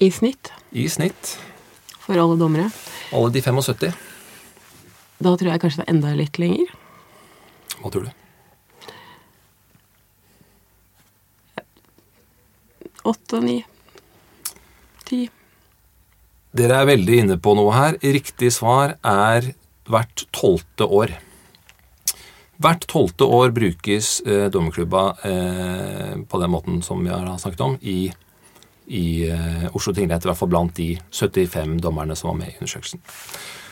I 0.00 0.10
snitt 0.14 0.52
i 0.70 0.86
snitt. 0.88 1.38
for 2.04 2.18
alle 2.20 2.36
dommere. 2.38 2.68
Alle 3.12 3.32
de 3.32 3.42
75. 3.42 3.90
Da 5.20 5.34
tror 5.36 5.50
jeg 5.50 5.60
kanskje 5.62 5.82
det 5.82 5.88
er 5.88 5.94
enda 5.94 6.14
litt 6.16 6.38
lenger. 6.40 6.70
Hva 7.80 7.92
tror 7.92 8.08
du? 8.08 8.16
Åtte, 13.10 13.40
ni, 13.40 13.62
ti. 15.08 15.24
Dere 16.52 16.82
er 16.82 16.88
veldig 16.90 17.18
inne 17.22 17.36
på 17.40 17.54
noe 17.56 17.72
her. 17.72 17.96
Riktig 18.02 18.50
svar 18.52 18.98
er 19.00 19.52
hvert 19.92 20.24
tolvte 20.36 20.86
år. 20.86 21.16
Hvert 22.60 22.82
tolvte 22.92 23.24
år 23.24 23.54
brukes 23.56 24.18
eh, 24.28 24.48
dommerklubba 24.52 25.04
eh, 25.24 26.16
på 26.28 26.40
den 26.42 26.50
måten 26.52 26.82
som 26.84 27.00
vi 27.04 27.08
har 27.12 27.38
snakket 27.40 27.62
om, 27.64 27.78
i, 27.80 28.10
i 28.92 29.04
eh, 29.30 29.64
Oslo 29.72 29.94
tingrett. 29.96 30.26
I 30.26 30.28
hvert 30.28 30.40
fall 30.42 30.50
blant 30.52 30.74
de 30.76 30.90
75 31.08 31.78
dommerne 31.80 32.16
som 32.18 32.34
var 32.34 32.36
med 32.42 32.52
i 32.52 32.58
undersøkelsen. 32.58 33.00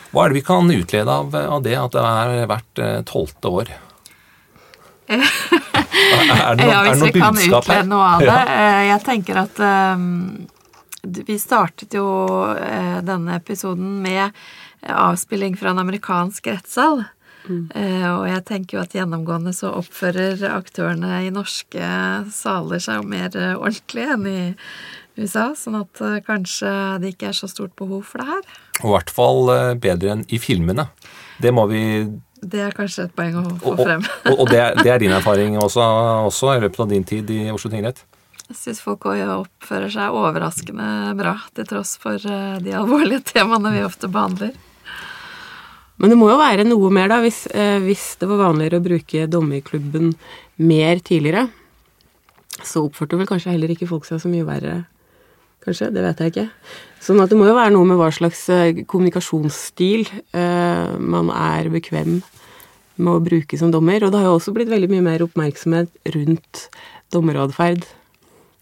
Hva 0.09 0.23
er 0.25 0.33
det 0.33 0.39
vi 0.39 0.45
kan 0.47 0.73
utlede 0.73 1.19
av, 1.21 1.35
av 1.37 1.61
det 1.61 1.75
at 1.77 1.93
det 1.93 2.05
er 2.09 2.49
hvert 2.49 2.81
eh, 2.81 2.95
tolvte 3.05 3.53
år? 3.61 3.73
Er 5.09 6.57
det 6.57 6.65
noe, 6.65 6.73
ja, 6.73 6.81
det 6.85 6.95
hvis 6.95 7.03
vi 7.05 7.21
kan 7.21 7.37
utlede 7.37 7.85
noe 7.89 8.07
av 8.15 8.23
det. 8.25 8.33
Ja. 8.33 8.55
Eh, 8.55 8.81
Jeg 8.89 9.03
tenker 9.05 9.43
at 9.43 9.61
um, 9.93 10.47
vi 11.05 11.37
startet 11.39 11.93
jo 11.95 12.07
denne 13.05 13.37
episoden 13.37 14.01
med 14.03 14.33
avspilling 14.87 15.57
fra 15.59 15.73
en 15.73 15.81
amerikansk 15.81 16.47
rettssal. 16.47 17.03
Mm. 17.49 17.69
Og 17.71 18.25
jeg 18.29 18.41
tenker 18.45 18.77
jo 18.77 18.81
at 18.83 18.93
gjennomgående 18.93 19.53
så 19.55 19.71
oppfører 19.79 20.43
aktørene 20.51 21.21
i 21.25 21.31
norske 21.33 21.91
saler 22.35 22.83
seg 22.83 22.99
jo 22.99 23.07
mer 23.09 23.33
eh, 23.33 23.55
ordentlig 23.55 24.05
enn 24.05 24.27
i 24.29 24.41
USA, 25.19 25.51
sånn 25.57 25.79
at 25.81 26.01
eh, 26.03 26.19
kanskje 26.25 26.71
det 27.03 27.13
ikke 27.13 27.29
er 27.31 27.37
så 27.37 27.49
stort 27.51 27.75
behov 27.79 28.05
for 28.07 28.21
det 28.21 28.29
her. 28.29 28.57
Og 28.79 28.87
I 28.91 28.93
hvert 28.95 29.13
fall 29.13 29.51
eh, 29.53 29.73
bedre 29.81 30.15
enn 30.15 30.25
i 30.31 30.39
filmene. 30.41 30.87
Det 31.41 31.51
må 31.55 31.65
vi 31.71 31.81
Det 32.39 32.61
er 32.63 32.75
kanskje 32.75 33.07
et 33.07 33.15
poeng 33.15 33.35
å 33.41 33.43
få 33.49 33.73
Og, 33.73 33.73
og, 33.73 33.83
frem. 33.83 34.05
og 34.31 34.45
det, 34.51 34.61
er, 34.61 34.79
det 34.79 34.93
er 34.93 35.03
din 35.03 35.15
erfaring 35.19 35.57
også, 35.59 35.83
også 36.29 36.55
i 36.55 36.63
løpet 36.63 36.85
av 36.85 36.93
din 36.93 37.07
tid 37.07 37.29
i 37.35 37.41
Oslo 37.51 37.71
tingrett? 37.71 38.05
Jeg 38.49 38.57
syns 38.57 38.79
folk 38.81 39.05
også 39.05 39.43
oppfører 39.43 39.91
seg 39.93 40.15
overraskende 40.17 41.13
bra, 41.19 41.35
til 41.53 41.67
tross 41.69 41.97
for 42.01 42.17
eh, 42.17 42.57
de 42.63 42.73
alvorlige 42.79 43.27
temaene 43.35 43.75
vi 43.75 43.85
ofte 43.85 44.09
behandler. 44.11 44.55
Men 45.99 46.13
det 46.13 46.17
må 46.19 46.29
jo 46.31 46.37
være 46.39 46.65
noe 46.67 46.91
mer, 46.95 47.09
da, 47.11 47.19
hvis, 47.23 47.43
eh, 47.51 47.77
hvis 47.83 48.13
det 48.21 48.29
var 48.29 48.45
vanligere 48.45 48.79
å 48.79 48.85
bruke 48.85 49.25
dommerklubben 49.31 50.13
mer 50.63 51.01
tidligere. 51.03 51.49
Så 52.63 52.85
oppførte 52.87 53.19
vel 53.19 53.27
kanskje 53.27 53.53
heller 53.53 53.73
ikke 53.73 53.89
folk 53.89 54.07
seg 54.07 54.21
så 54.23 54.31
mye 54.31 54.47
verre, 54.47 54.77
kanskje. 55.65 55.91
Det 55.95 56.03
vet 56.05 56.23
jeg 56.23 56.33
ikke. 56.33 56.47
Sånn 57.03 57.19
at 57.23 57.31
det 57.31 57.39
må 57.39 57.47
jo 57.47 57.57
være 57.57 57.75
noe 57.75 57.87
med 57.87 57.99
hva 57.99 58.09
slags 58.15 58.45
eh, 58.51 58.83
kommunikasjonsstil 58.87 60.07
eh, 60.07 60.97
man 60.99 61.31
er 61.35 61.71
bekvem 61.71 62.19
med 62.99 63.13
å 63.13 63.23
bruke 63.23 63.59
som 63.59 63.71
dommer. 63.71 64.03
Og 64.03 64.11
det 64.11 64.19
har 64.19 64.31
jo 64.31 64.39
også 64.39 64.55
blitt 64.55 64.71
veldig 64.71 64.91
mye 64.91 65.05
mer 65.05 65.23
oppmerksomhet 65.27 65.91
rundt 66.15 66.67
dommeratferd 67.13 67.87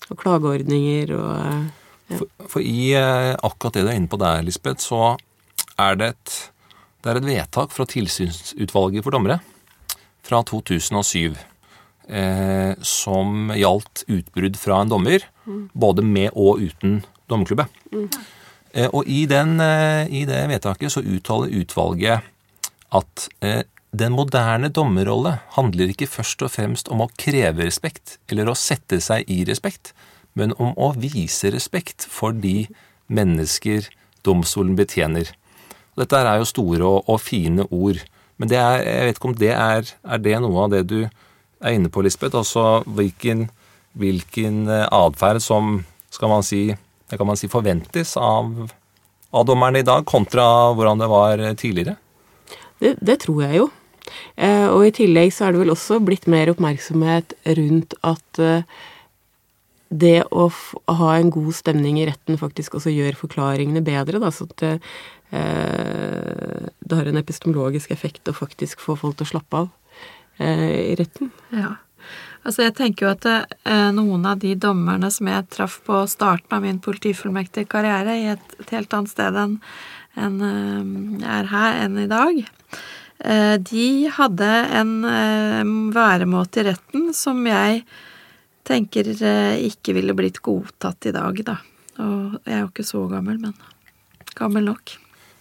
og 0.08 0.22
klageordninger 0.22 1.14
og 1.18 1.32
eh, 1.36 1.66
ja. 2.08 2.22
For, 2.22 2.48
for 2.54 2.64
i 2.64 2.94
eh, 2.96 3.34
akkurat 3.44 3.76
det 3.76 3.84
du 3.84 3.90
er 3.92 3.98
inne 4.00 4.08
på 4.12 4.20
der, 4.22 4.46
Lisbeth, 4.46 4.80
så 4.86 5.18
er 5.82 5.98
det 6.00 6.14
et, 6.14 6.36
det 7.08 7.14
er 7.14 7.22
et 7.22 7.30
vedtak 7.30 7.72
fra 7.72 7.88
Tilsynsutvalget 7.88 9.06
for 9.06 9.16
dommere 9.16 9.40
fra 10.28 10.42
2007 10.44 11.38
eh, 12.12 12.74
som 12.84 13.52
gjaldt 13.56 14.04
utbrudd 14.12 14.60
fra 14.60 14.82
en 14.84 14.92
dommer, 14.92 15.24
Mm. 15.48 15.70
både 15.72 16.04
med 16.04 16.34
og 16.36 16.60
uten 16.60 16.98
dommerklubbe. 17.32 17.70
Mm. 17.94 18.10
Eh, 18.74 18.90
og 18.92 19.08
i, 19.08 19.22
den, 19.32 19.62
eh, 19.64 20.04
i 20.12 20.26
det 20.28 20.42
vedtaket 20.52 20.92
så 20.92 21.00
uttaler 21.00 21.54
utvalget 21.56 22.26
at 22.92 23.30
eh, 23.40 23.64
den 23.96 24.12
moderne 24.12 24.68
dommerrolle 24.68 25.38
handler 25.56 25.94
ikke 25.94 26.10
først 26.12 26.44
og 26.44 26.52
fremst 26.52 26.92
om 26.92 27.00
å 27.06 27.08
kreve 27.16 27.64
respekt 27.64 28.18
eller 28.28 28.52
å 28.52 28.58
sette 28.60 29.00
seg 29.00 29.24
i 29.32 29.46
respekt, 29.48 29.94
men 30.36 30.52
om 30.60 30.76
å 30.76 30.92
vise 31.00 31.48
respekt 31.56 32.04
for 32.12 32.36
de 32.36 32.68
mennesker 33.08 33.88
domstolen 34.28 34.76
betjener. 34.76 35.32
Dette 35.98 36.22
er 36.22 36.40
jo 36.42 36.48
store 36.48 36.86
og, 36.86 37.10
og 37.10 37.22
fine 37.24 37.66
ord, 37.74 38.02
men 38.38 38.52
er, 38.54 38.84
jeg 38.86 39.06
vet 39.08 39.20
ikke 39.20 39.30
om 39.32 39.38
det 39.38 39.54
er, 39.54 39.94
er 40.06 40.20
det 40.22 40.36
noe 40.44 40.66
av 40.68 40.74
det 40.76 40.84
du 40.90 41.00
er 41.04 41.74
inne 41.74 41.90
på, 41.90 42.04
Lisbeth? 42.06 42.38
Altså 42.38 42.84
hvilken, 42.86 43.48
hvilken 43.98 44.68
eh, 44.70 44.86
atferd 44.94 45.42
som 45.42 45.80
skal 46.14 46.30
man 46.32 46.46
si, 46.46 46.68
det 47.10 47.18
kan 47.18 47.30
man 47.30 47.40
si 47.40 47.50
forventes 47.50 48.14
av, 48.22 48.70
av 49.34 49.48
dommerne 49.50 49.82
i 49.82 49.88
dag, 49.88 50.06
kontra 50.06 50.46
hvordan 50.78 51.02
det 51.02 51.10
var 51.10 51.44
tidligere? 51.58 51.98
Det, 52.78 52.94
det 53.02 53.18
tror 53.26 53.42
jeg 53.48 53.64
jo. 53.64 53.68
Eh, 54.38 54.68
og 54.70 54.86
i 54.88 54.94
tillegg 54.96 55.34
så 55.34 55.48
er 55.48 55.56
det 55.56 55.64
vel 55.64 55.74
også 55.74 56.00
blitt 56.04 56.30
mer 56.32 56.52
oppmerksomhet 56.52 57.36
rundt 57.58 57.98
at 58.08 58.42
eh, 58.44 58.78
det 59.88 60.20
å 60.36 60.50
ha 61.00 61.12
en 61.16 61.30
god 61.32 61.54
stemning 61.56 62.00
i 62.02 62.08
retten 62.10 62.40
faktisk 62.40 62.76
også 62.78 62.92
gjør 62.92 63.20
forklaringene 63.20 63.84
bedre, 63.86 64.20
da, 64.24 64.32
så 64.34 64.48
at 64.50 64.66
eh, 64.68 64.80
det 65.32 66.96
har 66.96 67.10
en 67.10 67.20
epistemologisk 67.20 67.92
effekt 67.92 68.30
å 68.32 68.36
faktisk 68.36 68.80
få 68.84 68.96
folk 69.00 69.18
til 69.20 69.28
å 69.28 69.32
slappe 69.34 69.60
av 69.64 69.68
eh, 70.40 70.94
i 70.94 70.96
retten. 71.00 71.34
Ja. 71.52 71.76
Altså, 72.48 72.64
jeg 72.64 72.78
tenker 72.78 73.08
jo 73.08 73.12
at 73.12 73.28
eh, 73.28 73.90
noen 73.96 74.24
av 74.30 74.40
de 74.40 74.54
dommerne 74.56 75.10
som 75.12 75.28
jeg 75.28 75.50
traff 75.52 75.82
på 75.88 76.06
starten 76.08 76.56
av 76.56 76.64
min 76.64 76.80
politifullmektige 76.84 77.68
karriere, 77.72 78.16
i 78.16 78.30
et, 78.38 78.54
et 78.62 78.76
helt 78.78 78.94
annet 78.96 79.12
sted 79.12 79.40
enn 79.42 79.58
en, 80.18 80.38
eh, 80.48 81.28
er 81.38 81.50
her 81.52 81.80
enn 81.84 81.98
i 82.00 82.08
dag, 82.10 82.40
eh, 83.20 83.56
de 83.60 83.88
hadde 84.16 84.52
en 84.80 84.94
eh, 85.12 85.74
væremåte 85.96 86.64
i 86.64 86.70
retten 86.70 87.10
som 87.18 87.42
jeg 87.50 87.84
tenker 88.68 89.12
eh, 89.18 89.58
ikke 89.68 89.98
ville 89.98 90.16
blitt 90.16 90.40
godtatt 90.46 91.10
i 91.12 91.16
dag, 91.16 91.44
da. 91.52 91.58
Og 91.98 92.40
jeg 92.46 92.54
er 92.54 92.64
jo 92.64 92.72
ikke 92.72 92.88
så 92.88 93.04
gammel, 93.12 93.42
men 93.44 93.58
gammel 94.38 94.72
nok. 94.72 94.96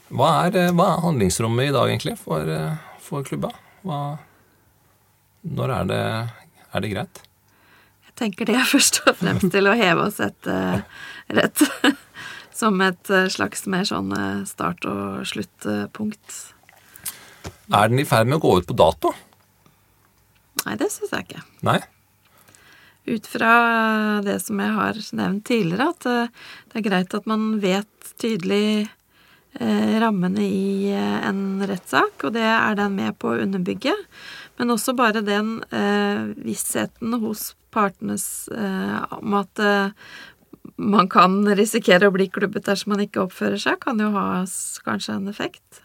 Hva 0.06 0.30
er, 0.46 0.56
eh, 0.56 0.72
hva 0.72 0.92
er 0.92 1.04
handlingsrommet 1.04 1.70
i 1.70 1.74
dag 1.74 1.90
egentlig 1.90 2.16
for, 2.20 2.46
eh, 2.46 2.76
for 3.02 3.26
klubba? 3.26 3.50
Hva, 3.82 4.18
når 5.42 5.72
er 5.80 5.88
det, 5.90 6.02
er 6.74 6.84
det 6.84 6.92
greit? 6.92 7.22
Jeg 8.06 8.14
tenker 8.16 8.46
det 8.46 8.56
er 8.56 8.68
først 8.68 9.02
og 9.06 9.16
fremst 9.18 9.50
til 9.52 9.66
å 9.66 9.76
heve 9.76 10.06
oss 10.06 10.20
et 10.24 10.48
uh, 10.48 10.80
rett. 11.28 11.62
Som 12.56 12.80
et 12.80 13.10
eh, 13.12 13.26
slags 13.28 13.66
mer 13.68 13.84
sånn 13.84 14.14
eh, 14.16 14.44
start- 14.48 14.86
og 14.88 15.26
sluttpunkt. 15.28 16.36
Er 17.68 17.90
den 17.90 18.00
i 18.00 18.06
ferd 18.08 18.30
med 18.30 18.38
å 18.38 18.44
gå 18.46 18.54
ut 18.62 18.68
på 18.70 18.76
dato? 18.78 19.12
Nei, 20.64 20.78
det 20.80 20.88
syns 20.94 21.12
jeg 21.12 21.26
ikke. 21.26 21.42
Nei? 21.68 21.76
Ut 23.06 23.28
fra 23.28 23.50
det 24.24 24.38
som 24.42 24.58
jeg 24.62 24.72
har 24.78 25.02
nevnt 25.20 25.44
tidligere, 25.46 25.90
at 25.92 26.08
eh, 26.08 26.46
det 26.72 26.80
er 26.80 26.86
greit 26.88 27.18
at 27.18 27.28
man 27.28 27.58
vet 27.60 28.14
tydelig 28.22 28.64
eh, 28.86 28.95
rammene 30.02 30.44
i 30.44 30.92
eh, 30.92 31.18
en 31.28 31.62
rettssak, 31.66 32.24
og 32.26 32.34
det 32.36 32.44
er 32.44 32.76
den 32.78 32.96
med 32.98 33.16
på 33.20 33.32
å 33.32 33.40
underbygge. 33.44 33.94
Men 34.56 34.72
også 34.72 34.96
bare 34.96 35.24
den 35.24 35.58
eh, 35.70 36.32
vissheten 36.46 37.18
hos 37.22 37.50
partenes 37.74 38.48
eh, 38.52 39.02
om 39.18 39.36
at 39.40 39.60
eh, 39.60 39.90
man 40.76 41.08
kan 41.12 41.42
risikere 41.56 42.08
å 42.08 42.14
bli 42.14 42.28
klubbet 42.32 42.66
dersom 42.68 42.94
man 42.94 43.04
ikke 43.04 43.26
oppfører 43.26 43.60
seg, 43.60 43.80
kan 43.82 44.00
jo 44.00 44.12
ha 44.16 44.44
kanskje 44.86 45.18
en 45.18 45.28
effekt. 45.32 45.82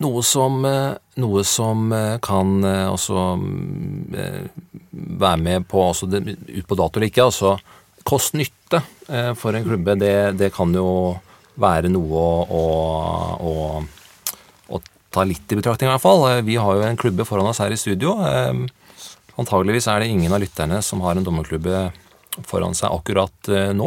Noe 0.00 0.22
som, 0.24 0.64
eh, 0.64 0.94
noe 1.20 1.44
som 1.44 1.90
eh, 1.92 2.16
kan 2.24 2.64
eh, 2.64 2.86
også 2.88 3.24
mm, 3.36 4.14
eh, 4.16 4.46
være 5.20 5.42
med 5.44 5.68
på 5.68 5.82
altså 5.90 6.08
ut 6.08 6.66
på 6.66 6.78
dato 6.78 6.96
eller 6.96 7.10
ikke, 7.10 7.28
altså 7.28 7.58
kost-nytte 8.06 8.80
eh, 9.08 9.32
for 9.38 9.56
en 9.56 9.66
klubbe, 9.66 9.96
det, 10.00 10.14
det 10.40 10.52
kan 10.54 10.72
jo 10.74 11.18
være 11.60 11.90
noe 11.92 12.20
å, 12.20 12.60
å, 12.60 12.64
å, 13.44 13.54
å 14.72 14.80
ta 15.12 15.24
litt 15.28 15.52
i 15.52 15.58
betraktning 15.58 15.90
i 15.90 15.92
hvert 15.94 16.04
fall. 16.04 16.24
Eh, 16.30 16.42
Vi 16.46 16.58
har 16.60 16.78
jo 16.78 16.86
en 16.86 17.00
klubbe 17.00 17.26
foran 17.28 17.50
oss 17.50 17.60
her 17.62 17.74
i 17.74 17.80
studio. 17.80 18.16
Eh, 18.24 18.62
Antageligvis 19.40 19.86
er 19.88 20.02
det 20.02 20.10
ingen 20.12 20.32
av 20.36 20.42
lytterne 20.42 20.82
som 20.84 21.00
har 21.04 21.16
en 21.16 21.24
dommerklubbe 21.24 21.90
foran 22.44 22.74
seg 22.76 22.92
akkurat 22.92 23.48
nå. 23.74 23.86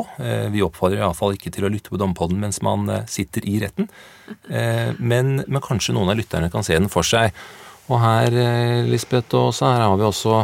Vi 0.52 0.64
oppfordrer 0.66 1.04
iallfall 1.04 1.36
ikke 1.36 1.52
til 1.54 1.68
å 1.68 1.70
lytte 1.72 1.94
på 1.94 2.00
Dommerpodden 2.02 2.42
mens 2.42 2.58
man 2.66 2.90
sitter 3.10 3.46
i 3.46 3.60
retten. 3.62 3.86
Men, 4.98 5.30
men 5.46 5.64
kanskje 5.64 5.94
noen 5.96 6.10
av 6.12 6.18
lytterne 6.18 6.50
kan 6.52 6.66
se 6.66 6.74
den 6.76 6.90
for 6.92 7.06
seg. 7.06 7.32
Og 7.86 8.02
her, 8.02 8.34
Lisbeth 8.90 9.38
og 9.38 9.52
Åsa, 9.52 9.76
her 9.76 9.86
har 9.86 10.02
vi 10.02 10.08
også 10.10 10.42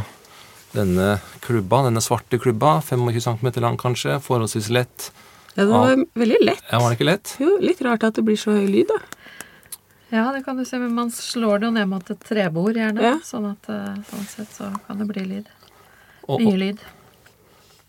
denne 0.74 1.20
klubba, 1.46 1.84
denne 1.88 2.02
svarte 2.04 2.40
klubba. 2.42 2.80
25 2.86 3.22
cm 3.26 3.52
lang 3.64 3.78
kanskje, 3.82 4.20
forholdsvis 4.24 4.70
lett. 4.74 5.12
Ja, 5.56 5.64
det 5.66 5.72
var 5.72 5.96
veldig 6.14 6.38
lett. 6.46 6.64
Ja, 6.72 6.80
Var 6.80 6.90
det 6.92 7.00
ikke 7.00 7.10
lett? 7.10 7.36
Jo, 7.42 7.56
litt 7.62 7.82
rart 7.84 8.06
at 8.08 8.20
det 8.20 8.24
blir 8.28 8.38
så 8.40 8.54
høy 8.56 8.68
lyd, 8.70 8.92
da. 8.92 9.00
Ja, 10.10 10.32
det 10.34 10.44
kan 10.46 10.58
du 10.58 10.66
se, 10.66 10.80
men 10.82 10.94
man 10.98 11.12
slår 11.14 11.60
det 11.62 11.68
jo 11.70 11.74
ned 11.76 11.90
mot 11.90 12.08
et 12.10 12.22
trebord, 12.26 12.78
gjerne. 12.78 13.04
Ja. 13.04 13.18
Sånn 13.26 13.46
at 13.52 13.68
eh, 13.70 13.98
sånn 14.10 14.30
sett 14.30 14.56
så 14.56 14.70
kan 14.88 15.02
det 15.02 15.10
bli 15.10 15.26
lyd. 15.36 15.52
Mye 16.30 16.56
lyd. 16.58 16.82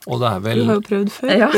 Og 0.08 0.16
det 0.22 0.28
er 0.30 0.38
vel 0.40 0.60
Du 0.62 0.68
har 0.70 0.78
jo 0.78 0.84
prøvd 0.86 1.10
før. 1.12 1.32
Ja. 1.36 1.48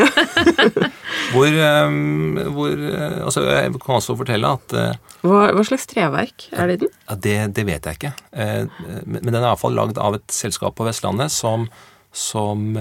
hvor, 1.32 1.47
eh, 1.47 2.49
hvor 2.57 2.72
eh, 2.74 3.20
Altså, 3.22 3.45
jeg 3.47 3.70
kan 3.84 3.95
også 4.01 4.16
fortelle 4.18 4.51
at 4.57 4.74
eh, 4.74 4.97
Hva, 5.22 5.45
hva 5.55 5.62
slags 5.68 5.86
treverk 5.86 6.49
er 6.51 6.66
det 6.72 6.74
i 6.74 6.80
den? 6.82 6.93
Ja, 7.07 7.14
det, 7.28 7.36
det 7.55 7.66
vet 7.68 7.86
jeg 7.86 8.01
ikke. 8.01 8.12
Eh, 8.34 8.66
Men 9.07 9.30
den 9.30 9.38
er 9.45 9.53
iallfall 9.53 9.78
lagd 9.78 10.01
av 10.03 10.18
et 10.18 10.34
selskap 10.34 10.74
på 10.78 10.88
Vestlandet 10.88 11.30
som, 11.30 11.68
som, 12.11 12.74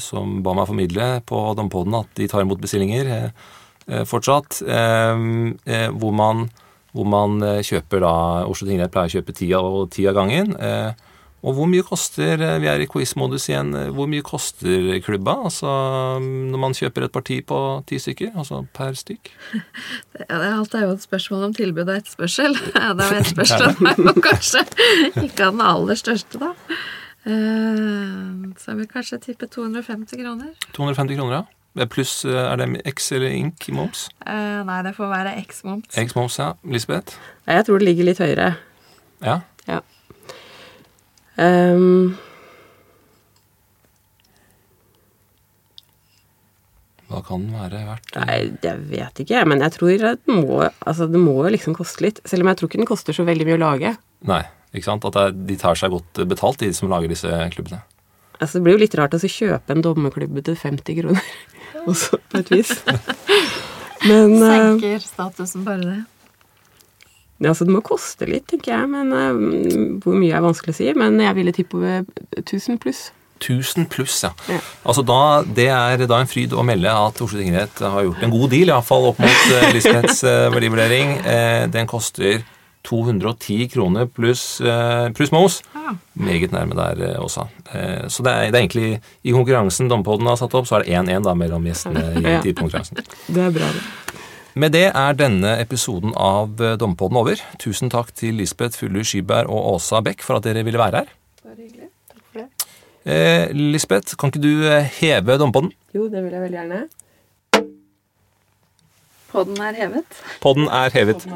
som 0.00 0.38
ba 0.46 0.54
meg 0.54 0.70
formidle 0.70 1.08
på 1.26 1.42
Dompoden 1.58 1.98
at 1.98 2.14
de 2.18 2.30
tar 2.30 2.46
imot 2.46 2.62
bestillinger 2.62 3.32
fortsatt. 4.06 4.62
eh, 4.62 5.24
eh, 5.66 5.88
Hvor 5.98 6.14
man, 6.14 6.46
hvor 6.94 7.08
man 7.10 7.40
kjøper 7.66 8.04
da 8.06 8.14
Oslo 8.46 8.68
tingrett 8.70 8.92
pleier 8.94 9.10
å 9.10 9.16
kjøpe 9.18 9.34
ti 9.34 9.50
av 10.06 10.14
gangen. 10.14 10.54
Og 11.42 11.56
hvor 11.56 11.66
mye 11.66 11.82
koster 11.82 12.38
eh, 12.38 12.58
Vi 12.62 12.68
er 12.70 12.84
i 12.84 12.86
quiz-modus 12.86 13.48
igjen. 13.50 13.72
eh, 13.74 13.88
Hvor 13.90 14.06
mye 14.06 14.22
koster 14.22 15.00
klubba? 15.02 15.34
Altså 15.48 15.66
når 16.22 16.60
man 16.62 16.72
kjøper 16.78 17.08
et 17.08 17.12
parti 17.12 17.40
på 17.42 17.58
ti 17.90 17.98
stykker? 17.98 18.30
Altså 18.38 18.60
per 18.74 18.94
stykk? 18.94 19.32
Ja, 20.22 20.38
det 20.38 20.46
er 20.46 20.54
alt 20.54 20.74
er 20.78 20.84
jo 20.86 20.92
et 20.94 21.02
spørsmål 21.02 21.48
om 21.48 21.54
tilbud 21.56 21.88
og 21.88 21.96
etterspørsel. 21.98 22.54
Ja, 22.78 22.92
det 22.94 23.04
er 23.08 23.14
jo 23.16 23.20
etterspørselen 23.24 23.90
er 23.90 24.02
jo 24.06 24.14
kanskje 24.30 24.62
ikke 25.26 25.48
av 25.48 25.56
den 25.56 25.64
aller 25.66 25.98
største, 25.98 26.38
da. 26.42 26.52
Eh, 27.26 28.52
Så 28.58 28.70
jeg 28.72 28.78
vil 28.82 28.88
kanskje 28.92 29.18
tippe 29.26 29.46
250 29.50 30.18
kroner. 30.22 30.52
250 30.76 31.18
kroner, 31.18 31.42
ja. 31.42 31.86
Pluss 31.88 32.18
er 32.28 32.58
det 32.60 32.66
X 32.90 33.06
eller 33.16 33.32
Ink 33.32 33.64
i 33.70 33.72
moms? 33.72 34.06
Eh, 34.28 34.58
Nei, 34.68 34.80
det 34.84 34.92
får 34.96 35.08
være 35.08 35.30
X-moms. 35.40 35.86
X-moms, 35.96 36.36
ja. 36.38 36.50
Lisbeth? 36.68 37.14
Jeg 37.48 37.64
tror 37.66 37.80
det 37.80 37.86
ligger 37.88 38.10
litt 38.10 38.20
høyere. 38.20 38.50
Ja. 39.24 39.38
Ja. 39.66 39.78
Ehm, 41.42 42.14
Hva 47.12 47.20
kan 47.26 47.42
den 47.44 47.52
være 47.52 47.82
verdt? 47.84 48.14
nei, 48.22 48.38
jeg 48.64 48.78
vet 48.88 49.20
ikke, 49.20 49.34
jeg, 49.36 49.48
men 49.50 49.60
jeg 49.60 49.74
tror 49.74 50.04
at 50.14 50.22
det 50.24 50.36
må, 50.38 50.62
altså, 50.88 51.08
det 51.12 51.20
må 51.20 51.34
jo 51.44 51.50
liksom 51.52 51.74
koste 51.76 52.06
litt. 52.06 52.22
Selv 52.24 52.46
om 52.46 52.48
jeg 52.52 52.60
tror 52.60 52.70
ikke 52.70 52.80
den 52.80 52.88
koster 52.88 53.16
så 53.16 53.26
veldig 53.28 53.48
mye 53.50 53.58
å 53.58 53.62
lage. 53.66 53.90
Nei, 54.30 54.40
ikke 54.72 54.86
sant? 54.88 55.04
At 55.04 55.18
det 55.18 55.24
er, 55.26 55.34
de 55.50 55.56
tar 55.60 55.76
seg 55.76 55.92
godt 55.92 56.22
betalt, 56.30 56.62
de 56.62 56.70
som 56.76 56.88
lager 56.92 57.12
disse 57.12 57.28
klubbene. 57.52 57.82
Altså, 58.38 58.56
det 58.56 58.64
blir 58.64 58.78
jo 58.78 58.82
litt 58.86 58.96
rart 58.98 59.12
å 59.14 59.20
så 59.20 59.28
kjøpe 59.30 59.74
en 59.76 59.84
dommerklubbe 59.84 60.42
til 60.46 60.56
50 60.58 60.96
kroner, 61.02 61.28
også, 61.90 62.18
på 62.32 62.40
et 62.40 62.54
vis. 62.54 62.72
Men 64.08 64.32
eh, 64.38 64.56
Senker 64.56 65.04
statusen 65.04 65.68
bare 65.68 65.84
det. 65.84 66.00
Ja, 67.42 67.50
altså, 67.50 67.66
det 67.66 67.74
må 67.74 67.82
koste 67.84 68.28
litt, 68.30 68.46
tenker 68.52 68.76
jeg. 68.76 68.90
Men 68.92 69.10
uh, 69.10 69.98
hvor 70.04 70.14
mye 70.18 70.36
er 70.38 70.44
vanskelig 70.44 70.74
å 70.74 70.78
si. 70.78 70.92
Men 70.98 71.18
jeg 71.22 71.36
ville 71.38 71.54
tippe 71.56 71.80
over 71.80 72.06
1000 72.38 72.78
pluss. 72.82 73.10
1000 73.42 73.88
pluss, 73.90 74.20
ja. 74.22 74.30
Ja. 74.46 74.60
Altså 74.86 75.02
da, 75.02 75.42
Det 75.42 75.66
er 75.74 76.04
da 76.06 76.20
en 76.22 76.30
fryd 76.30 76.54
å 76.54 76.62
melde 76.66 76.92
at 76.94 77.18
Oslo 77.24 77.40
tingrett 77.40 77.82
har 77.82 78.06
gjort 78.06 78.22
en 78.22 78.30
god 78.30 78.52
deal, 78.54 78.70
iallfall 78.70 79.08
opp 79.10 79.18
mot 79.22 79.46
uh, 79.50 79.68
Lisbeths 79.74 80.22
uh, 80.22 80.46
verdivurdering. 80.54 81.16
Uh, 81.26 81.64
den 81.74 81.90
koster 81.90 82.44
210 82.86 83.68
kroner 83.70 84.08
pluss 84.10 84.58
pluss 85.14 85.30
moms. 85.30 85.60
Ja. 85.70 85.92
Meget 86.18 86.50
nærme 86.50 86.74
der 86.74 87.20
også. 87.22 87.44
Så 88.10 88.24
det 88.26 88.32
er, 88.32 88.48
det 88.50 88.58
er 88.58 88.64
egentlig 88.64 88.88
I 89.22 89.34
konkurransen 89.36 89.86
Dompodden 89.90 90.26
har 90.26 90.40
satt 90.40 90.56
opp, 90.58 90.66
så 90.66 90.80
er 90.80 90.88
det 90.88 90.96
1-1 90.98 91.22
da 91.22 91.36
mellom 91.38 91.68
gjestene 91.70 92.02
i 92.18 92.24
Ja. 92.24 92.40
tidkonkurransen. 92.42 92.98
Det 93.30 93.44
er 93.44 93.54
bra, 93.54 93.70
det. 93.70 93.84
Med 94.52 94.74
det 94.74 94.90
er 94.92 95.14
denne 95.16 95.54
episoden 95.62 96.12
av 96.12 96.58
Dommepodden 96.58 96.80
Dompodden 96.82 97.16
over. 97.16 97.40
Tusen 97.62 97.88
takk 97.92 98.10
til 98.16 98.36
Lisbeth 98.36 98.76
Fuller 98.76 99.06
Skyberg 99.06 99.48
og 99.48 99.76
Åsa 99.76 100.02
Bech 100.04 100.20
for 100.24 100.36
at 100.36 100.44
dere 100.44 100.64
ville 100.66 100.80
være 100.80 101.02
her. 101.02 101.12
Bare 101.40 101.56
hyggelig. 101.56 101.88
Takk 102.10 102.24
for 102.26 102.42
det. 102.42 102.66
Eh, 103.04 103.54
Lisbeth, 103.56 104.16
kan 104.20 104.32
ikke 104.32 104.42
du 104.44 104.66
eh, 104.68 104.90
heve 105.00 105.38
Dompodden? 105.40 105.72
Jo, 105.96 106.04
det 106.12 106.24
vil 106.24 106.36
jeg 106.36 106.44
veldig 106.44 106.58
gjerne. 106.60 106.82
Podden 109.32 109.64
er 109.64 109.80
hevet. 109.80 110.20
Podden 110.44 110.68
er 110.68 110.92
hevet. 110.92 111.26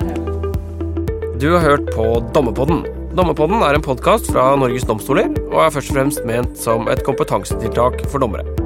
Du 1.40 1.48
har 1.54 1.64
hørt 1.64 1.88
på 1.96 2.10
Dommepodden. 2.36 2.84
Dommepodden 3.16 3.64
er 3.64 3.78
en 3.78 3.84
podkast 3.84 4.28
fra 4.28 4.50
Norges 4.60 4.84
domstoler 4.84 5.32
og 5.48 5.62
er 5.64 5.72
først 5.72 5.94
og 5.94 6.00
fremst 6.02 6.28
ment 6.28 6.60
som 6.60 6.92
et 6.92 7.00
kompetansetiltak 7.08 8.04
for 8.12 8.20
dommere. 8.20 8.65